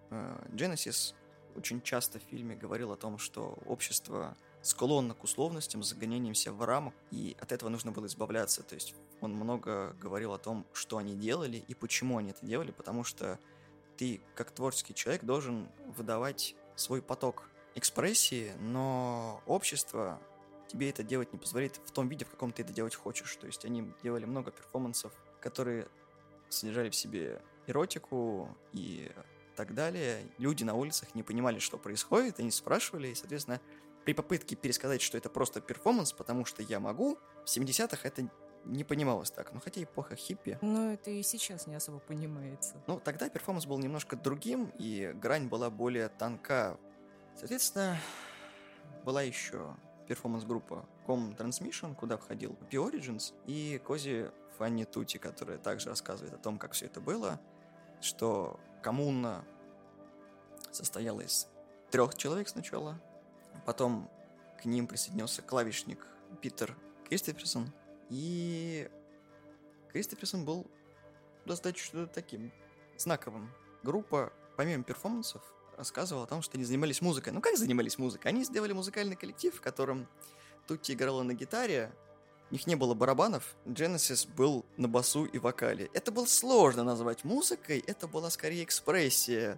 Э, 0.10 0.44
Genesis 0.50 1.14
очень 1.56 1.82
часто 1.82 2.20
в 2.20 2.24
фильме 2.24 2.56
говорил 2.56 2.92
о 2.92 2.98
том, 2.98 3.18
что 3.18 3.58
общество 3.66 4.38
склонно 4.62 5.14
к 5.14 5.24
условностям, 5.24 5.84
загонянием 5.84 6.36
себя 6.36 6.54
в 6.54 6.64
рамок, 6.64 6.94
и 7.10 7.36
от 7.40 7.52
этого 7.52 7.70
нужно 7.70 7.92
было 7.92 8.06
избавляться. 8.06 8.64
То 8.64 8.76
есть 8.76 8.94
он 9.20 9.34
много 9.34 9.94
говорил 10.00 10.34
о 10.34 10.38
том, 10.38 10.66
что 10.74 10.98
они 10.98 11.16
делали 11.16 11.64
и 11.68 11.74
почему 11.74 12.18
они 12.18 12.32
это 12.32 12.46
делали, 12.46 12.72
потому 12.72 13.04
что 13.04 13.40
ты, 13.98 14.22
как 14.36 14.52
творческий 14.52 14.94
человек, 14.94 15.24
должен 15.24 15.70
выдавать 15.96 16.56
свой 16.76 17.02
поток 17.02 17.50
экспрессии, 17.76 18.54
но 18.60 19.42
общество 19.46 20.20
тебе 20.68 20.90
это 20.90 21.04
делать 21.04 21.34
не 21.34 21.40
позволит 21.40 21.78
в 21.86 21.92
том 21.92 22.08
виде, 22.08 22.26
в 22.26 22.30
каком 22.30 22.52
ты 22.52 22.64
это 22.64 22.74
делать 22.74 22.96
хочешь. 22.96 23.36
То 23.36 23.48
есть 23.48 23.66
они 23.66 23.92
делали 24.04 24.26
много 24.26 24.52
перформансов, 24.52 25.12
которые 25.42 25.88
содержали 26.50 26.90
в 26.90 26.96
себе 26.96 27.42
эротику 27.68 28.56
и 28.74 29.12
так 29.56 29.74
далее. 29.74 30.26
Люди 30.38 30.64
на 30.64 30.74
улицах 30.74 31.14
не 31.14 31.24
понимали, 31.24 31.60
что 31.60 31.78
происходит, 31.78 32.40
они 32.40 32.52
спрашивали, 32.52 33.10
и, 33.10 33.16
соответственно, 33.16 33.62
при 34.06 34.14
попытке 34.14 34.56
пересказать, 34.56 35.02
что 35.02 35.18
это 35.18 35.30
просто 35.30 35.62
перформанс, 35.62 36.14
потому 36.14 36.46
что 36.46 36.64
я 36.64 36.80
могу, 36.80 37.18
в 37.44 37.48
70-х 37.48 38.08
это 38.08 38.30
не 38.66 38.84
понималось 38.84 39.32
так. 39.32 39.54
Ну, 39.54 39.60
хотя 39.60 39.82
эпоха 39.84 40.16
хиппи. 40.16 40.58
Но 40.62 40.94
это 40.94 41.10
и 41.12 41.24
сейчас 41.24 41.68
не 41.68 41.76
особо 41.76 42.00
понимается. 42.00 42.82
Ну, 42.88 43.00
тогда 43.00 43.30
перформанс 43.30 43.66
был 43.66 43.80
немножко 43.80 44.16
другим, 44.16 44.72
и 44.78 45.12
грань 45.16 45.48
была 45.48 45.70
более 45.70 46.10
тонка. 46.10 46.78
Соответственно, 47.36 47.98
была 49.04 49.22
еще 49.22 49.76
перформанс-группа 50.08 50.86
Com 51.08 51.36
Transmission, 51.36 51.96
куда 51.96 52.18
входил 52.18 52.56
P 52.70 52.78
Origins, 52.78 53.34
и 53.46 53.82
Кози 53.86 54.30
Фанни 54.58 54.84
Тути, 54.84 55.18
которая 55.18 55.58
также 55.58 55.90
рассказывает 55.90 56.34
о 56.34 56.38
том, 56.38 56.60
как 56.60 56.74
все 56.74 56.86
это 56.86 57.02
было, 57.02 57.40
что 58.02 58.60
коммуна 58.84 59.46
состояла 60.72 61.22
из 61.22 61.48
трех 61.92 62.16
человек 62.16 62.50
сначала, 62.50 63.02
потом 63.66 64.10
к 64.62 64.66
ним 64.66 64.88
присоединился 64.88 65.42
клавишник 65.42 66.06
Питер 66.42 66.76
Кристоферсон, 67.08 67.72
и 68.10 68.90
Кристоферсон 69.92 70.46
был 70.46 70.68
достаточно 71.46 72.08
таким 72.08 72.52
знаковым. 72.98 73.52
Группа, 73.84 74.32
помимо 74.58 74.84
перформансов, 74.84 75.42
рассказывала 75.78 76.26
о 76.26 76.28
том, 76.28 76.42
что 76.42 76.58
они 76.58 76.66
занимались 76.66 77.02
музыкой. 77.02 77.34
Ну 77.34 77.42
как 77.42 77.58
занимались 77.58 77.98
музыкой? 77.98 78.32
Они 78.32 78.44
сделали 78.44 78.74
музыкальный 78.74 79.16
коллектив, 79.16 79.56
в 79.56 79.62
котором 79.62 80.08
Тутти 80.68 80.94
играла 80.94 81.24
на 81.24 81.34
гитаре, 81.34 81.92
у 82.52 82.54
них 82.54 82.68
не 82.68 82.76
было 82.76 82.94
барабанов, 82.94 83.56
Genesis 83.66 84.28
был 84.30 84.66
на 84.76 84.90
басу 84.90 85.24
и 85.24 85.40
вокале. 85.40 85.90
Это 85.94 86.12
было 86.12 86.26
сложно 86.26 86.84
назвать 86.84 87.24
музыкой, 87.24 87.82
это 87.88 88.08
была 88.08 88.30
скорее 88.30 88.66
экспрессия 88.66 89.58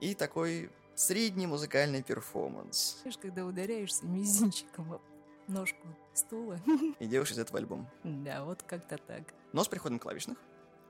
и 0.00 0.14
такой 0.14 0.70
средний 0.98 1.46
музыкальный 1.46 2.02
перформанс. 2.02 2.98
Знаешь, 3.02 3.18
когда 3.18 3.44
ударяешься 3.44 4.04
мизинчиком 4.04 5.00
ножку 5.46 5.86
стула. 6.12 6.58
И 6.98 7.06
делаешь 7.06 7.30
из 7.30 7.38
этого 7.38 7.58
альбом. 7.58 7.88
Да, 8.02 8.44
вот 8.44 8.62
как-то 8.64 8.98
так. 8.98 9.22
Но 9.52 9.62
с 9.62 9.68
приходом 9.68 9.98
клавишных 9.98 10.36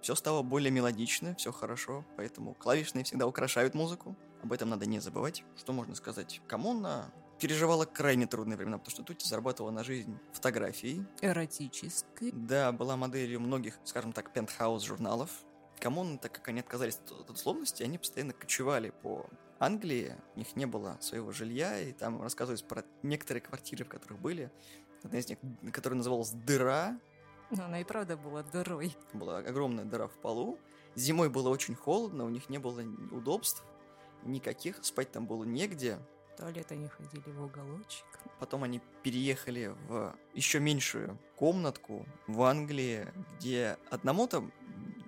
все 0.01 0.15
стало 0.15 0.43
более 0.43 0.71
мелодично, 0.71 1.35
все 1.35 1.53
хорошо, 1.53 2.05
поэтому 2.17 2.55
клавишные 2.55 3.05
всегда 3.05 3.27
украшают 3.27 3.75
музыку. 3.75 4.17
Об 4.43 4.53
этом 4.53 4.71
надо 4.71 4.87
не 4.87 5.01
забывать. 5.01 5.45
Что 5.57 5.73
можно 5.73 5.95
сказать? 5.95 6.41
Коммуна 6.47 7.13
переживала 7.39 7.85
крайне 7.85 8.27
трудные 8.27 8.57
времена, 8.57 8.79
потому 8.79 8.91
что 8.91 9.03
Тути 9.03 9.27
зарабатывала 9.27 9.71
на 9.71 9.85
жизнь 9.85 10.17
фотографией. 10.33 11.05
Эротической. 11.21 12.31
Да, 12.33 12.73
была 12.73 12.97
моделью 12.97 13.41
многих, 13.41 13.79
скажем 13.85 14.13
так, 14.13 14.33
пентхаус 14.33 14.83
журналов. 14.85 15.31
Коммуны, 15.81 16.19
так 16.19 16.33
как 16.33 16.49
они 16.49 16.61
отказались 16.61 16.99
от 17.11 17.29
условности, 17.31 17.83
они 17.83 17.99
постоянно 17.99 18.33
кочевали 18.33 18.91
по 18.91 19.29
Англии, 19.59 20.15
у 20.35 20.39
них 20.39 20.57
не 20.57 20.67
было 20.67 20.97
своего 21.01 21.33
жилья, 21.33 21.81
и 21.81 21.93
там 21.93 22.23
рассказывались 22.23 22.63
про 22.63 22.85
некоторые 23.03 23.43
квартиры, 23.43 23.85
в 23.85 23.89
которых 23.89 24.21
были. 24.21 24.51
Одна 25.03 25.19
из 25.19 25.29
них, 25.29 25.39
которая 25.73 25.99
называлась 25.99 26.31
«Дыра». 26.31 26.99
Но 27.51 27.65
она 27.65 27.81
и 27.81 27.85
правда 27.85 28.17
была 28.17 28.43
дырой. 28.43 28.97
Была 29.13 29.39
огромная 29.39 29.85
дыра 29.85 30.07
в 30.07 30.19
полу. 30.19 30.59
Зимой 30.95 31.31
было 31.31 31.49
очень 31.49 31.75
холодно, 31.75 32.25
у 32.25 32.29
них 32.29 32.49
не 32.51 32.59
было 32.59 32.83
удобств 33.11 33.65
никаких, 34.25 34.85
спать 34.85 35.11
там 35.11 35.27
было 35.27 35.45
негде. 35.45 35.99
В 36.35 36.39
туалет 36.39 36.71
они 36.71 36.89
ходили 36.89 37.31
в 37.31 37.43
уголочек. 37.43 38.05
Потом 38.39 38.65
они 38.65 38.81
переехали 39.03 39.75
в 39.89 40.15
еще 40.35 40.61
меньшую 40.61 41.19
комнатку 41.37 42.07
в 42.27 42.43
Англии, 42.43 43.07
где 43.37 43.79
одному 43.91 44.27
там 44.27 44.53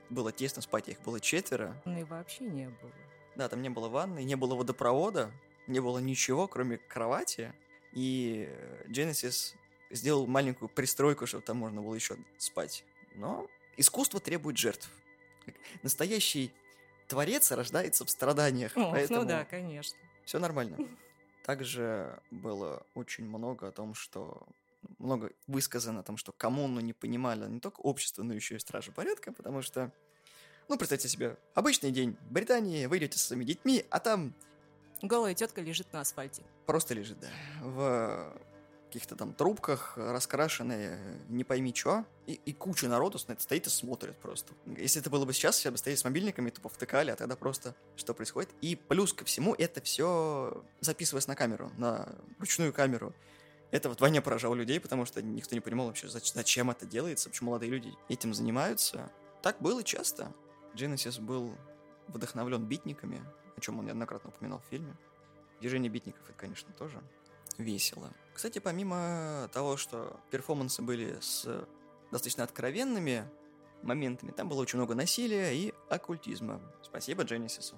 было 0.09 0.33
тесно 0.33 0.63
спать, 0.63 0.89
а 0.89 0.93
их 0.93 1.01
было 1.03 1.21
четверо. 1.21 1.81
Ну 1.85 2.01
и 2.01 2.05
вообще 2.05 2.45
не 2.45 2.69
было. 2.69 2.93
Да, 3.41 3.49
там 3.49 3.63
не 3.63 3.71
было 3.71 3.89
ванны, 3.89 4.23
не 4.23 4.35
было 4.35 4.55
водопровода, 4.55 5.33
не 5.67 5.81
было 5.81 5.97
ничего, 5.97 6.47
кроме 6.47 6.77
кровати. 6.77 7.55
И 7.95 8.55
Genesis 8.87 9.55
сделал 9.89 10.27
маленькую 10.27 10.69
пристройку, 10.69 11.25
чтобы 11.25 11.43
там 11.43 11.57
можно 11.57 11.81
было 11.81 11.95
еще 11.95 12.19
спать. 12.37 12.85
Но 13.15 13.49
искусство 13.79 14.21
требует 14.21 14.59
жертв. 14.59 14.91
Настоящий 15.83 16.53
творец 17.09 17.51
рождается 17.51 18.05
в 18.05 18.11
страданиях. 18.11 18.77
О, 18.77 18.91
поэтому 18.91 19.23
Ну 19.23 19.29
да, 19.29 19.47
конечно. 19.47 19.97
все 20.27 20.39
нормально. 20.39 20.77
Также 21.43 22.21
было 22.31 22.87
очень 22.95 23.25
много 23.25 23.69
о 23.69 23.73
том, 23.73 23.95
что 23.95 24.47
много 24.99 25.33
высказано 25.47 26.01
о 26.01 26.03
том, 26.03 26.19
что 26.19 26.33
коммуну 26.33 26.81
не 26.81 26.93
понимали 26.93 27.49
не 27.49 27.61
только 27.61 27.81
общество, 27.81 28.23
но 28.23 28.35
еще 28.35 28.57
и 28.57 28.59
стражи 28.59 28.93
порядка, 28.93 29.33
потому 29.33 29.63
что, 29.63 29.91
ну, 30.71 30.79
представьте 30.79 31.09
себе, 31.09 31.37
обычный 31.55 31.91
день 31.91 32.17
в 32.29 32.33
Британии, 32.33 32.87
вы 32.87 32.99
идете 32.99 33.19
со 33.19 33.27
своими 33.27 33.45
детьми, 33.45 33.85
а 33.91 33.99
там 33.99 34.35
Голая 35.03 35.35
тетка 35.35 35.61
лежит 35.61 35.93
на 35.93 36.01
асфальте. 36.01 36.43
просто 36.67 36.95
лежит, 36.95 37.19
да, 37.21 37.29
в 37.61 38.33
каких-то 38.87 39.17
там 39.17 39.33
трубках, 39.35 39.95
раскрашенные, 39.97 41.21
не 41.29 41.43
пойми 41.45 41.75
что, 41.75 42.05
и, 42.27 42.35
и 42.45 42.53
куча 42.53 42.89
народу 42.89 43.19
на 43.27 43.33
это 43.33 43.43
стоит 43.43 43.67
и 43.67 43.71
смотрит 43.71 44.17
просто. 44.19 44.53
Если 44.67 45.01
это 45.01 45.11
было 45.11 45.25
бы 45.25 45.33
сейчас, 45.33 45.57
все 45.57 45.71
бы 45.71 45.77
стояли 45.77 45.99
с 45.99 46.05
мобильниками, 46.05 46.51
тупо 46.51 46.69
втыкали, 46.69 47.11
а 47.11 47.17
тогда 47.17 47.35
просто 47.37 47.75
что 47.97 48.15
происходит. 48.15 48.51
И 48.61 48.77
плюс 48.77 49.13
ко 49.13 49.25
всему, 49.25 49.55
это 49.55 49.81
все 49.81 50.63
записывалось 50.81 51.27
на 51.29 51.35
камеру, 51.37 51.73
на 51.79 52.09
ручную 52.39 52.73
камеру. 52.73 53.15
Это 53.71 53.89
вдвойне 53.91 54.21
поражало 54.21 54.55
людей, 54.57 54.81
потому 54.81 55.05
что 55.05 55.23
никто 55.23 55.55
не 55.55 55.61
понимал 55.61 55.87
вообще, 55.87 56.09
зач- 56.09 56.33
зачем 56.35 56.71
это 56.71 56.85
делается, 56.85 57.31
почему 57.31 57.51
молодые 57.51 57.71
люди 57.71 57.93
этим 58.09 58.35
занимаются. 58.35 59.11
Так 59.43 59.61
было 59.63 59.83
часто. 59.85 60.33
Genesis 60.75 61.21
был 61.21 61.55
вдохновлен 62.09 62.65
битниками, 62.65 63.23
о 63.57 63.61
чем 63.61 63.79
он 63.79 63.87
неоднократно 63.87 64.31
упоминал 64.31 64.61
в 64.61 64.65
фильме. 64.71 64.97
Движение 65.61 65.91
битников, 65.91 66.23
это, 66.29 66.39
конечно, 66.39 66.73
тоже 66.73 67.03
весело. 67.59 68.11
Кстати, 68.33 68.59
помимо 68.59 69.49
того, 69.53 69.77
что 69.77 70.19
перформансы 70.31 70.83
были 70.83 71.19
с 71.21 71.67
достаточно 72.11 72.45
откровенными 72.45 73.29
моментами, 73.83 74.31
там 74.31 74.49
было 74.49 74.61
очень 74.61 74.79
много 74.79 74.95
насилия 74.95 75.55
и 75.55 75.75
оккультизма. 75.89 76.61
Спасибо 76.83 77.23
Дженнисису. 77.25 77.77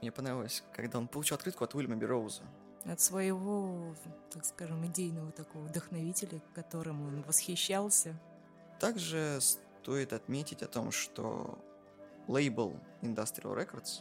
Мне 0.00 0.10
понравилось, 0.10 0.64
когда 0.72 0.98
он 0.98 1.08
получил 1.08 1.36
открытку 1.36 1.64
от 1.64 1.74
Уильяма 1.74 1.96
Бероуза. 1.96 2.42
От 2.86 3.00
своего, 3.00 3.94
так 4.30 4.46
скажем, 4.46 4.86
идейного 4.86 5.30
такого 5.32 5.64
вдохновителя, 5.64 6.40
которым 6.54 7.06
он 7.06 7.22
восхищался. 7.22 8.18
Также 8.80 9.38
стоит 9.40 10.12
отметить 10.12 10.62
о 10.62 10.66
том, 10.66 10.90
что 10.90 11.58
лейбл 12.26 12.76
Industrial 13.02 13.54
Records, 13.54 14.00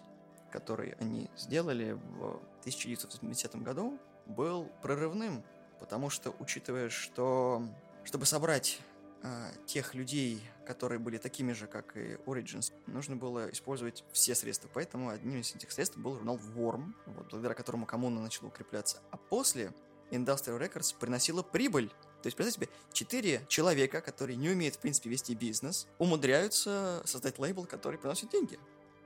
который 0.51 0.91
они 0.99 1.29
сделали 1.37 1.91
в 1.91 2.41
1980 2.61 3.55
году, 3.61 3.99
был 4.25 4.71
прорывным, 4.81 5.43
потому 5.79 6.09
что, 6.09 6.33
учитывая, 6.39 6.89
что 6.89 7.63
чтобы 8.03 8.25
собрать 8.25 8.79
а, 9.21 9.51
тех 9.65 9.93
людей, 9.95 10.41
которые 10.65 10.99
были 10.99 11.17
такими 11.17 11.51
же, 11.51 11.67
как 11.67 11.97
и 11.97 12.15
Origins, 12.25 12.71
нужно 12.87 13.17
было 13.17 13.51
использовать 13.51 14.05
все 14.13 14.33
средства. 14.33 14.69
Поэтому 14.73 15.09
одним 15.09 15.41
из 15.41 15.53
этих 15.53 15.71
средств 15.71 15.97
был 15.97 16.15
журнал 16.15 16.37
Worm, 16.55 16.93
вот, 17.05 17.29
благодаря 17.29 17.53
которому 17.53 17.85
коммуна 17.85 18.21
начала 18.21 18.47
укрепляться. 18.47 18.99
А 19.11 19.17
после 19.17 19.73
Industrial 20.11 20.59
Records 20.59 20.95
приносила 20.97 21.43
прибыль. 21.43 21.91
То 22.21 22.27
есть, 22.27 22.35
представьте 22.35 22.67
себе, 22.67 22.77
четыре 22.91 23.45
человека, 23.47 24.01
которые 24.01 24.35
не 24.35 24.49
умеют, 24.49 24.75
в 24.75 24.79
принципе, 24.79 25.09
вести 25.09 25.35
бизнес, 25.35 25.87
умудряются 25.99 27.01
создать 27.05 27.39
лейбл, 27.39 27.65
который 27.65 27.97
приносит 27.97 28.29
деньги. 28.29 28.59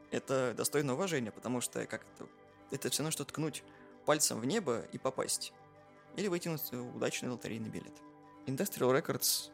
Это 0.09 0.53
достойно 0.55 0.93
уважения, 0.93 1.32
потому 1.32 1.61
что 1.61 1.86
как 1.86 2.05
это, 2.16 2.28
это 2.72 2.89
все 2.89 3.03
равно, 3.03 3.11
что 3.11 3.24
ткнуть 3.26 3.64
пальцем 4.05 4.39
в 4.39 4.45
небо 4.45 4.86
и 4.91 4.97
попасть. 4.97 5.53
Или 6.16 6.28
вытянуть 6.28 6.74
удачный 6.74 7.30
лотерейный 7.30 7.70
билет. 7.70 7.93
Industrial 8.47 8.99
Records 8.99 9.51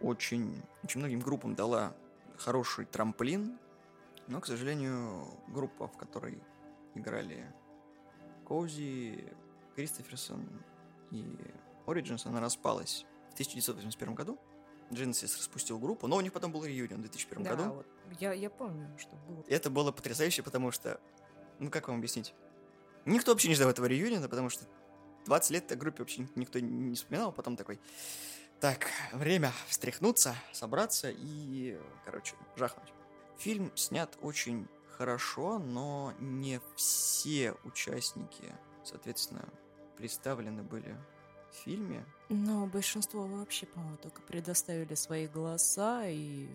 очень, 0.00 0.62
очень 0.82 1.00
многим 1.00 1.20
группам 1.20 1.54
дала 1.54 1.94
хороший 2.38 2.86
трамплин, 2.86 3.58
но, 4.26 4.40
к 4.40 4.46
сожалению, 4.46 5.26
группа, 5.48 5.86
в 5.86 5.96
которой 5.96 6.42
играли 6.94 7.54
Коузи, 8.46 9.32
Кристоферсон 9.74 10.48
и 11.10 11.38
Origins, 11.86 12.26
она 12.26 12.40
распалась 12.40 13.06
в 13.30 13.34
1981 13.34 14.14
году. 14.14 14.38
Genesis 14.90 15.36
распустил 15.36 15.78
группу, 15.78 16.06
но 16.06 16.16
у 16.16 16.20
них 16.20 16.32
потом 16.32 16.52
был 16.52 16.64
реюнион 16.64 17.00
в 17.00 17.02
2001 17.02 17.42
да, 17.42 17.50
году. 17.50 17.72
вот. 17.72 17.86
Я, 18.20 18.32
я 18.32 18.50
помню, 18.50 18.88
что 18.98 19.16
было. 19.16 19.44
Это 19.48 19.68
было 19.68 19.90
потрясающе, 19.90 20.42
потому 20.42 20.70
что... 20.70 21.00
Ну, 21.58 21.70
как 21.70 21.88
вам 21.88 21.98
объяснить? 21.98 22.34
Никто 23.04 23.32
вообще 23.32 23.48
не 23.48 23.54
ждал 23.54 23.70
этого 23.70 23.86
реюниона, 23.86 24.28
потому 24.28 24.48
что 24.48 24.64
20 25.26 25.50
лет 25.50 25.72
о 25.72 25.76
группе 25.76 26.02
вообще 26.02 26.28
никто 26.36 26.60
не 26.60 26.94
вспоминал, 26.94 27.32
потом 27.32 27.56
такой... 27.56 27.80
Так, 28.60 28.86
время 29.12 29.52
встряхнуться, 29.68 30.34
собраться 30.52 31.10
и, 31.10 31.78
короче, 32.04 32.36
жахнуть. 32.56 32.92
Фильм 33.38 33.70
снят 33.74 34.16
очень 34.22 34.66
хорошо, 34.96 35.58
но 35.58 36.14
не 36.18 36.60
все 36.74 37.52
участники, 37.64 38.54
соответственно, 38.82 39.46
представлены 39.98 40.62
были 40.62 40.96
в 41.56 41.60
фильме. 41.60 42.04
Но 42.28 42.66
большинство 42.66 43.26
вообще, 43.26 43.66
по-моему, 43.66 43.96
только 43.96 44.20
предоставили 44.22 44.94
свои 44.94 45.26
голоса 45.26 46.06
и... 46.08 46.46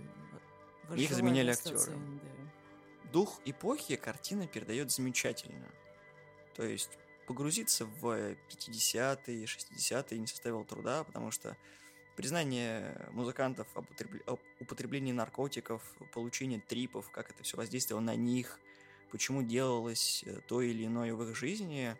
Их 0.95 1.11
заменяли 1.11 1.51
актеры. 1.51 1.77
да. 1.77 3.11
Дух 3.11 3.39
эпохи 3.45 3.95
картина 3.95 4.47
передает 4.47 4.91
замечательно. 4.91 5.67
То 6.55 6.63
есть 6.63 6.89
погрузиться 7.27 7.85
в 7.85 8.35
50-е, 8.49 9.45
60-е 9.45 10.19
не 10.19 10.27
составило 10.27 10.65
труда, 10.65 11.03
потому 11.03 11.31
что 11.31 11.55
признание 12.15 13.07
музыкантов 13.11 13.67
об, 13.75 13.85
употреб- 13.85 14.23
об 14.25 14.39
употреблении 14.59 15.13
наркотиков, 15.13 15.81
получение 16.13 16.59
трипов, 16.59 17.09
как 17.09 17.31
это 17.31 17.43
все 17.43 17.57
воздействовало 17.57 18.03
на 18.03 18.15
них, 18.15 18.59
почему 19.11 19.43
делалось 19.43 20.23
э, 20.25 20.39
то 20.47 20.61
или 20.61 20.85
иное 20.85 21.13
в 21.13 21.23
их 21.23 21.35
жизни, 21.35 21.95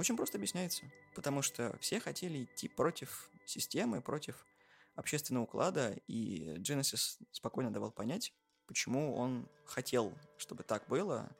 очень 0.00 0.16
просто 0.16 0.38
объясняется. 0.38 0.84
Потому 1.14 1.42
что 1.42 1.76
все 1.80 2.00
хотели 2.00 2.44
идти 2.44 2.68
против 2.68 3.30
системы, 3.44 4.00
против 4.00 4.46
общественного 4.94 5.44
уклада, 5.44 5.96
и 6.06 6.56
Genesis 6.58 7.18
спокойно 7.30 7.70
давал 7.72 7.92
понять, 7.92 8.32
почему 8.66 9.14
он 9.14 9.48
хотел, 9.64 10.12
чтобы 10.38 10.62
так 10.62 10.88
было, 10.88 11.30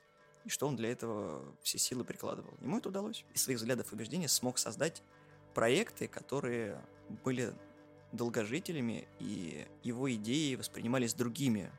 и 0.44 0.48
что 0.48 0.66
он 0.66 0.76
для 0.76 0.90
этого 0.90 1.56
все 1.62 1.78
силы 1.78 2.04
прикладывал. 2.04 2.52
Ему 2.60 2.78
это 2.78 2.88
удалось. 2.88 3.24
Из 3.34 3.42
своих 3.42 3.58
взглядов 3.58 3.92
и 3.92 3.94
убеждений 3.94 4.28
смог 4.28 4.58
создать 4.58 5.02
проекты, 5.54 6.06
которые 6.06 6.82
были 7.24 7.52
долгожителями, 8.12 9.08
и 9.18 9.66
его 9.82 10.12
идеи 10.12 10.54
воспринимались 10.54 11.14
другими. 11.14 11.70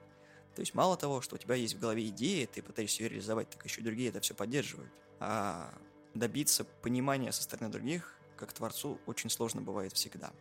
То 0.56 0.62
есть 0.62 0.74
мало 0.74 0.98
того, 0.98 1.22
что 1.22 1.36
у 1.36 1.38
тебя 1.38 1.56
есть 1.56 1.76
в 1.76 1.80
голове 1.80 2.08
идеи, 2.10 2.46
ты 2.46 2.62
пытаешься 2.62 3.04
ее 3.04 3.10
реализовать, 3.10 3.50
так 3.50 3.64
еще 3.66 3.82
и 3.82 3.84
другие 3.84 4.10
это 4.10 4.20
все 4.20 4.34
поддерживают. 4.34 4.92
А 5.20 5.74
добиться 6.14 6.64
понимания 6.64 7.32
со 7.32 7.44
стороны 7.44 7.72
других, 7.72 8.16
как 8.38 8.54
творцу, 8.54 9.00
очень 9.06 9.30
сложно 9.30 9.62
бывает 9.62 9.94
всегда. 9.94 10.32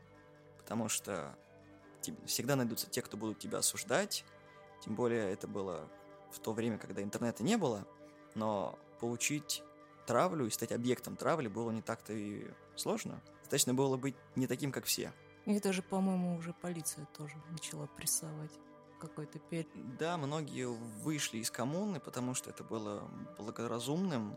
Потому 0.58 0.88
что 0.88 1.36
всегда 2.26 2.56
найдутся 2.56 2.88
те, 2.88 3.02
кто 3.02 3.16
будут 3.16 3.38
тебя 3.38 3.58
осуждать. 3.58 4.24
Тем 4.82 4.94
более 4.94 5.32
это 5.32 5.46
было 5.46 5.88
в 6.32 6.38
то 6.38 6.52
время, 6.52 6.78
когда 6.78 7.02
интернета 7.02 7.42
не 7.42 7.56
было. 7.56 7.86
Но 8.34 8.78
получить 9.00 9.62
травлю 10.06 10.46
и 10.46 10.50
стать 10.50 10.72
объектом 10.72 11.16
травли 11.16 11.48
было 11.48 11.70
не 11.70 11.82
так-то 11.82 12.12
и 12.12 12.50
сложно. 12.76 13.20
Достаточно 13.40 13.74
было 13.74 13.96
быть 13.96 14.16
не 14.36 14.46
таким, 14.46 14.72
как 14.72 14.84
все. 14.84 15.12
И 15.46 15.54
это 15.54 15.72
же, 15.72 15.82
по-моему, 15.82 16.36
уже 16.36 16.52
полиция 16.52 17.06
тоже 17.16 17.34
начала 17.50 17.86
прессовать 17.86 18.52
какой-то 19.00 19.38
перед. 19.38 19.68
Да, 19.96 20.16
многие 20.16 20.68
вышли 20.68 21.38
из 21.38 21.50
коммуны, 21.50 22.00
потому 22.00 22.34
что 22.34 22.50
это 22.50 22.62
было 22.62 23.10
благоразумным, 23.38 24.36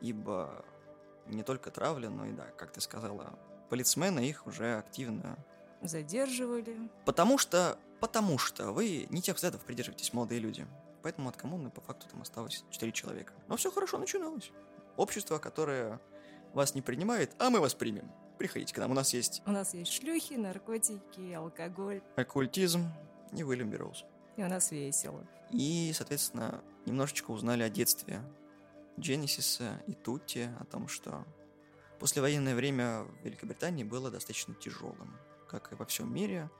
ибо 0.00 0.64
не 1.26 1.42
только 1.42 1.70
травля, 1.70 2.10
но 2.10 2.26
и, 2.26 2.32
да, 2.32 2.46
как 2.56 2.72
ты 2.72 2.80
сказала, 2.80 3.38
полицмены 3.68 4.20
их 4.20 4.46
уже 4.46 4.78
активно 4.78 5.36
задерживали. 5.82 6.90
Потому 7.04 7.38
что, 7.38 7.78
потому 8.00 8.38
что 8.38 8.72
вы 8.72 9.06
не 9.10 9.22
тех 9.22 9.36
взглядов 9.36 9.64
придерживаетесь, 9.64 10.12
молодые 10.12 10.40
люди. 10.40 10.66
Поэтому 11.02 11.28
от 11.28 11.36
коммуны 11.36 11.70
по 11.70 11.80
факту 11.80 12.08
там 12.08 12.22
осталось 12.22 12.64
4 12.70 12.92
человека. 12.92 13.32
Но 13.46 13.56
все 13.56 13.70
хорошо 13.70 13.98
начиналось. 13.98 14.50
Общество, 14.96 15.38
которое 15.38 16.00
вас 16.52 16.74
не 16.74 16.82
принимает, 16.82 17.32
а 17.38 17.50
мы 17.50 17.60
вас 17.60 17.74
примем. 17.74 18.10
Приходите 18.38 18.74
к 18.74 18.78
нам, 18.78 18.90
у 18.90 18.94
нас 18.94 19.12
есть... 19.14 19.42
У 19.46 19.50
нас 19.50 19.74
есть 19.74 19.92
шлюхи, 19.92 20.34
наркотики, 20.34 21.32
алкоголь. 21.32 22.02
Оккультизм 22.16 22.88
и 23.32 23.42
Уильям 23.42 23.70
Берроуз. 23.70 24.04
И 24.36 24.42
у 24.42 24.48
нас 24.48 24.70
весело. 24.70 25.24
И, 25.50 25.92
соответственно, 25.94 26.60
немножечко 26.86 27.30
узнали 27.30 27.62
о 27.62 27.70
детстве 27.70 28.20
Дженнисиса 28.98 29.82
и 29.86 29.94
Тутти, 29.94 30.50
о 30.58 30.64
том, 30.64 30.88
что 30.88 31.24
послевоенное 31.98 32.54
время 32.54 33.02
в 33.02 33.24
Великобритании 33.24 33.84
было 33.84 34.10
достаточно 34.10 34.54
тяжелым, 34.54 35.16
как 35.48 35.72
и 35.72 35.76
во 35.76 35.84
всем 35.84 36.12
мире, 36.12 36.50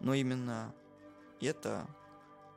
но 0.00 0.14
именно 0.14 0.74
это 1.40 1.86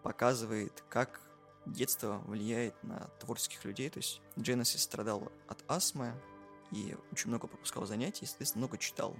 показывает, 0.04 0.84
как 0.90 1.22
детство 1.66 2.22
влияет 2.26 2.82
на 2.84 3.08
творческих 3.20 3.66
людей. 3.66 3.90
То 3.90 4.00
есть 4.00 4.22
Дженнисис 4.40 4.82
страдал 4.82 5.32
от 5.48 5.64
астмы 5.68 6.14
и 6.72 6.96
очень 7.12 7.30
много 7.30 7.48
пропускал 7.48 7.86
занятий, 7.86 8.26
соответственно, 8.26 8.66
много 8.66 8.78
читал. 8.78 9.16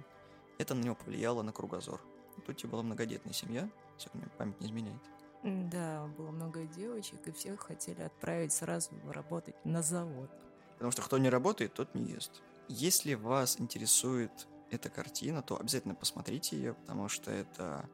Это 0.58 0.74
на 0.74 0.82
него 0.82 0.94
повлияло 0.94 1.42
на 1.42 1.52
кругозор. 1.52 2.00
Тут 2.46 2.64
была 2.64 2.82
многодетная 2.82 3.32
семья, 3.32 3.68
если 3.96 4.10
мне 4.14 4.26
память 4.38 4.60
не 4.60 4.66
изменяет. 4.66 5.02
Да, 5.42 6.06
было 6.16 6.30
много 6.30 6.64
девочек, 6.64 7.26
и 7.26 7.32
всех 7.32 7.60
хотели 7.60 8.02
отправить 8.02 8.52
сразу 8.52 8.90
работать 9.08 9.56
на 9.64 9.82
завод. 9.82 10.30
Потому 10.74 10.92
что 10.92 11.02
кто 11.02 11.18
не 11.18 11.28
работает, 11.28 11.74
тот 11.74 11.94
не 11.94 12.04
ест. 12.04 12.42
Если 12.68 13.14
вас 13.14 13.60
интересует 13.60 14.46
эта 14.70 14.88
картина, 14.88 15.42
то 15.42 15.58
обязательно 15.58 15.94
посмотрите 15.94 16.56
ее, 16.56 16.74
потому 16.74 17.08
что 17.08 17.30
это 17.30 17.88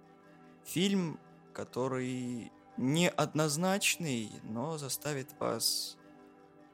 фильм, 0.64 1.18
который 1.55 2.53
неоднозначный, 2.76 4.30
но 4.44 4.78
заставит 4.78 5.28
вас 5.40 5.96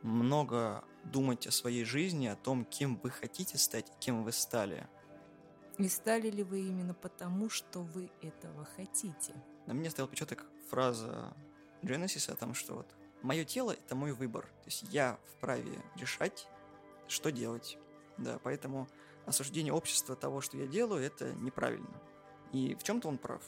много 0.02 0.84
думать 1.04 1.46
о 1.46 1.52
своей 1.52 1.84
жизни, 1.84 2.26
о 2.26 2.36
том, 2.36 2.64
кем 2.64 2.96
вы 3.02 3.10
хотите 3.10 3.58
стать 3.58 3.88
и 3.88 3.92
кем 4.00 4.24
вы 4.24 4.32
стали. 4.32 4.88
И 5.78 5.88
стали 5.88 6.30
ли 6.30 6.42
вы 6.42 6.60
именно 6.60 6.94
потому, 6.94 7.48
что 7.48 7.80
вы 7.80 8.10
этого 8.22 8.64
хотите? 8.76 9.34
На 9.66 9.72
меня 9.72 9.90
стоял 9.90 10.06
отпечаток 10.06 10.44
фраза 10.68 11.34
Genesis 11.82 12.30
о 12.30 12.36
том, 12.36 12.54
что 12.54 12.74
вот 12.74 12.86
мое 13.22 13.44
тело— 13.44 13.70
это 13.72 13.94
мой 13.94 14.12
выбор. 14.12 14.44
То 14.44 14.66
есть 14.66 14.84
я 14.90 15.18
вправе 15.32 15.80
решать, 15.96 16.48
что 17.08 17.30
делать. 17.32 17.78
Да, 18.18 18.38
поэтому 18.42 18.88
осуждение 19.26 19.72
общества 19.72 20.16
того, 20.16 20.40
что 20.40 20.56
я 20.56 20.66
делаю, 20.66 21.02
это 21.02 21.32
неправильно. 21.34 22.00
И 22.52 22.74
в 22.74 22.82
чем-то 22.82 23.08
он 23.08 23.18
прав. 23.18 23.42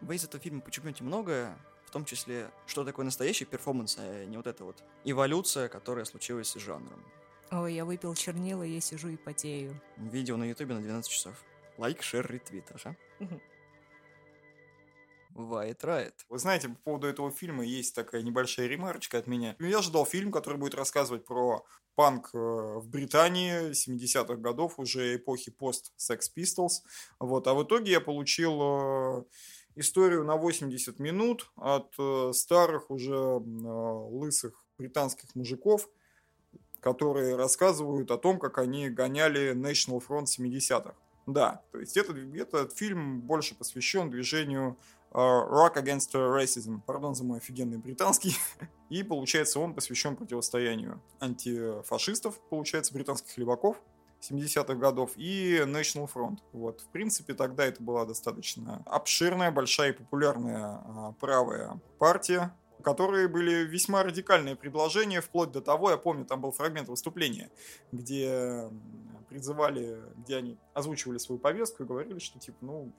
Вы 0.00 0.16
из 0.16 0.24
этого 0.24 0.42
фильма 0.42 0.60
почерпнете 0.60 1.04
многое, 1.04 1.58
в 1.84 1.90
том 1.90 2.04
числе, 2.04 2.50
что 2.66 2.84
такое 2.84 3.04
настоящий 3.04 3.44
перформанс, 3.44 3.96
а 3.98 4.24
не 4.24 4.36
вот 4.36 4.46
эта 4.46 4.64
вот 4.64 4.82
эволюция, 5.04 5.68
которая 5.68 6.04
случилась 6.04 6.52
с 6.52 6.58
жанром. 6.58 7.04
Ой, 7.50 7.74
я 7.74 7.84
выпил 7.84 8.14
чернила, 8.14 8.62
я 8.62 8.80
сижу 8.80 9.08
и 9.08 9.16
потею. 9.16 9.80
Видео 9.96 10.36
на 10.36 10.44
ютубе 10.44 10.74
на 10.74 10.80
12 10.80 11.10
часов. 11.10 11.44
Лайк, 11.78 12.02
share, 12.02 12.26
ретвит, 12.26 12.64
ага. 12.74 12.96
White 15.36 15.80
Riot. 15.80 16.14
Вы 16.28 16.38
знаете, 16.38 16.68
по 16.68 16.76
поводу 16.76 17.06
этого 17.06 17.30
фильма 17.30 17.64
есть 17.64 17.94
такая 17.94 18.22
небольшая 18.22 18.66
ремарочка 18.66 19.18
от 19.18 19.26
меня. 19.26 19.56
Я 19.58 19.78
ожидал 19.78 20.06
фильм, 20.06 20.32
который 20.32 20.56
будет 20.56 20.74
рассказывать 20.74 21.24
про 21.24 21.64
панк 21.94 22.30
э, 22.34 22.38
в 22.38 22.88
Британии 22.88 23.72
70-х 23.72 24.36
годов, 24.36 24.78
уже 24.78 25.16
эпохи 25.16 25.50
пост 25.50 25.92
Sex 25.98 26.20
Pistols. 26.36 26.82
Вот. 27.18 27.46
А 27.46 27.54
в 27.54 27.64
итоге 27.64 27.92
я 27.92 28.00
получил 28.00 28.60
э, 28.60 29.24
историю 29.76 30.24
на 30.24 30.36
80 30.36 30.98
минут 30.98 31.50
от 31.56 31.92
э, 31.98 32.32
старых 32.32 32.90
уже 32.90 33.16
лысых 33.16 34.64
британских 34.78 35.34
мужиков, 35.34 35.88
которые 36.80 37.36
рассказывают 37.36 38.10
о 38.10 38.18
том, 38.18 38.38
как 38.38 38.58
они 38.58 38.90
гоняли 38.90 39.54
National 39.54 40.02
Front 40.06 40.26
70-х. 40.38 40.94
Да, 41.26 41.62
то 41.72 41.80
есть 41.80 41.96
этот, 41.96 42.16
этот 42.34 42.76
фильм 42.76 43.20
больше 43.20 43.56
посвящен 43.56 44.10
движению 44.10 44.78
Rock 45.12 45.76
Against 45.76 46.12
Racism. 46.12 46.80
Пардон 46.84 47.14
за 47.14 47.24
мой 47.24 47.38
офигенный 47.38 47.78
британский. 47.78 48.36
И, 48.90 49.02
получается, 49.02 49.60
он 49.60 49.74
посвящен 49.74 50.16
противостоянию 50.16 51.02
антифашистов, 51.20 52.38
получается, 52.50 52.94
британских 52.94 53.32
хлебаков 53.32 53.80
70-х 54.20 54.74
годов 54.74 55.12
и 55.16 55.62
National 55.66 56.10
Front. 56.12 56.38
Вот, 56.52 56.80
в 56.80 56.86
принципе, 56.88 57.34
тогда 57.34 57.64
это 57.64 57.82
была 57.82 58.04
достаточно 58.04 58.82
обширная, 58.86 59.50
большая 59.50 59.90
и 59.90 59.92
популярная 59.92 60.64
а, 60.64 61.14
правая 61.20 61.80
партия, 61.98 62.54
которые 62.82 63.28
были 63.28 63.64
весьма 63.64 64.02
радикальные 64.02 64.56
предложения, 64.56 65.20
вплоть 65.20 65.52
до 65.52 65.60
того, 65.60 65.90
я 65.90 65.96
помню, 65.96 66.24
там 66.24 66.40
был 66.40 66.52
фрагмент 66.52 66.88
выступления, 66.88 67.50
где 67.92 68.70
призывали, 69.28 70.00
где 70.18 70.36
они 70.36 70.56
озвучивали 70.72 71.18
свою 71.18 71.38
повестку 71.38 71.82
и 71.82 71.86
говорили, 71.86 72.18
что 72.18 72.38
типа, 72.38 72.58
ну, 72.60 72.92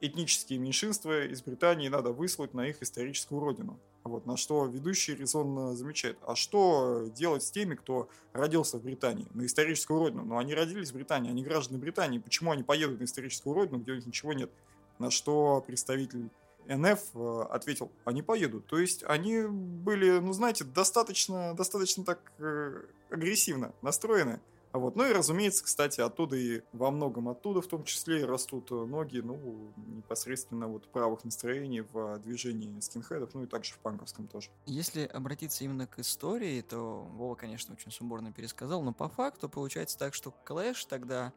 этнические 0.00 0.58
меньшинства 0.58 1.24
из 1.24 1.42
Британии 1.42 1.88
надо 1.88 2.10
выслать 2.10 2.54
на 2.54 2.68
их 2.68 2.82
историческую 2.82 3.40
родину. 3.40 3.78
Вот, 4.04 4.24
на 4.24 4.36
что 4.36 4.66
ведущий 4.66 5.16
резонно 5.16 5.74
замечает, 5.74 6.16
а 6.22 6.36
что 6.36 7.10
делать 7.16 7.42
с 7.42 7.50
теми, 7.50 7.74
кто 7.74 8.08
родился 8.32 8.78
в 8.78 8.84
Британии, 8.84 9.26
на 9.34 9.44
историческую 9.46 9.98
родину? 9.98 10.24
Ну, 10.24 10.38
они 10.38 10.54
родились 10.54 10.90
в 10.90 10.94
Британии, 10.94 11.30
они 11.30 11.42
граждане 11.42 11.80
Британии, 11.80 12.18
почему 12.18 12.52
они 12.52 12.62
поедут 12.62 13.00
на 13.00 13.04
историческую 13.04 13.54
родину, 13.54 13.78
где 13.78 13.92
у 13.92 13.94
них 13.96 14.06
ничего 14.06 14.32
нет? 14.32 14.50
На 14.98 15.10
что 15.10 15.62
представитель 15.66 16.30
НФ 16.68 17.00
э, 17.14 17.42
ответил, 17.50 17.90
они 18.04 18.22
поедут. 18.22 18.66
То 18.66 18.78
есть 18.78 19.04
они 19.04 19.42
были, 19.42 20.18
ну, 20.18 20.32
знаете, 20.32 20.64
достаточно, 20.64 21.54
достаточно 21.54 22.04
так 22.04 22.20
э, 22.38 22.82
агрессивно 23.10 23.72
настроены. 23.82 24.40
А 24.76 24.78
вот. 24.78 24.94
Ну 24.94 25.08
и, 25.08 25.12
разумеется, 25.14 25.64
кстати, 25.64 26.02
оттуда 26.02 26.36
и 26.36 26.60
во 26.74 26.90
многом 26.90 27.30
оттуда 27.30 27.62
в 27.62 27.66
том 27.66 27.82
числе 27.84 28.26
растут 28.26 28.70
ноги, 28.70 29.20
ну, 29.20 29.72
непосредственно 29.74 30.68
вот 30.68 30.92
правых 30.92 31.24
настроений 31.24 31.80
в 31.80 32.18
движении 32.18 32.78
скинхедов, 32.80 33.32
ну 33.32 33.44
и 33.44 33.46
также 33.46 33.72
в 33.72 33.78
панковском 33.78 34.28
тоже. 34.28 34.50
Если 34.66 35.06
обратиться 35.06 35.64
именно 35.64 35.86
к 35.86 35.98
истории, 35.98 36.60
то 36.60 37.08
Вова, 37.12 37.36
конечно, 37.36 37.72
очень 37.72 37.90
сумбурно 37.90 38.34
пересказал, 38.34 38.82
но 38.82 38.92
по 38.92 39.08
факту 39.08 39.48
получается 39.48 39.96
так, 39.96 40.12
что 40.12 40.30
Клэш 40.30 40.84
тогда 40.84 41.32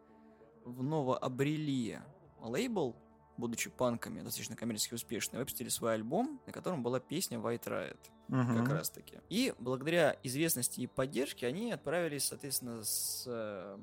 вновь 0.66 1.18
обрели 1.22 2.00
лейбл, 2.42 2.94
будучи 3.38 3.70
панками, 3.70 4.20
достаточно 4.20 4.58
коммерчески 4.58 4.96
успешные, 4.96 5.40
выпустили 5.40 5.70
свой 5.70 5.94
альбом, 5.94 6.42
на 6.46 6.52
котором 6.52 6.84
была 6.84 7.00
песня 7.00 7.38
White 7.38 7.64
Riot. 7.68 8.00
Угу. 8.30 8.57
Как 8.57 8.69
раз 8.69 8.89
таки. 8.89 9.17
И 9.30 9.53
благодаря 9.57 10.15
известности 10.23 10.82
и 10.82 10.88
поддержке 10.88 11.47
они 11.47 11.71
отправились, 11.71 12.25
соответственно, 12.25 12.84
с 12.84 13.25
э, 13.27 13.77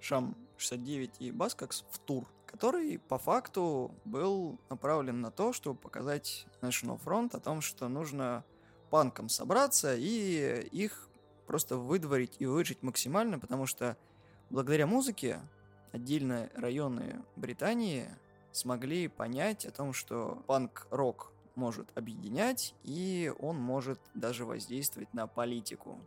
Шам 0.00 0.36
69 0.56 1.20
и 1.20 1.30
Баскакс 1.30 1.84
в 1.90 1.98
тур, 2.00 2.26
который 2.46 2.98
по 2.98 3.18
факту 3.18 3.94
был 4.04 4.58
направлен 4.68 5.20
на 5.20 5.30
то, 5.30 5.52
чтобы 5.52 5.78
показать 5.78 6.46
National 6.60 7.00
Front 7.00 7.36
о 7.36 7.40
том, 7.40 7.60
что 7.60 7.88
нужно 7.88 8.44
панкам 8.90 9.28
собраться 9.28 9.94
и 9.96 10.68
их 10.72 11.08
просто 11.46 11.76
выдворить 11.76 12.36
и 12.40 12.46
выжить 12.46 12.82
максимально, 12.82 13.38
потому 13.38 13.66
что 13.66 13.96
благодаря 14.50 14.86
музыке 14.86 15.40
отдельные 15.92 16.50
районы 16.54 17.22
Британии 17.36 18.08
смогли 18.50 19.08
понять 19.08 19.64
о 19.64 19.70
том, 19.70 19.92
что 19.92 20.42
панк-рок 20.46 21.31
может 21.56 21.88
объединять, 21.96 22.74
и 22.84 23.32
он 23.38 23.56
может 23.56 24.00
даже 24.14 24.44
воздействовать 24.44 25.12
на 25.14 25.26
политику. 25.26 25.98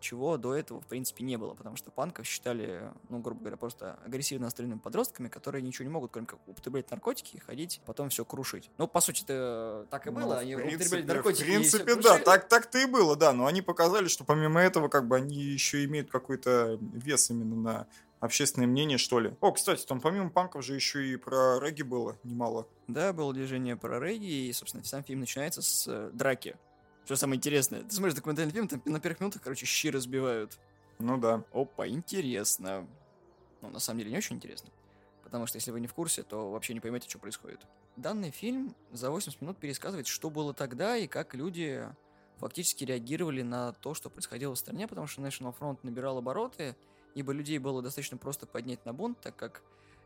чего 0.00 0.38
до 0.38 0.54
этого, 0.54 0.80
в 0.80 0.86
принципе, 0.86 1.24
не 1.24 1.36
было, 1.36 1.52
потому 1.52 1.76
что 1.76 1.90
панков 1.90 2.24
считали, 2.26 2.90
ну, 3.10 3.18
грубо 3.18 3.40
говоря, 3.40 3.58
просто 3.58 3.98
агрессивно 4.06 4.46
настроенными 4.46 4.78
подростками, 4.78 5.28
которые 5.28 5.60
ничего 5.60 5.84
не 5.84 5.90
могут, 5.92 6.10
кроме 6.10 6.26
как 6.26 6.38
употреблять 6.48 6.90
наркотики 6.90 7.36
и 7.36 7.38
ходить, 7.38 7.82
потом 7.84 8.08
все 8.08 8.24
крушить. 8.24 8.70
Ну, 8.78 8.88
по 8.88 9.02
сути, 9.02 9.24
это 9.24 9.86
так 9.90 10.06
и 10.06 10.10
Ну, 10.10 10.20
было, 10.20 10.36
в 10.36 10.38
они 10.38 10.54
принципе- 10.56 10.76
употребляли 10.86 11.06
наркотики 11.06 11.42
В 11.42 11.46
принципе, 11.48 11.84
да, 11.96 12.02
крушили. 12.02 12.24
так, 12.24 12.48
так-то 12.48 12.78
и 12.78 12.86
было, 12.86 13.14
да. 13.14 13.34
Но 13.34 13.44
они 13.44 13.60
показали, 13.60 14.08
что 14.08 14.24
помимо 14.24 14.58
этого, 14.62 14.88
как 14.88 15.06
бы 15.06 15.16
они 15.16 15.36
еще 15.36 15.84
имеют 15.84 16.10
какой-то 16.10 16.78
вес 16.80 17.28
именно 17.30 17.56
на 17.56 17.86
общественное 18.20 18.68
мнение, 18.68 18.98
что 18.98 19.18
ли. 19.18 19.34
О, 19.40 19.52
кстати, 19.52 19.84
там 19.86 20.00
помимо 20.00 20.30
панков 20.30 20.64
же 20.64 20.74
еще 20.74 21.06
и 21.06 21.16
про 21.16 21.58
регги 21.58 21.82
было 21.82 22.16
немало. 22.22 22.68
Да, 22.86 23.12
было 23.12 23.32
движение 23.32 23.76
про 23.76 23.98
регги, 23.98 24.48
и, 24.48 24.52
собственно, 24.52 24.84
сам 24.84 25.02
фильм 25.02 25.20
начинается 25.20 25.62
с 25.62 25.86
э, 25.88 26.10
драки. 26.12 26.56
Что 27.04 27.16
самое 27.16 27.38
интересное, 27.38 27.82
ты 27.82 27.90
смотришь 27.94 28.14
документальный 28.14 28.52
фильм, 28.52 28.68
там 28.68 28.82
на 28.84 29.00
первых 29.00 29.20
минутах, 29.20 29.42
короче, 29.42 29.66
щи 29.66 29.90
разбивают. 29.90 30.58
Ну 30.98 31.16
да. 31.18 31.42
Опа, 31.52 31.88
интересно. 31.88 32.86
Ну, 33.62 33.70
на 33.70 33.78
самом 33.80 34.00
деле, 34.00 34.12
не 34.12 34.18
очень 34.18 34.36
интересно. 34.36 34.70
Потому 35.24 35.46
что 35.46 35.56
если 35.56 35.70
вы 35.70 35.80
не 35.80 35.86
в 35.86 35.94
курсе, 35.94 36.22
то 36.22 36.50
вообще 36.50 36.74
не 36.74 36.80
поймете, 36.80 37.08
что 37.08 37.18
происходит. 37.18 37.60
Данный 37.96 38.30
фильм 38.30 38.74
за 38.92 39.10
80 39.10 39.40
минут 39.40 39.58
пересказывает, 39.58 40.06
что 40.06 40.28
было 40.28 40.52
тогда 40.52 40.96
и 40.96 41.06
как 41.06 41.34
люди 41.34 41.88
фактически 42.38 42.84
реагировали 42.84 43.42
на 43.42 43.72
то, 43.72 43.94
что 43.94 44.10
происходило 44.10 44.54
в 44.54 44.58
стране, 44.58 44.88
потому 44.88 45.06
что 45.06 45.22
National 45.22 45.54
Front 45.56 45.80
набирал 45.82 46.18
обороты, 46.18 46.74
ибо 47.14 47.32
людей 47.32 47.58
было 47.58 47.82
достаточно 47.82 48.16
просто 48.16 48.46
поднять 48.46 48.84
на 48.84 48.92
бунт, 48.92 49.20
так 49.20 49.36
как 49.36 49.62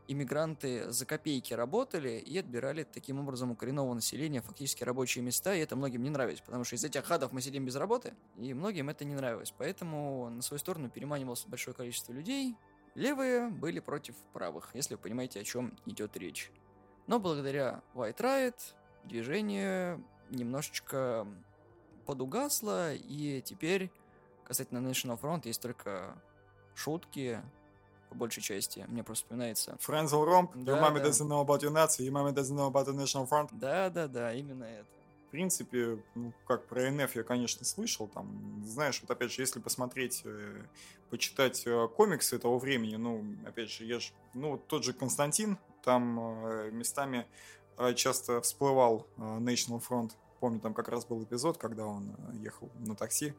иммигранты 0.07 0.91
за 0.91 1.05
копейки 1.05 1.53
работали 1.53 2.19
и 2.19 2.37
отбирали 2.37 2.83
таким 2.83 3.19
образом 3.19 3.51
у 3.51 3.55
коренного 3.55 3.93
населения 3.93 4.41
фактически 4.41 4.83
рабочие 4.83 5.23
места, 5.23 5.55
и 5.55 5.59
это 5.59 5.75
многим 5.75 6.03
не 6.03 6.09
нравилось, 6.09 6.41
потому 6.41 6.63
что 6.63 6.75
из 6.75 6.83
этих 6.83 7.05
хадов 7.05 7.31
мы 7.31 7.41
сидим 7.41 7.65
без 7.65 7.75
работы, 7.75 8.13
и 8.37 8.53
многим 8.53 8.89
это 8.89 9.05
не 9.05 9.15
нравилось. 9.15 9.53
Поэтому 9.57 10.29
на 10.29 10.41
свою 10.41 10.59
сторону 10.59 10.89
переманивалось 10.89 11.45
большое 11.47 11.75
количество 11.75 12.13
людей. 12.13 12.55
Левые 12.93 13.49
были 13.49 13.79
против 13.79 14.15
правых, 14.31 14.69
если 14.73 14.95
вы 14.95 15.01
понимаете, 15.01 15.39
о 15.39 15.43
чем 15.43 15.77
идет 15.85 16.15
речь. 16.17 16.51
Но 17.07 17.19
благодаря 17.19 17.81
White 17.93 18.17
Riot 18.17 18.55
движение 19.03 20.01
немножечко 20.29 21.27
подугасло, 22.05 22.93
и 22.93 23.41
теперь 23.43 23.91
касательно 24.43 24.87
National 24.87 25.19
Front 25.19 25.41
есть 25.45 25.61
только 25.61 26.15
шутки, 26.75 27.41
по 28.09 28.15
большей 28.15 28.43
части. 28.43 28.85
Мне 28.87 29.03
просто 29.03 29.25
вспоминается 29.25 29.75
Френзел 29.79 30.23
Ромп, 30.25 30.51
Да, 30.55 30.73
Your 30.73 30.81
mommy 30.81 30.99
да. 30.99 31.09
doesn't 31.09 31.27
know 31.27 31.43
about 31.45 31.61
your 31.61 31.71
Nazi, 31.71 32.03
your 32.05 32.11
mommy 32.11 32.33
doesn't 32.33 32.55
know 32.55 32.71
about 32.71 32.85
the 32.85 32.93
National 32.93 33.27
Front. 33.27 33.49
Да-да-да, 33.53 34.33
именно 34.33 34.63
это. 34.65 34.85
В 35.27 35.31
принципе, 35.31 36.01
ну, 36.13 36.31
как 36.47 36.65
про 36.65 36.89
НФ 36.89 37.13
я, 37.15 37.23
конечно, 37.23 37.65
слышал. 37.65 38.07
Там, 38.07 38.63
знаешь, 38.65 39.01
вот 39.01 39.11
опять 39.11 39.33
же, 39.33 39.41
если 39.41 39.59
посмотреть, 39.59 40.21
э, 40.23 40.63
почитать 41.09 41.63
э, 41.65 41.87
комиксы 41.95 42.39
того 42.39 42.57
времени, 42.57 42.95
ну, 42.95 43.25
опять 43.45 43.69
же, 43.69 43.83
я 43.83 43.99
ж, 43.99 44.13
ну, 44.33 44.51
вот 44.51 44.67
тот 44.67 44.85
же 44.85 44.93
Константин, 44.93 45.57
там 45.83 46.19
э, 46.45 46.69
местами 46.71 47.25
э, 47.77 47.93
часто 47.95 48.39
всплывал 48.41 49.07
э, 49.17 49.21
National 49.39 49.83
Front. 49.85 50.11
Помню, 50.39 50.61
там 50.61 50.73
как 50.73 50.87
раз 50.87 51.05
был 51.05 51.21
эпизод, 51.23 51.57
когда 51.57 51.85
он 51.85 52.15
э, 52.29 52.37
ехал 52.37 52.69
на 52.79 52.95
такси, 52.95 53.33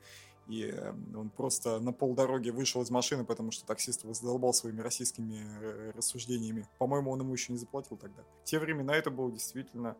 и 0.49 0.71
э, 0.73 0.93
он 1.15 1.31
просто 1.31 1.81
на 1.81 1.93
полдороги 1.93 2.51
вышел 2.51 2.83
из 2.83 2.91
машины, 2.91 3.25
потому 3.25 3.51
что 3.51 3.67
таксист 3.67 4.05
его 4.05 4.15
задолбал 4.15 4.53
своими 4.53 4.81
российскими 4.81 5.45
э, 5.61 5.93
рассуждениями. 5.95 6.69
По-моему, 6.79 7.11
он 7.11 7.21
ему 7.21 7.33
еще 7.33 7.53
не 7.53 7.59
заплатил 7.59 7.97
тогда. 7.97 8.23
В 8.43 8.45
те 8.45 8.59
времена 8.59 8.95
это 8.95 9.11
было 9.11 9.31
действительно 9.33 9.97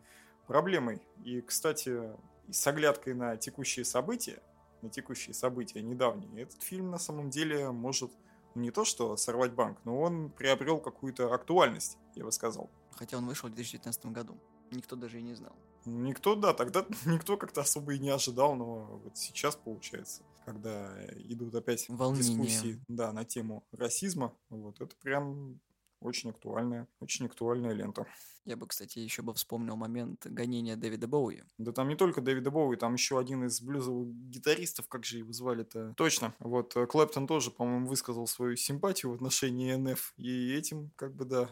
проблемой. 0.47 1.03
И, 1.25 1.41
кстати, 1.41 2.13
с 2.51 2.67
оглядкой 2.67 3.15
на 3.15 3.37
текущие 3.37 3.85
события, 3.85 4.41
на 4.83 4.91
текущие 4.91 5.35
события 5.35 5.83
недавние, 5.83 6.43
этот 6.43 6.63
фильм 6.63 6.91
на 6.91 6.99
самом 6.99 7.31
деле 7.31 7.71
может 7.71 8.13
ну, 8.55 8.63
не 8.63 8.71
то 8.71 8.85
что 8.85 9.17
сорвать 9.17 9.53
банк, 9.53 9.79
но 9.85 10.01
он 10.01 10.31
приобрел 10.31 10.79
какую-то 10.79 11.35
актуальность, 11.35 11.99
я 12.15 12.25
бы 12.25 12.33
сказал. 12.33 12.71
Хотя 12.93 13.19
он 13.19 13.27
вышел 13.27 13.49
в 13.49 13.53
2019 13.53 14.07
году. 14.07 14.39
Никто 14.71 14.97
даже 14.97 15.19
и 15.19 15.23
не 15.23 15.35
знал. 15.35 15.55
Никто, 15.85 16.35
да, 16.35 16.55
тогда 16.55 16.87
никто 17.07 17.37
как-то 17.37 17.61
особо 17.61 17.95
и 17.95 17.99
не 17.99 18.11
ожидал, 18.11 18.55
но 18.55 19.01
вот 19.05 19.17
сейчас 19.17 19.57
получается, 19.57 20.23
когда 20.47 20.97
идут 21.17 21.55
опять 21.57 21.87
Волнение. 21.89 22.23
дискуссии 22.23 22.81
да, 22.89 23.13
на 23.13 23.25
тему 23.25 23.67
расизма, 23.73 24.33
вот 24.49 24.81
это 24.81 24.95
прям 25.03 25.61
очень 26.01 26.31
актуальная, 26.31 26.87
очень 27.01 27.27
актуальная 27.27 27.73
лента. 27.73 28.07
Я 28.45 28.57
бы, 28.57 28.69
кстати, 28.69 29.01
еще 29.01 29.23
бы 29.23 29.35
вспомнил 29.35 29.75
момент 29.75 30.25
гонения 30.25 30.77
Дэвида 30.77 31.09
Боуи. 31.09 31.43
Да 31.59 31.73
там 31.73 31.89
не 31.89 31.97
только 31.97 32.21
Дэвида 32.21 32.53
Боуи, 32.53 32.77
там 32.77 32.95
еще 32.95 33.19
один 33.19 33.45
из 33.45 33.61
блюзовых 33.61 34.09
гитаристов, 34.31 34.87
как 34.89 35.05
же 35.05 35.19
его 35.19 35.33
звали-то? 35.33 35.95
Точно. 35.97 36.33
Вот 36.39 36.77
э, 36.77 36.87
Клэптон 36.87 37.27
тоже, 37.27 37.51
по-моему, 37.51 37.89
высказал 37.89 38.29
свою 38.29 38.55
симпатию 38.55 39.11
в 39.11 39.15
отношении 39.17 39.75
НФ, 39.75 40.15
и 40.17 40.55
этим, 40.55 40.93
как 40.95 41.15
бы, 41.15 41.25
да, 41.25 41.49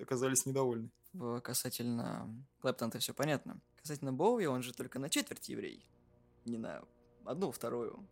оказались 0.00 0.46
недовольны. 0.46 0.90
Касательно 1.42 2.34
Клэптона-то 2.60 2.98
все 2.98 3.12
понятно. 3.12 3.60
Касательно 3.76 4.12
Боуи, 4.14 4.46
он 4.46 4.62
же 4.62 4.72
только 4.72 4.98
на 4.98 5.10
четверть 5.10 5.50
еврей. 5.50 5.86
Не 6.46 6.56
на 6.56 6.82
одну 7.24 7.50
вторую, 7.50 8.06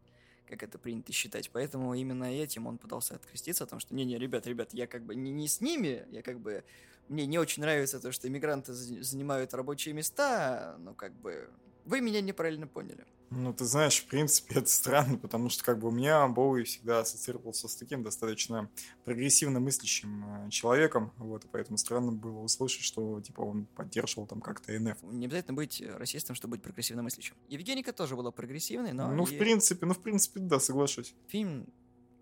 как 0.48 0.62
это 0.62 0.78
принято 0.78 1.12
считать. 1.12 1.50
Поэтому 1.50 1.94
именно 1.94 2.24
этим 2.24 2.66
он 2.66 2.78
пытался 2.78 3.14
откреститься, 3.14 3.64
потому 3.64 3.80
что, 3.80 3.94
не-не, 3.94 4.18
ребят, 4.18 4.46
ребят, 4.46 4.72
я 4.72 4.86
как 4.86 5.02
бы 5.02 5.14
не, 5.14 5.30
не 5.30 5.48
с 5.48 5.60
ними, 5.60 6.06
я 6.10 6.22
как 6.22 6.40
бы... 6.40 6.64
Мне 7.08 7.26
не 7.26 7.38
очень 7.38 7.62
нравится 7.62 8.00
то, 8.00 8.10
что 8.10 8.26
иммигранты 8.26 8.72
за- 8.72 9.02
занимают 9.02 9.54
рабочие 9.54 9.94
места, 9.94 10.76
но 10.78 10.94
как 10.94 11.12
бы... 11.14 11.48
Вы 11.86 12.00
меня 12.00 12.20
неправильно 12.20 12.66
поняли. 12.66 13.06
Ну, 13.30 13.52
ты 13.52 13.64
знаешь, 13.64 14.00
в 14.02 14.06
принципе, 14.06 14.56
это 14.56 14.68
странно, 14.68 15.18
потому 15.18 15.48
что, 15.48 15.64
как 15.64 15.78
бы, 15.78 15.88
у 15.88 15.90
меня 15.90 16.26
Боуи 16.28 16.64
всегда 16.64 17.00
ассоциировался 17.00 17.68
с 17.68 17.76
таким 17.76 18.02
достаточно 18.02 18.68
прогрессивно 19.04 19.60
мыслящим 19.60 20.46
э, 20.46 20.50
человеком, 20.50 21.12
вот, 21.16 21.44
и 21.44 21.48
поэтому 21.48 21.78
странно 21.78 22.12
было 22.12 22.38
услышать, 22.40 22.82
что, 22.82 23.20
типа, 23.20 23.40
он 23.40 23.66
поддерживал 23.66 24.26
там 24.26 24.40
как-то 24.40 24.78
НФ. 24.78 25.02
Не 25.02 25.26
обязательно 25.26 25.54
быть 25.54 25.80
э, 25.80 25.96
расистом, 25.96 26.36
чтобы 26.36 26.52
быть 26.56 26.62
прогрессивно 26.62 27.02
мыслящим. 27.02 27.34
Евгеника 27.48 27.92
тоже 27.92 28.16
была 28.16 28.30
прогрессивной, 28.30 28.92
но... 28.92 29.10
ну, 29.12 29.24
в 29.24 29.30
ей- 29.30 29.38
принципе, 29.38 29.86
ну, 29.86 29.94
в 29.94 30.00
принципе, 30.00 30.40
да, 30.40 30.60
соглашусь. 30.60 31.14
Фильм, 31.28 31.66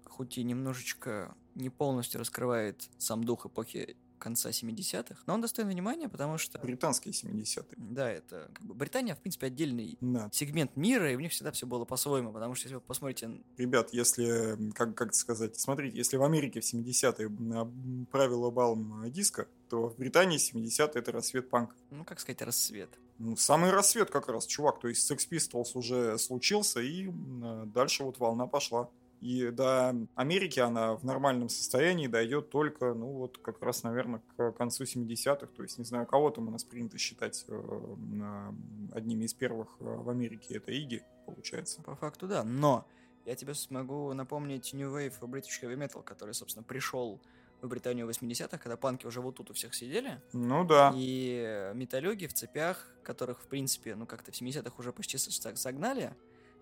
хоть 0.04 0.38
и 0.38 0.42
немножечко 0.42 1.34
не 1.54 1.70
полностью 1.70 2.18
раскрывает 2.18 2.88
сам 2.98 3.24
дух 3.24 3.46
эпохи 3.46 3.96
конца 4.25 4.49
70-х, 4.51 5.22
но 5.27 5.35
он 5.35 5.41
достоин 5.43 5.68
внимания, 5.68 6.09
потому 6.09 6.39
что, 6.39 6.59
Британские 6.59 7.12
70-е. 7.12 7.64
да, 7.77 8.11
это 8.11 8.51
как 8.55 8.64
бы 8.66 8.75
Британия, 8.75 9.14
в 9.14 9.18
принципе, 9.20 9.47
отдельный 9.49 9.99
Да. 10.01 10.29
сегмент 10.33 10.77
мира, 10.77 11.12
и 11.12 11.16
у 11.16 11.20
них 11.20 11.31
всегда 11.33 11.53
все 11.53 11.66
было 11.66 11.85
по-своему, 11.85 12.33
потому 12.33 12.55
что 12.55 12.64
если 12.66 12.75
вы 12.77 12.81
посмотрите... 12.81 13.31
Ребят, 13.59 13.91
если, 13.93 14.72
как, 14.72 14.95
как 14.95 15.14
сказать, 15.14 15.57
смотрите, 15.61 15.97
если 15.97 16.16
в 16.16 16.22
Америке 16.25 16.61
в 16.61 16.64
70-е 16.64 17.27
м, 17.27 18.07
правила 18.11 18.51
балом 18.51 19.05
диска, 19.11 19.47
то 19.68 19.89
в 19.91 19.97
Британии 19.97 20.39
70-е 20.39 21.01
это 21.01 21.12
рассвет 21.12 21.51
панка. 21.51 21.75
Ну, 21.91 22.05
как 22.05 22.18
сказать, 22.20 22.43
рассвет. 22.43 22.89
Ну, 23.18 23.37
самый 23.37 23.70
рассвет 23.70 24.11
как 24.11 24.29
раз, 24.29 24.47
чувак. 24.47 24.81
То 24.81 24.89
есть 24.89 25.09
Sex 25.11 25.29
Pistols 25.31 25.72
уже 25.75 26.18
случился, 26.18 26.81
и 26.81 27.09
м, 27.09 27.70
дальше 27.72 28.03
вот 28.05 28.18
волна 28.18 28.47
пошла. 28.47 28.89
И 29.25 29.51
до 29.51 29.97
Америки 30.16 30.61
она 30.61 30.95
в 30.97 31.05
нормальном 31.05 31.49
состоянии 31.49 32.09
дойдет 32.09 32.51
только, 32.51 32.93
ну 32.93 33.07
вот 33.07 33.39
как 33.39 33.62
раз, 33.62 33.83
наверное, 33.83 34.20
к 34.37 34.53
концу 34.53 34.85
70-х. 34.85 35.47
То 35.47 35.62
есть, 35.62 35.79
не 35.79 35.85
знаю, 35.87 36.05
кого 36.05 36.29
там 36.31 36.49
у 36.49 36.51
нас 36.51 36.62
принято 36.62 36.99
считать 36.99 37.43
э, 37.49 37.55
м, 37.55 38.91
одними 38.93 39.25
из 39.25 39.33
первых 39.33 39.68
э, 39.81 39.85
в 39.85 40.11
Америке. 40.11 40.57
Это 40.57 40.72
Иги, 40.72 41.03
получается. 41.27 41.81
По 41.83 41.97
факту, 41.97 42.27
да. 42.29 42.45
Но 42.45 42.87
я 43.25 43.35
тебе 43.35 43.55
смогу 43.55 44.12
напомнить 44.12 44.75
New 44.75 44.95
Wave 44.95 45.18
British 45.20 45.62
Heavy 45.62 45.77
Metal, 45.77 46.03
который, 46.03 46.35
собственно, 46.35 46.62
пришел 46.62 47.18
в 47.62 47.68
Британию 47.68 48.07
в 48.07 48.11
80-х, 48.11 48.59
когда 48.59 48.77
панки 48.77 49.07
уже 49.07 49.22
вот 49.22 49.37
тут 49.37 49.51
у 49.51 49.55
всех 49.55 49.75
сидели. 49.75 50.20
Ну 50.35 50.64
да. 50.66 50.93
И 50.95 51.43
э, 51.47 51.72
металлюги 51.75 52.27
в 52.27 52.35
цепях, 52.35 52.91
которых, 53.03 53.41
в 53.41 53.47
принципе, 53.47 53.95
ну 53.95 54.05
как-то 54.05 54.33
в 54.33 54.35
70-х 54.35 54.75
уже 54.79 54.93
почти 54.93 55.16
со- 55.16 55.33
со- 55.33 55.57
согнали 55.57 56.14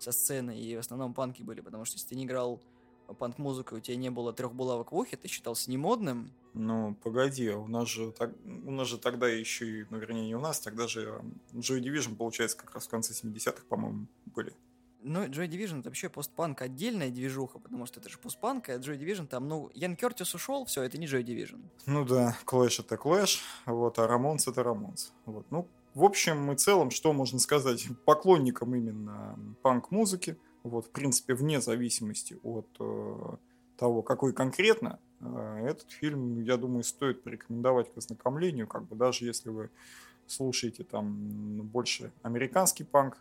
со 0.03 0.11
сцены, 0.11 0.59
и 0.59 0.75
в 0.75 0.79
основном 0.79 1.13
панки 1.13 1.41
были, 1.43 1.61
потому 1.61 1.85
что 1.85 1.97
если 1.97 2.09
ты 2.09 2.15
не 2.15 2.25
играл 2.25 2.61
панк-музыку, 3.17 3.75
у 3.75 3.79
тебя 3.79 3.97
не 3.97 4.09
было 4.09 4.33
трех 4.33 4.53
булавок 4.53 4.91
в 4.91 4.95
ухе, 4.95 5.17
ты 5.17 5.27
считался 5.27 5.69
немодным. 5.71 6.31
Ну, 6.53 6.95
погоди, 7.03 7.49
у 7.49 7.67
нас 7.67 7.89
же, 7.89 8.11
так, 8.11 8.31
у 8.45 8.71
нас 8.71 8.87
же 8.87 8.97
тогда 8.97 9.27
еще 9.27 9.79
и, 9.81 9.85
ну, 9.89 9.97
вернее, 9.97 10.27
не 10.27 10.35
у 10.35 10.39
нас, 10.39 10.59
тогда 10.59 10.87
же 10.87 11.21
э, 11.53 11.57
Joy 11.57 11.81
Division, 11.81 12.15
получается, 12.15 12.57
как 12.57 12.73
раз 12.73 12.85
в 12.85 12.89
конце 12.89 13.13
70-х, 13.13 13.63
по-моему, 13.67 14.07
были. 14.25 14.53
Но 15.01 15.25
Joy 15.25 15.49
Division 15.49 15.79
это 15.79 15.89
вообще 15.89 16.09
постпанк 16.09 16.61
отдельная 16.61 17.09
движуха, 17.09 17.59
потому 17.59 17.85
что 17.85 17.99
это 17.99 18.09
же 18.09 18.17
постпанк, 18.17 18.69
а 18.69 18.77
Joy 18.77 18.97
Division 18.97 19.27
там, 19.27 19.47
ну, 19.47 19.69
Ян 19.73 19.95
Кертис 19.95 20.33
ушел, 20.33 20.65
все, 20.65 20.83
это 20.83 20.97
не 20.97 21.07
Joy 21.07 21.23
Division. 21.23 21.61
Ну 21.85 22.05
да, 22.05 22.37
Clash 22.45 22.81
это 22.81 22.95
Clash, 22.95 23.39
вот, 23.65 23.99
а 23.99 24.07
Рамонс 24.07 24.47
это 24.47 24.63
Рамонс. 24.63 25.11
Вот, 25.25 25.45
ну, 25.49 25.67
в 25.93 26.03
общем 26.03 26.51
и 26.51 26.55
целом, 26.55 26.91
что 26.91 27.13
можно 27.13 27.39
сказать 27.39 27.87
поклонникам 28.05 28.75
именно 28.75 29.37
панк-музыки, 29.61 30.37
вот, 30.63 30.87
в 30.87 30.89
принципе, 30.89 31.33
вне 31.33 31.59
зависимости 31.61 32.37
от 32.43 32.67
э, 32.79 33.35
того, 33.77 34.01
какой 34.01 34.33
конкретно, 34.33 34.99
э, 35.19 35.65
этот 35.67 35.91
фильм, 35.91 36.41
я 36.41 36.57
думаю, 36.57 36.83
стоит 36.83 37.21
порекомендовать 37.23 37.93
к 37.93 37.97
ознакомлению, 37.97 38.67
как 38.67 38.87
бы 38.87 38.95
даже 38.95 39.25
если 39.25 39.49
вы 39.49 39.69
слушаете 40.25 40.83
там 40.83 41.67
больше 41.67 42.11
американский 42.21 42.85
панк, 42.85 43.17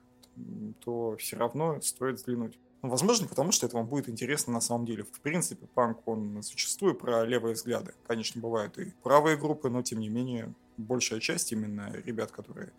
то 0.84 1.16
все 1.18 1.36
равно 1.36 1.80
стоит 1.80 2.16
взглянуть. 2.16 2.58
Возможно, 2.82 3.28
потому 3.28 3.52
что 3.52 3.66
это 3.66 3.76
вам 3.76 3.86
будет 3.86 4.08
интересно 4.08 4.52
на 4.52 4.60
самом 4.60 4.86
деле. 4.86 5.04
В 5.04 5.20
принципе, 5.20 5.66
панк, 5.66 6.06
он 6.06 6.42
зачастую 6.42 6.96
про 6.96 7.24
левые 7.24 7.54
взгляды. 7.54 7.94
Конечно, 8.06 8.40
бывают 8.40 8.76
и 8.76 8.92
правые 9.02 9.36
группы, 9.36 9.70
но 9.70 9.82
тем 9.82 10.00
не 10.00 10.08
менее, 10.08 10.52
большая 10.76 11.20
часть 11.20 11.52
именно 11.52 11.92
ребят, 12.04 12.32
которые 12.32 12.72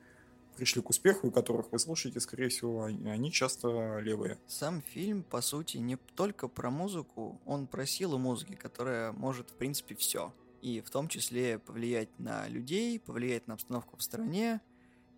пришли 0.57 0.81
к 0.81 0.89
успеху 0.89 1.27
и 1.27 1.31
которых 1.31 1.71
вы 1.71 1.79
слушаете, 1.79 2.19
скорее 2.19 2.49
всего, 2.49 2.83
они 2.83 3.31
часто 3.31 3.99
левые. 3.99 4.37
Сам 4.45 4.81
фильм, 4.81 5.23
по 5.23 5.41
сути, 5.41 5.77
не 5.77 5.95
только 5.95 6.47
про 6.47 6.69
музыку, 6.69 7.41
он 7.45 7.65
про 7.65 7.85
силу 7.85 8.17
музыки, 8.17 8.53
которая 8.55 9.13
может, 9.13 9.49
в 9.49 9.53
принципе, 9.53 9.95
все. 9.95 10.33
И 10.61 10.81
в 10.81 10.89
том 10.89 11.07
числе 11.07 11.59
повлиять 11.59 12.09
на 12.19 12.47
людей, 12.49 12.99
повлиять 12.99 13.47
на 13.47 13.55
обстановку 13.55 13.97
в 13.97 14.03
стране 14.03 14.61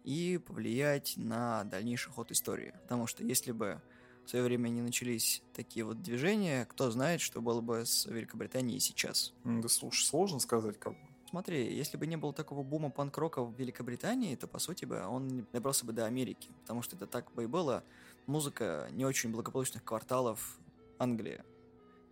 и 0.03 0.37
повлиять 0.37 1.15
на 1.17 1.63
дальнейший 1.65 2.13
ход 2.13 2.31
истории. 2.31 2.73
Потому 2.83 3.07
что 3.07 3.23
если 3.23 3.51
бы 3.51 3.81
в 4.25 4.29
свое 4.29 4.43
время 4.43 4.69
не 4.69 4.81
начались 4.81 5.43
такие 5.53 5.85
вот 5.85 6.01
движения, 6.01 6.65
кто 6.65 6.89
знает, 6.91 7.21
что 7.21 7.41
было 7.41 7.61
бы 7.61 7.85
с 7.85 8.05
Великобританией 8.05 8.79
сейчас. 8.79 9.33
Да 9.43 9.67
слушай, 9.69 10.03
сложно 10.03 10.39
сказать, 10.39 10.79
как 10.79 10.93
бы. 10.93 10.99
Смотри, 11.29 11.75
если 11.75 11.97
бы 11.97 12.07
не 12.07 12.17
было 12.17 12.33
такого 12.33 12.63
бума 12.63 12.89
панк-рока 12.89 13.43
в 13.43 13.53
Великобритании, 13.59 14.35
то, 14.35 14.47
по 14.47 14.59
сути, 14.59 14.85
бы 14.85 15.05
он 15.05 15.45
добрался 15.51 15.85
бы 15.85 15.91
до 15.91 16.05
Америки, 16.05 16.49
потому 16.61 16.81
что 16.81 16.95
это 16.95 17.07
так 17.07 17.31
бы 17.33 17.43
и 17.43 17.47
было 17.47 17.83
музыка 18.25 18.87
не 18.91 19.05
очень 19.05 19.31
благополучных 19.31 19.83
кварталов 19.83 20.59
Англии. 20.97 21.43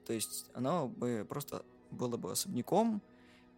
То 0.05 0.13
есть 0.13 0.49
она 0.53 0.87
бы 0.87 1.25
просто 1.27 1.63
было 1.91 2.17
бы 2.17 2.31
особняком, 2.31 3.01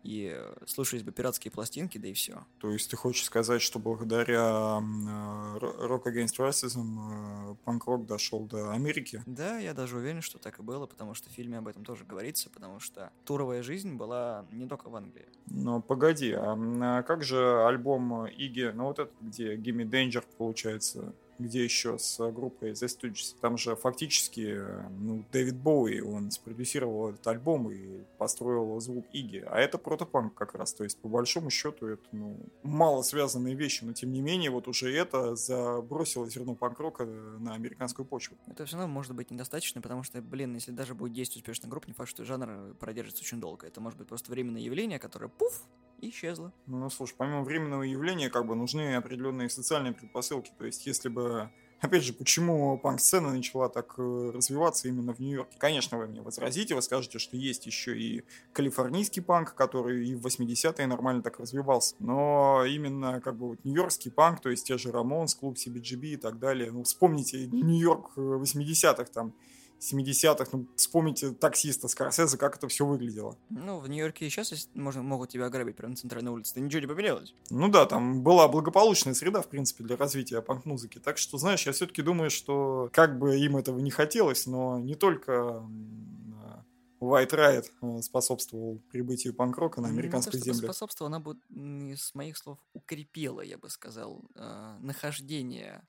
и 0.06 0.32
э, 0.36 0.53
слушались 0.68 1.03
бы 1.03 1.12
пиратские 1.12 1.51
пластинки, 1.51 1.97
да 1.97 2.08
и 2.08 2.14
все. 2.14 2.45
То 2.60 2.70
есть 2.70 2.89
ты 2.89 2.95
хочешь 2.95 3.26
сказать, 3.26 3.62
что 3.62 3.80
благодаря 3.80 4.80
э, 4.80 5.58
Rock 5.58 6.03
Against 6.06 6.38
Racism 6.38 7.53
э, 7.53 7.56
панк-рок 7.66 8.06
дошел 8.06 8.45
до 8.45 8.72
Америки? 8.72 9.24
Да, 9.26 9.58
я 9.58 9.74
даже 9.74 9.97
уверен, 9.97 10.22
что 10.22 10.38
так 10.38 10.60
и 10.60 10.62
было, 10.62 10.86
потому 10.86 11.16
что 11.16 11.30
в 11.30 11.34
фильме 11.34 11.58
об 11.58 11.68
этом 11.68 11.84
тоже 11.84 12.06
говорится, 12.06 12.49
потому 12.51 12.80
что 12.80 13.12
туровая 13.26 13.64
жизнь 13.64 13.95
была 13.95 14.45
не 14.51 14.68
только 14.68 14.89
в 14.89 14.95
Англии. 14.95 15.26
Но 15.47 15.82
погоди, 15.82 16.34
а, 16.34 16.56
а 16.82 17.03
как 17.03 17.24
же 17.24 17.66
альбом 17.66 18.28
Иги, 18.28 18.72
ну 18.74 18.86
вот 18.86 18.99
этот, 18.99 19.14
где 19.22 19.56
Gimme 19.56 19.89
Danger, 19.89 20.24
получается, 20.38 21.14
где 21.40 21.64
еще 21.64 21.98
с 21.98 22.18
группой 22.32 22.72
The 22.72 22.88
Stooges. 22.88 23.36
Там 23.42 23.58
же 23.58 23.76
фактически 23.76 24.60
ну, 25.00 25.24
Дэвид 25.32 25.56
Боуи, 25.56 26.00
он 26.00 26.32
спродюсировал 26.32 27.10
этот 27.10 27.26
альбом 27.28 27.72
и 27.72 28.04
построил 28.18 28.80
звук 28.80 29.06
Иги. 29.12 29.44
А 29.48 29.60
это 29.60 29.78
протопанк 29.78 30.34
как 30.34 30.56
раз. 30.56 30.74
То 30.74 30.84
есть, 30.84 30.98
по 31.00 31.10
большому 31.10 31.50
счету, 31.50 31.88
это 31.88 32.04
ну, 32.12 32.38
мало 32.64 33.02
связанные 33.02 33.56
вещи, 33.56 33.84
но 33.84 33.94
тем 33.94 34.12
не 34.12 34.22
менее, 34.22 34.50
вот 34.50 34.68
уже 34.68 34.94
это 34.96 35.36
забросило 35.36 36.30
зерно 36.30 36.56
панк-рока 36.56 37.06
на 37.06 37.54
американскую 37.54 38.06
почву. 38.06 38.38
Это 38.48 38.66
все 38.66 38.78
равно 38.78 38.92
может 38.92 39.14
быть 39.14 39.32
недостаточно, 39.32 39.82
потому 39.82 40.04
что, 40.04 40.22
блин, 40.22 40.56
если 40.56 40.72
даже 40.72 40.96
будет 40.96 41.14
10 41.14 41.38
успешных 41.38 41.70
групп, 41.70 41.88
не 41.88 41.94
факт, 41.94 42.10
что 42.10 42.24
жанр 42.24 42.76
продержится 42.76 43.22
очень 43.22 43.40
долго. 43.40 43.68
Это 43.68 43.82
может 43.82 43.98
быть 44.00 44.08
просто 44.08 44.32
временное 44.32 44.62
явление, 44.62 45.00
которое 45.00 45.28
пуф, 45.28 45.64
исчезла. 46.02 46.54
Ну, 46.68 46.89
слушай, 46.89 47.16
помимо 47.18 47.43
временного 47.43 47.84
явления, 47.84 48.30
как 48.30 48.46
бы 48.46 48.56
нужны 48.56 48.96
определенные 48.96 49.50
социальные 49.50 49.93
предпосылки. 49.93 50.52
То 50.58 50.66
есть, 50.66 50.86
если 50.86 51.10
бы 51.10 51.50
Опять 51.82 52.04
же, 52.04 52.14
почему 52.14 52.78
панк-сцена 52.80 53.32
начала 53.32 53.70
так 53.70 53.96
э, 53.98 54.32
развиваться 54.34 54.88
именно 54.88 55.14
в 55.14 55.20
Нью-Йорке? 55.20 55.58
Конечно, 55.60 55.98
вы 55.98 56.08
мне 56.08 56.22
возразите, 56.22 56.74
вы 56.74 56.82
скажете, 56.82 57.20
что 57.20 57.36
есть 57.36 57.66
еще 57.66 57.96
и 57.96 58.24
калифорнийский 58.54 59.22
панк, 59.22 59.54
который 59.54 60.08
и 60.08 60.16
в 60.16 60.26
80-е 60.26 60.88
нормально 60.88 61.22
так 61.22 61.39
развивался. 61.39 61.96
Но 62.00 62.64
именно 62.66 63.22
как 63.22 63.38
бы 63.38 63.50
вот 63.50 63.66
нью-йоркский 63.66 64.10
панк, 64.10 64.41
то 64.41 64.50
есть 64.50 64.66
те 64.66 64.78
же 64.78 64.91
Рамонс, 64.91 65.36
клуб 65.36 65.58
CBGB 65.58 66.06
и 66.14 66.18
так 66.18 66.39
далее. 66.39 66.72
Ну, 66.72 66.84
вспомните 66.84 67.46
Нью-Йорк 67.46 68.18
80-х 68.18 69.04
э, 69.04 69.06
там, 69.14 69.34
70-х, 69.80 70.50
ну, 70.52 70.68
вспомните 70.76 71.32
таксиста 71.32 71.88
Скорсезе, 71.88 72.38
как 72.38 72.58
это 72.58 72.68
все 72.68 72.86
выглядело. 72.86 73.38
Ну, 73.50 73.80
в 73.80 73.88
Нью-Йорке 73.88 74.30
сейчас 74.30 74.70
можно, 74.74 75.04
могут 75.04 75.30
тебя 75.30 75.46
ограбить 75.46 75.76
прямо 75.76 75.92
на 75.92 75.98
центральной 75.98 76.32
улице, 76.32 76.54
ты 76.54 76.62
ничего 76.62 76.82
не 76.82 76.88
поменялось. 76.88 77.34
Ну 77.50 77.70
да, 77.70 77.86
там 77.86 78.22
была 78.22 78.48
благополучная 78.48 79.14
среда, 79.14 79.42
в 79.42 79.48
принципе, 79.48 79.84
для 79.84 79.98
развития 79.98 80.42
панк-музыки. 80.42 81.00
Так 81.00 81.18
что, 81.18 81.38
знаешь, 81.38 81.66
я 81.66 81.72
все-таки 81.72 82.02
думаю, 82.02 82.30
что 82.30 82.90
как 82.94 83.20
бы 83.20 83.38
им 83.38 83.58
этого 83.58 83.80
не 83.80 83.92
хотелось, 83.92 84.46
но 84.46 84.80
не 84.80 84.96
только 84.96 85.64
White 87.06 87.32
Riot 87.32 87.72
э, 87.82 88.02
способствовал 88.02 88.82
прибытию 88.90 89.34
панк-рока 89.34 89.82
на 89.82 89.90
американской 89.90 90.40
ну, 90.40 90.46
земле. 90.46 90.64
Способствовал, 90.64 91.08
она 91.08 91.20
бы, 91.20 91.38
с 91.96 92.16
моих 92.16 92.38
слов, 92.38 92.60
укрепила, 92.74 93.42
я 93.42 93.58
бы 93.58 93.70
сказал, 93.70 94.24
э, 94.36 94.78
нахождение 94.82 95.86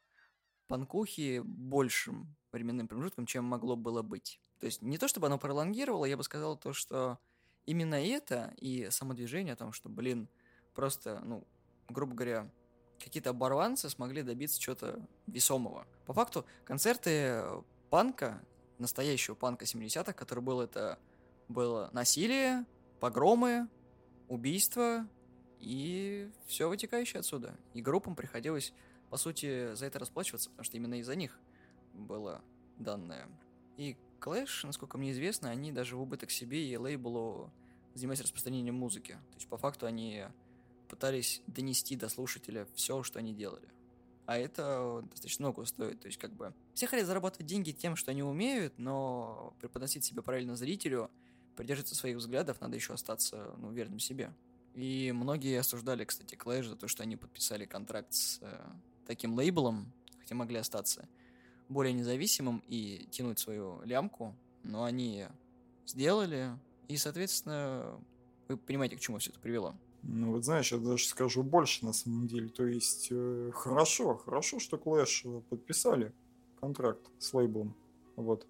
панкухи 0.69 1.41
большим 1.45 2.37
временным 2.53 2.89
промежутком, 2.89 3.27
чем 3.27 3.45
могло 3.45 3.77
было 3.77 4.03
быть. 4.03 4.41
То 4.61 4.67
есть 4.67 4.83
не 4.83 4.99
то, 4.99 5.09
чтобы 5.09 5.27
оно 5.27 5.39
пролонгировало, 5.39 6.07
я 6.07 6.17
бы 6.17 6.23
сказал 6.23 6.57
то, 6.57 6.73
что 6.73 7.19
именно 7.67 7.95
это 7.95 8.55
и 8.59 8.89
самодвижение 8.91 9.55
о 9.55 9.57
том, 9.57 9.73
что, 9.73 9.89
блин, 9.89 10.29
просто, 10.75 11.21
ну, 11.25 11.47
грубо 11.89 12.15
говоря, 12.15 12.51
какие-то 12.99 13.31
оборванцы 13.31 13.91
смогли 13.91 14.23
добиться 14.23 14.61
чего-то 14.61 15.07
весомого. 15.27 15.87
По 16.07 16.13
факту, 16.13 16.47
концерты 16.65 17.43
панка, 17.91 18.43
настоящего 18.79 19.35
панка 19.35 19.65
70-х, 19.65 20.13
который 20.13 20.41
был 20.41 20.61
это, 20.61 20.99
было 21.49 21.91
насилие, 21.93 22.65
погромы, 23.01 23.69
убийства 24.29 25.07
и 25.61 26.31
все 26.47 26.69
вытекающее 26.69 27.21
отсюда. 27.21 27.57
И 27.75 27.83
группам 27.83 28.17
приходилось 28.17 28.73
по 29.11 29.17
сути, 29.17 29.75
за 29.75 29.87
это 29.87 29.99
расплачиваться, 29.99 30.51
потому 30.51 30.65
что 30.65 30.77
именно 30.77 30.99
из-за 31.01 31.15
них 31.15 31.39
было 31.93 32.43
данное. 32.79 33.29
И 33.77 33.97
Clash, 34.21 34.67
насколько 34.67 34.99
мне 34.99 35.13
известно, 35.13 35.51
они 35.51 35.73
даже 35.73 35.97
в 35.97 36.01
убыток 36.01 36.31
себе 36.31 36.67
и 36.67 36.77
лейблу 36.77 37.53
занимались 37.95 38.21
распространением 38.21 38.75
музыки. 38.75 39.13
То 39.13 39.37
есть, 39.37 39.49
по 39.49 39.57
факту, 39.57 39.87
они 39.87 40.25
пытались 40.89 41.43
донести 41.47 41.97
до 41.97 42.09
слушателя 42.09 42.67
все, 42.75 43.03
что 43.03 43.19
они 43.19 43.35
делали. 43.35 43.69
А 44.27 44.37
это 44.39 45.05
достаточно 45.11 45.47
много 45.47 45.65
стоит. 45.67 46.01
То 46.01 46.07
есть, 46.07 46.19
как 46.19 46.33
бы, 46.33 46.53
все 46.75 46.87
хотят 46.87 47.07
зарабатывать 47.07 47.47
деньги 47.47 47.71
тем, 47.71 47.97
что 47.97 48.11
они 48.11 48.23
умеют, 48.23 48.75
но 48.79 49.55
преподносить 49.61 50.05
себя 50.05 50.23
правильно 50.23 50.57
зрителю, 50.57 51.11
придерживаться 51.55 51.95
своих 51.95 52.17
взглядов, 52.17 52.61
надо 52.61 52.77
еще 52.77 52.93
остаться, 52.93 53.55
ну, 53.59 53.71
верным 53.71 53.99
себе. 53.99 54.33
И 54.75 55.13
многие 55.13 55.59
осуждали, 55.59 56.05
кстати, 56.05 56.35
Clash 56.35 56.65
за 56.65 56.77
то, 56.77 56.87
что 56.89 57.03
они 57.03 57.17
подписали 57.17 57.65
контракт 57.65 58.13
с 58.13 58.39
э, 58.43 58.67
таким 59.07 59.35
лейблом, 59.35 59.93
хотя 60.21 60.35
могли 60.35 60.59
остаться 60.59 61.09
более 61.69 61.93
независимым 61.93 62.63
и 62.69 63.09
тянуть 63.11 63.39
свою 63.39 63.81
лямку, 63.83 64.35
но 64.63 64.85
они 64.85 65.27
сделали, 65.87 66.51
и, 66.89 66.97
соответственно, 66.97 68.01
вы 68.49 68.57
понимаете, 68.57 68.97
к 68.97 69.01
чему 69.01 69.19
все 69.19 69.31
это 69.31 69.41
привело. 69.41 69.75
Ну, 70.03 70.33
вот 70.33 70.45
знаешь, 70.45 70.71
я 70.71 70.79
даже 70.79 71.07
скажу 71.07 71.43
больше 71.43 71.85
на 71.85 71.93
самом 71.93 72.29
деле. 72.29 72.49
То 72.49 72.65
есть, 72.65 73.09
э, 73.11 73.51
хорошо, 73.53 74.17
хорошо, 74.17 74.61
что 74.61 74.77
Clash 74.77 75.23
э, 75.25 75.41
подписали 75.49 76.13
контракт 76.61 77.11
с 77.19 77.35
лейблом. 77.35 77.75
Вот. 78.15 78.47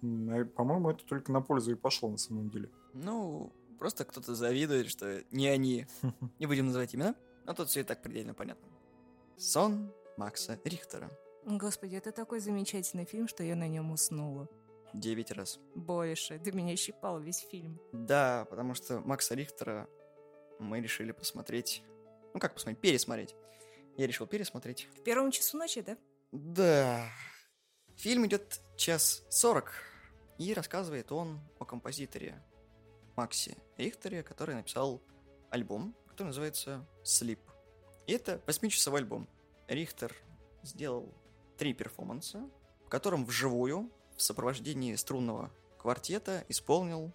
По-моему, 0.00 0.90
это 0.90 1.04
только 1.04 1.32
на 1.32 1.40
пользу 1.40 1.72
и 1.72 1.76
пошло 1.76 2.10
на 2.10 2.18
самом 2.18 2.50
деле. 2.50 2.70
Ну, 2.92 3.52
просто 3.78 4.04
кто-то 4.04 4.34
завидует, 4.34 4.88
что 4.88 5.22
не 5.30 5.46
они. 5.46 5.86
Не 6.38 6.46
будем 6.46 6.66
называть 6.66 6.94
имена, 6.94 7.14
но 7.46 7.54
тут 7.54 7.68
все 7.68 7.80
и 7.80 7.84
так 7.84 8.02
предельно 8.02 8.34
понятно. 8.34 8.66
Сон 9.36 9.92
Макса 10.16 10.58
Рихтера. 10.64 11.10
Господи, 11.44 11.96
это 11.96 12.12
такой 12.12 12.40
замечательный 12.40 13.04
фильм, 13.04 13.28
что 13.28 13.42
я 13.42 13.56
на 13.56 13.68
нем 13.68 13.90
уснула. 13.90 14.48
Девять 14.92 15.32
раз. 15.32 15.58
Больше. 15.74 16.38
Ты 16.38 16.52
меня 16.52 16.76
щипал 16.76 17.20
весь 17.20 17.38
фильм. 17.38 17.80
Да, 17.92 18.46
потому 18.48 18.74
что 18.74 19.00
Макса 19.00 19.34
Рихтера 19.34 19.88
мы 20.58 20.80
решили 20.80 21.12
посмотреть. 21.12 21.82
Ну 22.32 22.40
как 22.40 22.54
посмотреть? 22.54 22.80
Пересмотреть. 22.80 23.34
Я 23.96 24.06
решил 24.06 24.26
пересмотреть. 24.26 24.88
В 24.96 25.02
первом 25.02 25.30
часу 25.30 25.56
ночи, 25.58 25.80
да? 25.80 25.96
Да. 26.32 27.08
Фильм 27.96 28.26
идет 28.26 28.60
час 28.76 29.24
сорок. 29.28 29.72
И 30.38 30.52
рассказывает 30.54 31.12
он 31.12 31.40
о 31.58 31.64
композиторе 31.64 32.42
Максе 33.16 33.56
Рихтере, 33.76 34.22
который 34.22 34.54
написал 34.54 35.02
альбом, 35.50 35.94
который 36.08 36.28
называется 36.28 36.86
Sleep. 37.04 37.38
И 38.06 38.12
это 38.12 38.40
восьмичасовой 38.46 39.00
альбом. 39.00 39.28
Рихтер 39.68 40.14
сделал 40.62 41.12
три 41.56 41.72
перформанса, 41.72 42.48
в 42.84 42.88
котором 42.88 43.24
вживую 43.24 43.90
в 44.16 44.22
сопровождении 44.22 44.94
струнного 44.94 45.50
квартета 45.78 46.44
исполнил 46.48 47.12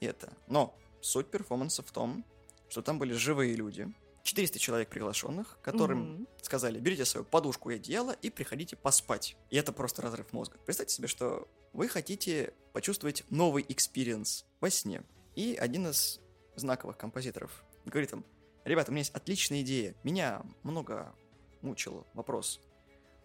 это. 0.00 0.32
Но 0.46 0.76
суть 1.00 1.30
перформанса 1.30 1.82
в 1.82 1.90
том, 1.90 2.24
что 2.68 2.82
там 2.82 2.98
были 2.98 3.12
живые 3.12 3.54
люди, 3.54 3.92
400 4.24 4.58
человек 4.58 4.88
приглашенных, 4.88 5.58
которым 5.62 6.02
mm-hmm. 6.02 6.28
сказали, 6.42 6.80
берите 6.80 7.04
свою 7.04 7.24
подушку 7.24 7.70
и 7.70 7.74
одеяло 7.74 8.12
и 8.22 8.30
приходите 8.30 8.74
поспать. 8.74 9.36
И 9.50 9.56
это 9.56 9.72
просто 9.72 10.00
разрыв 10.00 10.32
мозга. 10.32 10.58
Представьте 10.64 10.94
себе, 10.94 11.08
что 11.08 11.46
вы 11.72 11.88
хотите 11.88 12.54
почувствовать 12.72 13.24
новый 13.30 13.64
experience 13.68 14.46
во 14.60 14.70
сне. 14.70 15.02
И 15.36 15.54
один 15.54 15.88
из 15.88 16.20
знаковых 16.56 16.96
композиторов 16.96 17.64
говорит 17.84 18.12
им, 18.12 18.24
Ребята, 18.64 18.90
у 18.90 18.92
меня 18.92 19.00
есть 19.00 19.14
отличная 19.14 19.60
идея. 19.62 19.94
Меня 20.02 20.42
много 20.62 21.14
мучил 21.60 22.06
вопрос. 22.14 22.60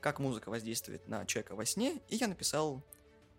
как 0.02 0.20
музыка 0.20 0.50
воздействует 0.50 1.08
на 1.08 1.26
человека 1.26 1.56
во 1.56 1.66
сне, 1.66 2.02
и 2.08 2.16
я 2.16 2.28
написал 2.28 2.84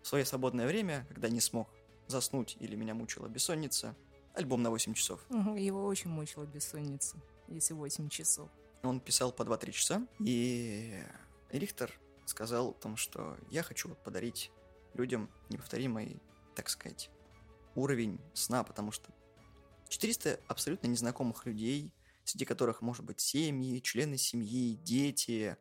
в 0.02 0.06
свое 0.06 0.24
свободное 0.24 0.66
время, 0.66 1.06
когда 1.08 1.28
не 1.28 1.40
смог 1.40 1.68
заснуть 2.06 2.56
или 2.60 2.76
меня 2.76 2.94
мучила 2.94 3.28
бессонница, 3.28 3.96
альбом 4.34 4.62
на 4.62 4.70
8 4.70 4.94
часов. 4.94 5.20
Его 5.56 5.86
очень 5.86 6.10
мучила 6.10 6.44
бессонница, 6.44 7.16
если 7.48 7.74
8 7.74 8.08
часов. 8.08 8.50
Он 8.82 9.00
писал 9.00 9.32
по 9.32 9.42
2-3 9.42 9.72
часа, 9.72 10.06
и 10.18 11.02
Рихтер 11.50 11.98
сказал 12.26 12.70
о 12.70 12.74
том, 12.74 12.96
что 12.96 13.36
я 13.50 13.62
хочу 13.62 13.94
подарить 14.04 14.50
людям 14.94 15.30
неповторимый, 15.48 16.20
так 16.54 16.68
сказать, 16.68 17.10
уровень 17.74 18.20
сна, 18.34 18.64
потому 18.64 18.90
что 18.90 19.10
400 19.90 20.40
абсолютно 20.46 20.86
незнакомых 20.86 21.44
людей, 21.44 21.92
среди 22.24 22.44
которых, 22.44 22.80
может 22.80 23.04
быть, 23.04 23.20
семьи, 23.20 23.80
члены 23.80 24.16
семьи, 24.16 24.76
дети, 24.76 25.56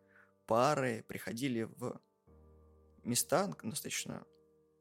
пары, 0.46 1.04
приходили 1.08 1.64
в 1.64 2.00
места 3.04 3.48
достаточно 3.64 4.26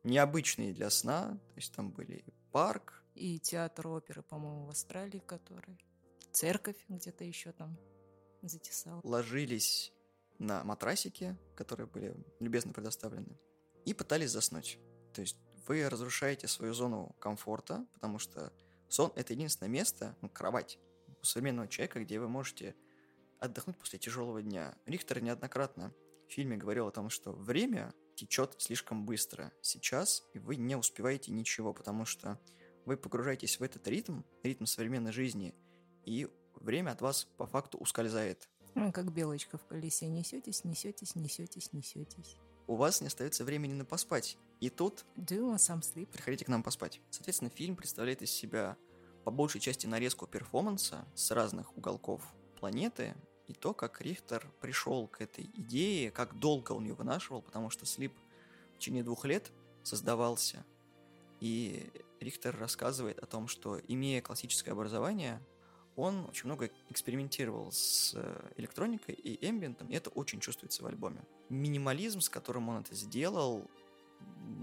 необычные 0.04 0.72
для 0.72 0.90
сна, 0.90 1.40
то 1.48 1.56
есть 1.56 1.74
там 1.74 1.90
были 1.90 2.24
парк, 2.52 3.02
И 3.14 3.40
театр 3.40 3.88
оперы, 3.88 4.22
по-моему, 4.22 4.66
в 4.66 4.70
Австралии, 4.70 5.18
который... 5.18 5.76
Церковь 6.30 6.76
где-то 6.88 7.24
еще 7.24 7.50
там 7.50 7.76
затесал. 8.42 9.00
ложились 9.02 9.92
на 10.38 10.62
матрасики, 10.62 11.36
которые 11.56 11.88
были 11.88 12.14
любезно 12.38 12.72
предоставлены, 12.72 13.36
и 13.84 13.92
пытались 13.92 14.30
заснуть. 14.30 14.78
То 15.14 15.20
есть 15.22 15.36
вы 15.66 15.88
разрушаете 15.88 16.46
свою 16.46 16.74
зону 16.74 17.16
комфорта, 17.18 17.84
потому 17.94 18.20
что 18.20 18.52
сон– 18.88 19.12
это 19.16 19.32
единственное 19.32 19.70
место, 19.70 20.16
ну, 20.20 20.28
кровать 20.28 20.78
у 21.20 21.24
современного 21.24 21.68
человека, 21.68 22.00
где 22.00 22.18
вы 22.18 22.28
можете 22.28 22.74
отдохнуть 23.38 23.78
после 23.78 23.98
тяжелого 23.98 24.42
дня. 24.42 24.76
Рихтер 24.86 25.22
неоднократно 25.22 25.92
в 26.28 26.32
фильме 26.32 26.56
говорил 26.56 26.88
о 26.88 26.90
том, 26.90 27.10
что 27.10 27.32
время 27.32 27.94
течет 28.14 28.56
слишком 28.58 29.06
быстро 29.06 29.52
сейчас, 29.62 30.24
и 30.34 30.38
вы 30.38 30.56
не 30.56 30.76
успеваете 30.76 31.30
ничего, 31.32 31.72
потому 31.72 32.04
что 32.04 32.40
вы 32.84 32.96
погружаетесь 32.96 33.60
в 33.60 33.62
этот 33.62 33.86
ритм, 33.86 34.22
ритм 34.42 34.64
современной 34.64 35.12
жизни, 35.12 35.54
и 36.04 36.28
время 36.54 36.90
от 36.90 37.00
вас 37.00 37.24
по 37.36 37.46
факту 37.46 37.78
ускользает. 37.78 38.48
Ну, 38.74 38.92
Как 38.92 39.12
белочка 39.12 39.58
в 39.58 39.66
колесе. 39.66 40.06
Несетесь, 40.06 40.64
несетесь, 40.64 41.14
несетесь, 41.14 41.72
несетесь. 41.72 42.36
У 42.66 42.76
вас 42.76 43.00
не 43.00 43.06
остается 43.06 43.44
времени 43.44 43.72
на 43.72 43.84
поспать. 43.84 44.38
И 44.60 44.70
тут 44.70 45.04
Do 45.16 45.36
you 45.38 45.52
want 45.52 45.58
some 45.58 45.80
sleep? 45.80 46.06
приходите 46.12 46.44
к 46.44 46.48
нам 46.48 46.62
поспать. 46.62 47.00
Соответственно, 47.10 47.50
фильм 47.50 47.76
представляет 47.76 48.22
из 48.22 48.30
себя 48.30 48.76
по 49.24 49.30
большей 49.30 49.60
части 49.60 49.86
нарезку 49.86 50.26
перформанса 50.26 51.06
с 51.14 51.30
разных 51.30 51.76
уголков 51.76 52.22
планеты 52.58 53.14
и 53.46 53.54
то, 53.54 53.72
как 53.72 54.00
Рихтер 54.00 54.46
пришел 54.60 55.06
к 55.06 55.20
этой 55.20 55.44
идее, 55.44 56.10
как 56.10 56.38
долго 56.38 56.72
он 56.72 56.84
ее 56.84 56.94
вынашивал, 56.94 57.40
потому 57.40 57.70
что 57.70 57.86
Слип 57.86 58.12
в 58.74 58.78
течение 58.78 59.02
двух 59.02 59.24
лет 59.24 59.50
создавался. 59.82 60.64
И 61.40 61.90
Рихтер 62.20 62.56
рассказывает 62.58 63.18
о 63.20 63.26
том, 63.26 63.48
что, 63.48 63.80
имея 63.88 64.20
классическое 64.20 64.74
образование, 64.74 65.40
он 65.96 66.26
очень 66.26 66.46
много 66.46 66.70
экспериментировал 66.90 67.72
с 67.72 68.12
э, 68.14 68.50
электроникой 68.56 69.14
и 69.14 69.48
эмбиентом, 69.48 69.88
и 69.88 69.94
это 69.94 70.10
очень 70.10 70.40
чувствуется 70.40 70.82
в 70.82 70.86
альбоме. 70.86 71.24
Минимализм, 71.48 72.20
с 72.20 72.28
которым 72.28 72.68
он 72.68 72.82
это 72.82 72.94
сделал, 72.94 73.68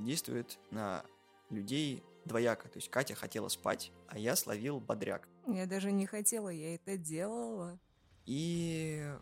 действует 0.04 0.60
на 0.72 1.04
людей 1.50 2.04
двояко. 2.26 2.68
То 2.70 2.78
есть 2.78 2.90
Катя 2.90 3.16
хотела 3.16 3.50
спать, 3.50 3.92
а 4.08 4.18
я 4.18 4.36
словил 4.36 4.80
бодряк. 4.80 5.28
Я 5.48 5.66
даже 5.66 5.92
не 5.92 6.06
хотела, 6.06 6.50
я 6.50 6.76
это 6.76 6.98
делала. 6.98 7.80
И 8.26 9.14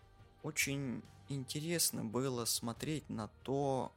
очень 0.41 1.03
интересно 1.29 2.05
было 2.05 2.45
смотреть 2.45 3.09
на 3.09 3.27
то, 3.43 3.91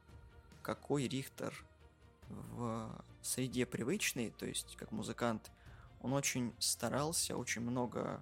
какой 0.61 1.07
Рихтер 1.07 1.65
в 2.27 2.89
среде 3.21 3.65
привычной, 3.65 4.31
то 4.31 4.45
есть 4.45 4.75
как 4.75 4.91
музыкант, 4.91 5.51
он 6.01 6.13
очень 6.13 6.53
старался, 6.59 7.37
очень 7.37 7.61
много 7.61 8.21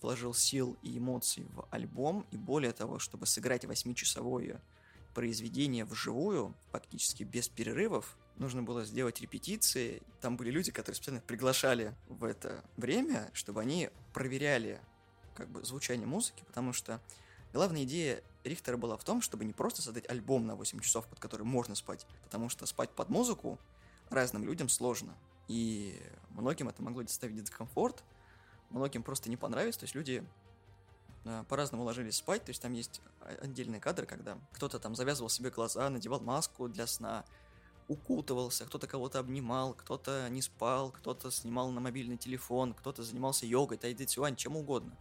вложил 0.00 0.34
сил 0.34 0.76
и 0.82 0.98
эмоций 0.98 1.46
в 1.54 1.66
альбом, 1.70 2.26
и 2.30 2.36
более 2.36 2.72
того, 2.72 2.98
чтобы 2.98 3.26
сыграть 3.26 3.64
восьмичасовое 3.64 4.60
произведение 5.14 5.84
вживую, 5.84 6.54
фактически 6.70 7.22
без 7.22 7.48
перерывов, 7.48 8.16
нужно 8.36 8.62
было 8.62 8.84
сделать 8.84 9.20
репетиции. 9.20 10.02
Там 10.20 10.36
были 10.36 10.50
люди, 10.50 10.72
которые 10.72 10.96
специально 10.96 11.20
приглашали 11.20 11.94
в 12.08 12.24
это 12.24 12.64
время, 12.76 13.30
чтобы 13.32 13.60
они 13.60 13.90
проверяли 14.12 14.80
как 15.34 15.48
бы 15.48 15.64
звучание 15.64 16.06
музыки, 16.06 16.44
потому 16.46 16.72
что 16.72 17.00
главная 17.52 17.84
идея 17.84 18.22
Рихтера 18.44 18.76
была 18.76 18.96
в 18.96 19.04
том, 19.04 19.22
чтобы 19.22 19.44
не 19.44 19.52
просто 19.52 19.82
создать 19.82 20.08
альбом 20.10 20.46
на 20.46 20.56
8 20.56 20.80
часов, 20.80 21.06
под 21.06 21.20
который 21.20 21.44
можно 21.44 21.74
спать, 21.74 22.06
потому 22.24 22.48
что 22.48 22.66
спать 22.66 22.90
под 22.90 23.08
музыку 23.08 23.58
разным 24.10 24.44
людям 24.44 24.68
сложно. 24.68 25.14
И 25.48 26.00
многим 26.30 26.68
это 26.68 26.82
могло 26.82 27.02
доставить 27.02 27.42
дискомфорт, 27.42 28.02
многим 28.70 29.02
просто 29.02 29.30
не 29.30 29.36
понравится, 29.36 29.80
то 29.80 29.84
есть 29.84 29.94
люди 29.94 30.24
по-разному 31.48 31.84
ложились 31.84 32.16
спать, 32.16 32.44
то 32.44 32.50
есть 32.50 32.60
там 32.60 32.72
есть 32.72 33.00
отдельные 33.40 33.80
кадры, 33.80 34.06
когда 34.06 34.38
кто-то 34.52 34.78
там 34.78 34.94
завязывал 34.94 35.28
себе 35.28 35.50
глаза, 35.50 35.88
надевал 35.88 36.20
маску 36.20 36.68
для 36.68 36.86
сна, 36.86 37.24
укутывался, 37.88 38.64
кто-то 38.64 38.86
кого-то 38.86 39.18
обнимал, 39.18 39.74
кто-то 39.74 40.28
не 40.30 40.42
спал, 40.42 40.90
кто-то 40.90 41.30
снимал 41.30 41.70
на 41.70 41.80
мобильный 41.80 42.16
телефон, 42.16 42.74
кто-то 42.74 43.02
занимался 43.02 43.46
йогой, 43.46 43.78
тайдзи-цюань, 43.78 44.36
чем 44.36 44.56
угодно. 44.56 44.96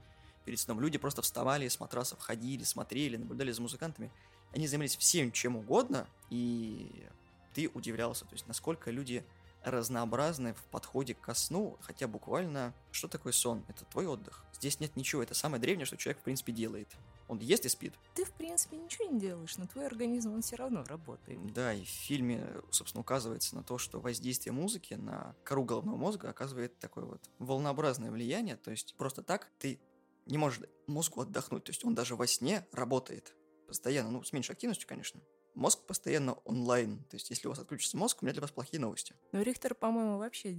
Перед 0.45 0.59
сном 0.59 0.79
люди 0.79 0.97
просто 0.97 1.21
вставали 1.21 1.67
с 1.67 1.79
матрасов, 1.79 2.19
ходили, 2.19 2.63
смотрели, 2.63 3.17
наблюдали 3.17 3.51
за 3.51 3.61
музыкантами. 3.61 4.11
Они 4.53 4.67
занимались 4.67 4.97
всем 4.97 5.31
чем 5.31 5.55
угодно, 5.55 6.07
и 6.29 7.07
ты 7.53 7.69
удивлялся, 7.73 8.25
то 8.25 8.33
есть 8.33 8.47
насколько 8.47 8.91
люди 8.91 9.23
разнообразны 9.63 10.53
в 10.53 10.63
подходе 10.65 11.13
ко 11.13 11.33
сну, 11.33 11.77
хотя 11.81 12.07
буквально, 12.07 12.73
что 12.91 13.07
такое 13.07 13.33
сон? 13.33 13.63
Это 13.67 13.85
твой 13.85 14.07
отдых. 14.07 14.45
Здесь 14.53 14.79
нет 14.79 14.95
ничего, 14.95 15.23
это 15.23 15.33
самое 15.33 15.61
древнее, 15.61 15.85
что 15.85 15.97
человек 15.97 16.21
в 16.21 16.23
принципе 16.23 16.51
делает. 16.51 16.87
Он 17.27 17.39
ест 17.39 17.65
и 17.65 17.69
спит. 17.69 17.93
Ты, 18.13 18.25
в 18.25 18.33
принципе, 18.33 18.75
ничего 18.75 19.09
не 19.09 19.19
делаешь, 19.19 19.57
но 19.57 19.65
твой 19.65 19.85
организм, 19.85 20.33
он 20.33 20.41
все 20.41 20.57
равно 20.57 20.83
работает. 20.83 21.53
Да, 21.53 21.73
и 21.73 21.83
в 21.83 21.87
фильме, 21.87 22.45
собственно, 22.71 23.01
указывается 23.01 23.55
на 23.55 23.63
то, 23.63 23.77
что 23.77 24.01
воздействие 24.01 24.51
музыки 24.51 24.95
на 24.95 25.35
кору 25.43 25.63
головного 25.63 25.95
мозга 25.95 26.29
оказывает 26.29 26.77
такое 26.79 27.05
вот 27.05 27.29
волнообразное 27.39 28.11
влияние. 28.11 28.57
То 28.57 28.71
есть 28.71 28.95
просто 28.97 29.23
так 29.23 29.49
ты 29.59 29.79
не 30.25 30.37
можешь 30.37 30.61
мозгу 30.87 31.21
отдохнуть. 31.21 31.63
То 31.63 31.69
есть 31.69 31.85
он 31.85 31.95
даже 31.95 32.15
во 32.15 32.27
сне 32.27 32.67
работает 32.71 33.33
постоянно, 33.67 34.11
ну, 34.11 34.23
с 34.23 34.33
меньшей 34.33 34.51
активностью, 34.51 34.87
конечно. 34.87 35.21
Мозг 35.55 35.79
постоянно 35.85 36.33
онлайн. 36.45 37.03
То 37.09 37.15
есть 37.15 37.29
если 37.29 37.47
у 37.47 37.51
вас 37.51 37.59
отключится 37.59 37.97
мозг, 37.97 38.21
у 38.21 38.25
меня 38.25 38.33
для 38.33 38.41
вас 38.41 38.51
плохие 38.51 38.79
новости. 38.79 39.15
Но 39.31 39.41
Рихтер, 39.41 39.75
по-моему, 39.75 40.17
вообще 40.17 40.57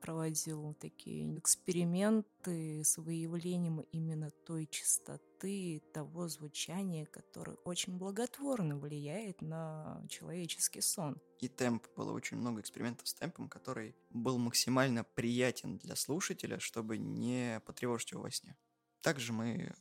проводил 0.00 0.74
такие 0.80 1.38
эксперименты 1.38 2.82
с 2.82 2.96
выявлением 2.98 3.80
именно 3.92 4.30
той 4.30 4.66
частоты, 4.66 5.82
того 5.92 6.28
звучания, 6.28 7.06
которое 7.06 7.56
очень 7.64 7.98
благотворно 7.98 8.78
влияет 8.78 9.42
на 9.42 10.02
человеческий 10.08 10.80
сон. 10.80 11.20
И 11.40 11.48
темп. 11.48 11.86
Было 11.96 12.12
очень 12.12 12.36
много 12.36 12.60
экспериментов 12.60 13.08
с 13.08 13.14
темпом, 13.14 13.48
который 13.48 13.94
был 14.10 14.38
максимально 14.38 15.04
приятен 15.04 15.78
для 15.78 15.96
слушателя, 15.96 16.58
чтобы 16.58 16.98
не 16.98 17.60
потревожить 17.66 18.12
его 18.12 18.22
во 18.22 18.30
сне. 18.30 18.56
Также 19.02 19.32
мы 19.32 19.72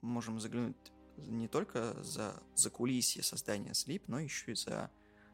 можем 0.00 0.40
заглянуть 0.40 0.76
не 1.26 1.48
только 1.48 2.02
за 2.02 2.42
закулисье 2.54 3.22
создания 3.22 3.72
Sleep, 3.72 4.02
но 4.06 4.18
еще 4.20 4.52
и 4.52 4.54
за 4.54 4.90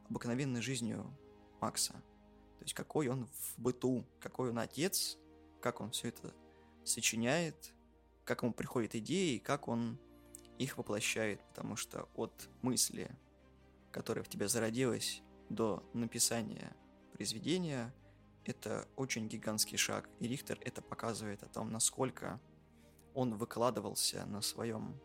обыкновенной 0.09 0.62
жизнью 0.62 1.16
Макса. 1.61 1.93
То 1.93 2.62
есть 2.62 2.74
какой 2.74 3.09
он 3.09 3.26
в 3.26 3.59
быту, 3.59 4.05
какой 4.20 4.51
он 4.51 4.59
отец, 4.59 5.18
как 5.61 5.80
он 5.80 5.91
все 5.91 6.09
это 6.09 6.34
сочиняет, 6.84 7.74
как 8.24 8.43
ему 8.43 8.53
приходят 8.53 8.95
идеи, 8.95 9.39
как 9.39 9.68
он 9.68 9.99
их 10.59 10.78
воплощает. 10.78 11.41
Потому 11.49 11.76
что 11.76 12.09
от 12.14 12.49
мысли, 12.62 13.11
которая 13.91 14.24
в 14.24 14.28
тебе 14.28 14.49
зародилась, 14.49 15.22
до 15.49 15.89
написания 15.93 16.76
произведения, 17.12 17.95
это 18.45 18.89
очень 18.97 19.28
гигантский 19.28 19.78
шаг. 19.78 20.09
И 20.20 20.28
Рихтер 20.28 20.59
это 20.62 20.82
показывает 20.82 21.43
о 21.43 21.49
том, 21.49 21.70
насколько 21.70 22.41
он 23.14 23.37
выкладывался 23.37 24.26
на 24.26 24.43
своем 24.43 25.01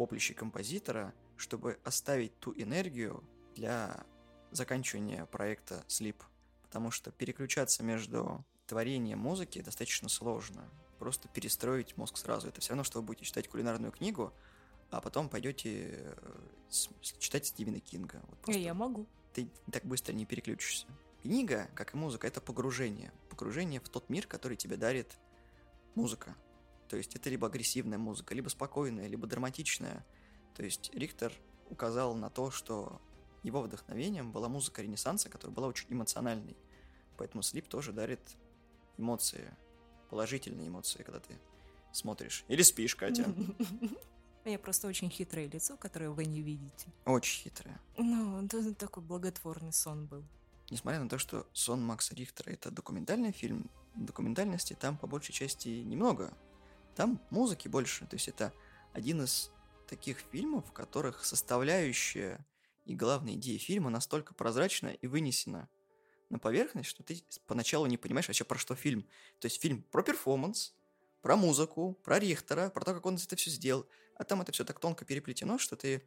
поприще 0.00 0.32
композитора, 0.32 1.12
чтобы 1.36 1.78
оставить 1.84 2.34
ту 2.40 2.54
энергию 2.56 3.22
для 3.54 4.02
заканчивания 4.50 5.26
проекта 5.26 5.84
Sleep. 5.88 6.16
Потому 6.62 6.90
что 6.90 7.10
переключаться 7.10 7.82
между 7.82 8.42
творением 8.66 9.18
музыки 9.18 9.60
достаточно 9.60 10.08
сложно. 10.08 10.66
Просто 10.98 11.28
перестроить 11.28 11.98
мозг 11.98 12.16
сразу. 12.16 12.48
Это 12.48 12.62
все 12.62 12.70
равно, 12.70 12.82
что 12.82 13.00
вы 13.00 13.04
будете 13.08 13.26
читать 13.26 13.48
кулинарную 13.48 13.92
книгу, 13.92 14.32
а 14.90 15.02
потом 15.02 15.28
пойдете 15.28 15.98
э, 15.98 16.14
читать 17.02 17.44
Стивена 17.44 17.80
Кинга. 17.80 18.22
Вот 18.26 18.38
И 18.38 18.42
просто 18.42 18.58
я 18.62 18.72
могу. 18.72 19.06
ты 19.34 19.50
так 19.70 19.84
быстро 19.84 20.14
не 20.14 20.24
переключишься. 20.24 20.86
Книга, 21.20 21.68
как 21.74 21.92
и 21.92 21.98
музыка, 21.98 22.26
это 22.26 22.40
погружение. 22.40 23.12
Погружение 23.28 23.80
в 23.80 23.90
тот 23.90 24.08
мир, 24.08 24.26
который 24.26 24.56
тебе 24.56 24.78
дарит 24.78 25.18
музыка. 25.94 26.34
То 26.90 26.96
есть 26.96 27.14
это 27.14 27.30
либо 27.30 27.46
агрессивная 27.46 27.98
музыка, 27.98 28.34
либо 28.34 28.48
спокойная, 28.48 29.06
либо 29.06 29.28
драматичная. 29.28 30.04
То 30.56 30.64
есть 30.64 30.90
Рихтер 30.92 31.32
указал 31.68 32.16
на 32.16 32.30
то, 32.30 32.50
что 32.50 33.00
его 33.44 33.62
вдохновением 33.62 34.32
была 34.32 34.48
музыка 34.48 34.82
Ренессанса, 34.82 35.28
которая 35.28 35.54
была 35.54 35.68
очень 35.68 35.86
эмоциональной. 35.88 36.56
Поэтому 37.16 37.44
Слип 37.44 37.68
тоже 37.68 37.92
дарит 37.92 38.20
эмоции, 38.98 39.54
положительные 40.10 40.66
эмоции, 40.66 41.04
когда 41.04 41.20
ты 41.20 41.38
смотришь. 41.92 42.44
Или 42.48 42.62
спишь, 42.62 42.96
Катя. 42.96 43.24
У 44.44 44.48
меня 44.48 44.58
просто 44.58 44.88
очень 44.88 45.10
хитрое 45.10 45.46
лицо, 45.46 45.76
которое 45.76 46.10
вы 46.10 46.24
не 46.24 46.42
видите. 46.42 46.88
Очень 47.04 47.44
хитрое. 47.44 47.80
Ну, 47.98 48.44
это 48.44 48.74
такой 48.74 49.04
благотворный 49.04 49.72
сон 49.72 50.06
был. 50.06 50.24
Несмотря 50.70 51.00
на 51.00 51.08
то, 51.08 51.18
что 51.18 51.46
«Сон 51.52 51.84
Макса 51.84 52.16
Рихтера»— 52.16 52.50
это 52.52 52.72
документальный 52.72 53.30
фильм, 53.30 53.70
документальности 53.94 54.74
там 54.74 54.98
по 54.98 55.06
большей 55.06 55.32
части 55.32 55.68
немного. 55.68 56.32
Там 57.00 57.18
музыки 57.30 57.66
больше. 57.66 58.04
То 58.04 58.16
есть 58.16 58.28
это 58.28 58.52
один 58.92 59.22
из 59.22 59.50
таких 59.88 60.18
фильмов, 60.18 60.68
в 60.68 60.72
которых 60.72 61.24
составляющая 61.24 62.46
и 62.84 62.94
главная 62.94 63.36
идея 63.36 63.58
фильма 63.58 63.88
настолько 63.88 64.34
прозрачна 64.34 64.88
и 64.88 65.06
вынесена 65.06 65.70
на 66.28 66.38
поверхность, 66.38 66.90
что 66.90 67.02
ты 67.02 67.24
поначалу 67.46 67.86
не 67.86 67.96
понимаешь 67.96 68.28
вообще 68.28 68.44
про 68.44 68.58
что 68.58 68.74
фильм. 68.74 69.08
То 69.38 69.46
есть 69.46 69.62
фильм 69.62 69.82
про 69.84 70.02
перформанс, 70.02 70.74
про 71.22 71.36
музыку, 71.36 71.98
про 72.04 72.18
Рихтера, 72.18 72.68
про 72.68 72.84
то, 72.84 72.92
как 72.92 73.06
он 73.06 73.14
это 73.14 73.34
все 73.34 73.50
сделал. 73.50 73.86
А 74.16 74.24
там 74.24 74.42
это 74.42 74.52
все 74.52 74.66
так 74.66 74.78
тонко 74.78 75.06
переплетено, 75.06 75.56
что 75.56 75.76
ты 75.76 76.06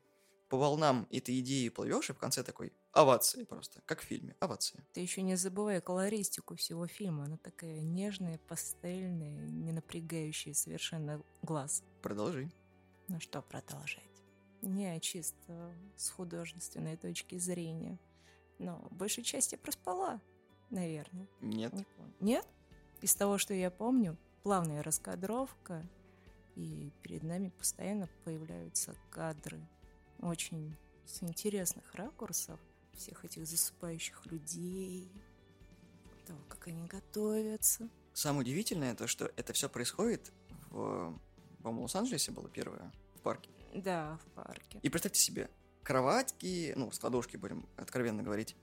по 0.54 0.58
волнам 0.58 1.08
этой 1.10 1.40
идеи 1.40 1.70
плывешь, 1.70 2.12
и 2.12 2.14
в 2.14 2.20
конце 2.20 2.44
такой 2.44 2.74
овации 2.92 3.44
просто, 3.44 3.82
как 3.88 4.02
в 4.02 4.04
фильме, 4.04 4.36
овации. 4.40 4.86
Ты 4.94 5.02
еще 5.02 5.24
не 5.24 5.36
забывай 5.36 5.82
колористику 5.82 6.56
всего 6.56 6.86
фильма. 6.86 7.24
Она 7.24 7.38
такая 7.38 7.82
нежная, 7.82 8.38
пастельная, 8.38 9.48
не 9.50 9.72
напрягающая 9.72 10.54
совершенно 10.54 11.24
глаз. 11.42 11.82
Продолжи. 12.04 12.52
Ну 13.08 13.20
что 13.20 13.42
продолжать? 13.42 14.04
Не 14.62 15.00
чисто 15.00 15.74
с 15.98 16.12
художественной 16.12 16.98
точки 16.98 17.40
зрения. 17.40 18.00
Но 18.60 18.88
большей 18.92 19.24
части 19.24 19.56
проспала, 19.56 20.22
наверное. 20.70 21.28
Нет. 21.42 21.74
Не 21.74 21.86
помню. 21.98 22.14
Нет? 22.20 22.48
Из 23.02 23.16
того, 23.16 23.40
что 23.40 23.56
я 23.56 23.72
помню, 23.72 24.20
плавная 24.44 24.84
раскадровка, 24.84 25.84
и 26.56 26.92
перед 27.02 27.24
нами 27.24 27.50
постоянно 27.50 28.08
появляются 28.24 28.94
кадры 29.10 29.68
очень 30.24 30.76
с 31.06 31.22
интересных 31.24 31.94
ракурсов 31.96 32.60
всех 32.94 33.26
этих 33.26 33.46
засыпающих 33.46 34.26
людей, 34.28 35.12
того, 36.26 36.40
как 36.48 36.68
они 36.68 36.88
готовятся. 36.88 37.90
Самое 38.14 38.42
удивительное 38.42 38.96
то, 38.96 39.08
что 39.08 39.32
это 39.36 39.54
все 39.54 39.70
происходит 39.70 40.32
в, 40.70 41.20
по-моему, 41.62 41.84
Лос-Анджелесе 41.84 42.32
было 42.32 42.50
первое, 42.50 42.92
в 43.16 43.22
парке. 43.22 43.50
Да, 43.74 44.20
в 44.24 44.32
парке. 44.32 44.80
И 44.82 44.90
представьте 44.90 45.20
себе, 45.20 45.50
кроватки, 45.84 46.74
ну, 46.76 46.92
складушки, 46.92 47.38
будем 47.38 47.68
откровенно 47.76 48.24
говорить, 48.24 48.56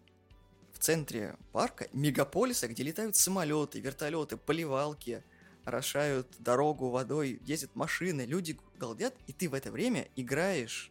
в 0.72 0.78
центре 0.78 1.36
парка, 1.52 1.88
мегаполиса, 1.92 2.68
где 2.68 2.82
летают 2.82 3.16
самолеты, 3.16 3.80
вертолеты, 3.80 4.36
поливалки, 4.36 5.22
орошают 5.64 6.28
дорогу 6.38 6.88
водой, 6.88 7.40
ездят 7.44 7.74
машины, 7.74 8.22
люди 8.22 8.58
галдят, 8.78 9.14
и 9.26 9.32
ты 9.32 9.48
в 9.48 9.54
это 9.54 9.70
время 9.70 10.08
играешь 10.16 10.90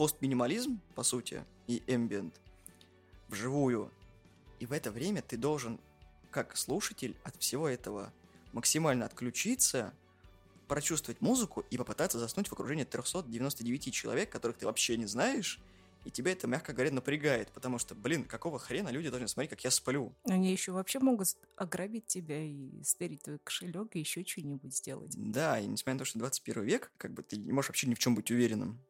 постминимализм, 0.00 0.80
по 0.94 1.02
сути, 1.02 1.44
и 1.66 1.82
эмбиент 1.86 2.40
вживую. 3.28 3.92
И 4.58 4.64
в 4.64 4.72
это 4.72 4.90
время 4.90 5.20
ты 5.20 5.36
должен, 5.36 5.78
как 6.30 6.56
слушатель, 6.56 7.14
от 7.22 7.36
всего 7.36 7.68
этого 7.68 8.10
максимально 8.54 9.04
отключиться, 9.04 9.92
прочувствовать 10.68 11.20
музыку 11.20 11.66
и 11.68 11.76
попытаться 11.76 12.18
заснуть 12.18 12.48
в 12.48 12.52
окружении 12.54 12.84
399 12.84 13.92
человек, 13.92 14.30
которых 14.30 14.56
ты 14.56 14.64
вообще 14.64 14.96
не 14.96 15.04
знаешь, 15.04 15.60
и 16.06 16.10
тебя 16.10 16.32
это, 16.32 16.46
мягко 16.46 16.72
говоря, 16.72 16.92
напрягает, 16.92 17.50
потому 17.52 17.78
что, 17.78 17.94
блин, 17.94 18.24
какого 18.24 18.58
хрена 18.58 18.88
люди 18.88 19.10
должны 19.10 19.28
смотреть, 19.28 19.50
как 19.50 19.64
я 19.64 19.70
сплю? 19.70 20.14
Они 20.24 20.50
еще 20.50 20.72
вообще 20.72 20.98
могут 21.00 21.36
ограбить 21.56 22.06
тебя 22.06 22.42
и 22.42 22.82
стереть 22.82 23.24
твой 23.24 23.38
кошелек 23.38 23.94
и 23.94 23.98
еще 23.98 24.24
что-нибудь 24.24 24.74
сделать. 24.74 25.12
Да, 25.14 25.60
и 25.60 25.66
несмотря 25.66 25.92
на 25.92 25.98
то, 25.98 26.04
что 26.06 26.18
21 26.20 26.62
век, 26.62 26.90
как 26.96 27.12
бы 27.12 27.22
ты 27.22 27.36
не 27.36 27.52
можешь 27.52 27.68
вообще 27.68 27.86
ни 27.86 27.92
в 27.92 27.98
чем 27.98 28.14
быть 28.14 28.30
уверенным. 28.30 28.82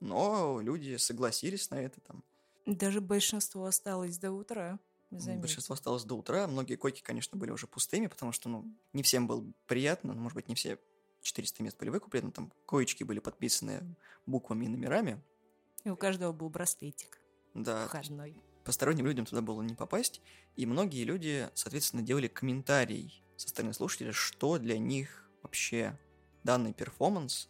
Но 0.00 0.60
люди 0.60 0.96
согласились 0.96 1.70
на 1.70 1.76
это 1.76 2.00
там. 2.00 2.22
Даже 2.66 3.00
большинство 3.00 3.66
осталось 3.66 4.18
до 4.18 4.32
утра. 4.32 4.78
Заметь. 5.10 5.40
Большинство 5.40 5.74
осталось 5.74 6.04
до 6.04 6.16
утра. 6.16 6.46
Многие 6.48 6.74
койки, 6.74 7.02
конечно, 7.02 7.38
были 7.38 7.52
уже 7.52 7.66
пустыми, 7.66 8.08
потому 8.08 8.32
что, 8.32 8.48
ну, 8.48 8.64
не 8.92 9.02
всем 9.02 9.26
было 9.26 9.44
приятно. 9.66 10.14
Может 10.14 10.34
быть, 10.34 10.48
не 10.48 10.54
все 10.56 10.78
400 11.22 11.62
мест 11.62 11.78
были 11.78 11.90
выкуплены. 11.90 12.32
Там 12.32 12.52
коечки 12.66 13.04
были 13.04 13.20
подписаны 13.20 13.96
буквами 14.26 14.64
и 14.64 14.68
номерами. 14.68 15.22
И 15.84 15.90
у 15.90 15.96
каждого 15.96 16.32
был 16.32 16.48
браслетик. 16.48 17.20
Да. 17.54 17.86
Входной. 17.86 18.36
Посторонним 18.64 19.06
людям 19.06 19.26
туда 19.26 19.42
было 19.42 19.62
не 19.62 19.74
попасть. 19.74 20.20
И 20.56 20.66
многие 20.66 21.04
люди, 21.04 21.48
соответственно, 21.54 22.02
делали 22.02 22.26
комментарий 22.26 23.22
со 23.36 23.48
стороны 23.48 23.72
слушателя, 23.72 24.12
что 24.12 24.58
для 24.58 24.76
них 24.76 25.30
вообще 25.42 25.96
данный 26.42 26.72
перформанс 26.72 27.48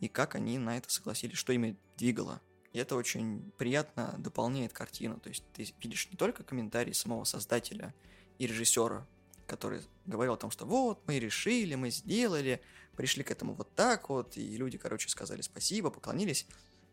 и 0.00 0.08
как 0.08 0.34
они 0.34 0.58
на 0.58 0.76
это 0.76 0.90
согласились, 0.90 1.36
что 1.36 1.52
ими 1.52 1.76
двигало. 1.96 2.40
И 2.72 2.78
это 2.78 2.96
очень 2.96 3.52
приятно 3.58 4.14
дополняет 4.18 4.72
картину. 4.72 5.18
То 5.20 5.28
есть 5.28 5.44
ты 5.52 5.66
видишь 5.82 6.08
не 6.10 6.16
только 6.16 6.42
комментарии 6.42 6.92
самого 6.92 7.24
создателя 7.24 7.94
и 8.38 8.46
режиссера, 8.46 9.06
который 9.46 9.82
говорил 10.06 10.34
о 10.34 10.36
том, 10.36 10.50
что 10.50 10.64
вот, 10.64 11.00
мы 11.06 11.18
решили, 11.18 11.74
мы 11.74 11.90
сделали, 11.90 12.60
пришли 12.96 13.24
к 13.24 13.30
этому 13.30 13.54
вот 13.54 13.74
так 13.74 14.08
вот, 14.08 14.36
и 14.36 14.56
люди, 14.56 14.78
короче, 14.78 15.08
сказали 15.08 15.42
спасибо, 15.42 15.90
поклонились. 15.90 16.46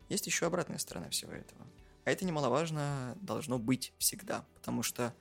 Есть 0.10 0.26
еще 0.26 0.48
обратная 0.48 0.80
сторона 0.80 1.10
всего 1.10 1.32
этого. 1.32 1.68
А 2.06 2.12
это 2.12 2.26
немаловажно 2.26 3.18
должно 3.22 3.60
быть 3.60 3.94
всегда, 3.98 4.46
потому 4.56 4.82
что 4.82 5.14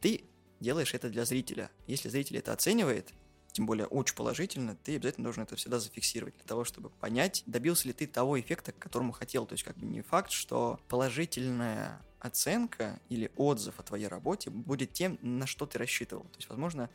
ты 0.00 0.24
делаешь 0.60 0.94
это 0.94 1.10
для 1.10 1.24
зрителя. 1.24 1.70
Если 1.86 2.08
зритель 2.08 2.38
это 2.38 2.52
оценивает, 2.52 3.12
тем 3.52 3.66
более 3.66 3.86
очень 3.86 4.14
положительно, 4.14 4.76
ты 4.76 4.96
обязательно 4.96 5.24
должен 5.24 5.42
это 5.42 5.56
всегда 5.56 5.78
зафиксировать 5.78 6.36
для 6.36 6.44
того, 6.44 6.64
чтобы 6.64 6.90
понять, 6.90 7.42
добился 7.46 7.88
ли 7.88 7.92
ты 7.92 8.06
того 8.06 8.40
эффекта, 8.40 8.72
к 8.72 8.78
которому 8.78 9.12
хотел. 9.12 9.46
То 9.46 9.54
есть 9.54 9.64
как 9.64 9.76
бы 9.76 9.86
не 9.86 10.02
факт, 10.02 10.30
что 10.30 10.80
положительная 10.88 12.00
оценка 12.20 13.00
или 13.08 13.30
отзыв 13.36 13.80
о 13.80 13.82
твоей 13.82 14.06
работе 14.06 14.50
будет 14.50 14.92
тем, 14.92 15.18
на 15.22 15.46
что 15.46 15.66
ты 15.66 15.78
рассчитывал. 15.78 16.24
То 16.24 16.36
есть, 16.36 16.48
возможно, 16.48 16.90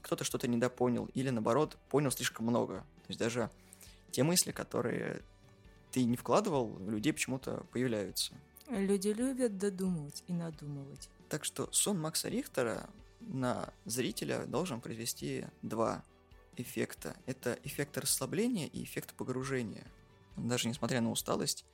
кто-то 0.00 0.24
что-то 0.24 0.48
недопонял 0.48 1.06
или, 1.14 1.30
наоборот, 1.30 1.76
понял 1.88 2.10
слишком 2.10 2.46
много. 2.46 2.78
То 2.78 3.08
есть 3.08 3.20
даже 3.20 3.50
те 4.10 4.22
мысли, 4.22 4.50
которые 4.50 5.22
ты 5.90 6.04
не 6.04 6.16
вкладывал, 6.16 6.74
у 6.74 6.90
людей 6.90 7.12
почему-то 7.12 7.64
появляются. 7.72 8.32
Люди 8.68 9.08
любят 9.08 9.58
додумывать 9.58 10.24
и 10.26 10.32
надумывать. 10.32 11.08
Так 11.28 11.44
что 11.44 11.68
сон 11.72 12.00
Макса 12.00 12.28
Рихтера 12.28 12.88
на 13.28 13.72
зрителя 13.84 14.46
должен 14.46 14.80
произвести 14.80 15.46
два 15.62 16.04
эффекта. 16.56 17.16
Это 17.26 17.58
эффект 17.64 17.98
расслабления 17.98 18.66
и 18.68 18.84
эффект 18.84 19.14
погружения. 19.14 19.86
Даже 20.36 20.68
несмотря 20.68 21.00
на 21.00 21.10
усталость, 21.10 21.64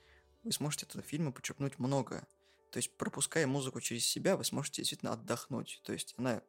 вы 0.43 0.51
сможете 0.51 0.85
от 0.85 0.91
этого 0.91 1.03
фильма 1.03 1.31
почерпнуть 1.31 1.79
много. 1.79 2.27
То 2.71 2.77
есть, 2.77 2.95
пропуская 2.97 3.47
музыку 3.47 3.81
через 3.81 4.05
себя, 4.05 4.37
вы 4.37 4.43
сможете 4.43 4.81
действительно 4.81 5.13
отдохнуть. 5.13 5.81
То 5.83 5.93
есть, 5.93 6.13
она 6.17 6.41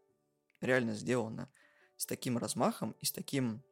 реально 0.60 0.94
сделана 0.94 1.50
с 1.96 2.06
таким 2.06 2.38
размахом 2.38 2.94
и 3.00 3.06
с 3.06 3.12
таким 3.12 3.62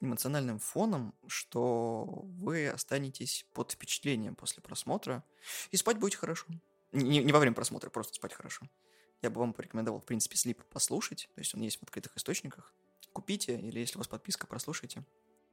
эмоциональным 0.00 0.58
фоном, 0.58 1.14
что 1.26 2.04
вы 2.04 2.68
останетесь 2.68 3.46
под 3.54 3.72
впечатлением 3.72 4.34
после 4.34 4.62
просмотра. 4.62 5.24
И 5.70 5.76
спать 5.76 5.98
будете 5.98 6.18
хорошо. 6.18 6.46
Не, 6.92 7.22
не 7.22 7.32
во 7.32 7.38
время 7.38 7.54
просмотра, 7.54 7.90
просто 7.90 8.14
спать 8.14 8.34
хорошо 8.34 8.68
я 9.22 9.30
бы 9.30 9.40
вам 9.40 9.52
порекомендовал, 9.52 10.00
в 10.00 10.04
принципе, 10.04 10.36
слип 10.36 10.62
послушать. 10.64 11.28
То 11.34 11.40
есть 11.40 11.54
он 11.54 11.62
есть 11.62 11.78
в 11.78 11.82
открытых 11.82 12.16
источниках. 12.16 12.72
Купите, 13.12 13.58
или 13.58 13.80
если 13.80 13.96
у 13.96 13.98
вас 13.98 14.08
подписка, 14.08 14.46
прослушайте. 14.46 15.04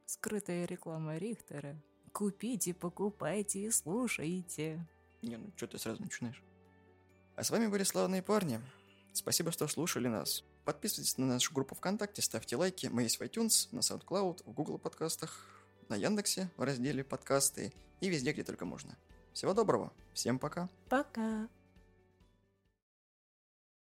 Скрытая 0.06 0.66
реклама 0.66 1.18
Рихтера. 1.18 1.82
Купите, 2.12 2.74
покупайте 2.74 3.66
и 3.66 3.72
слушайте. 3.72 4.86
Не, 5.22 5.38
ну 5.38 5.52
что 5.56 5.68
ты 5.68 5.80
сразу 5.80 6.02
начинаешь? 6.02 6.44
А 7.36 7.44
с 7.44 7.50
вами 7.50 7.68
были 7.68 7.84
славные 7.84 8.22
парни. 8.22 8.60
Спасибо, 9.14 9.52
что 9.52 9.68
слушали 9.68 10.08
нас. 10.08 10.44
Подписывайтесь 10.66 11.18
на 11.18 11.26
нашу 11.26 11.54
группу 11.54 11.76
ВКонтакте, 11.76 12.22
ставьте 12.22 12.56
лайки. 12.56 12.88
Мы 12.88 13.04
есть 13.04 13.20
в 13.20 13.22
iTunes, 13.22 13.70
на 13.72 13.80
SoundCloud, 13.80 14.44
в 14.46 14.54
Google 14.54 14.78
подкастах, 14.78 15.48
на 15.90 15.96
Яндексе 15.96 16.50
в 16.58 16.64
разделе 16.64 17.04
подкасты 17.04 17.74
и 18.02 18.10
везде, 18.10 18.34
где 18.34 18.44
только 18.44 18.66
можно. 18.66 18.98
Всего 19.34 19.54
доброго. 19.54 19.92
Всем 20.14 20.40
пока. 20.40 20.70
Пока. 20.90 21.48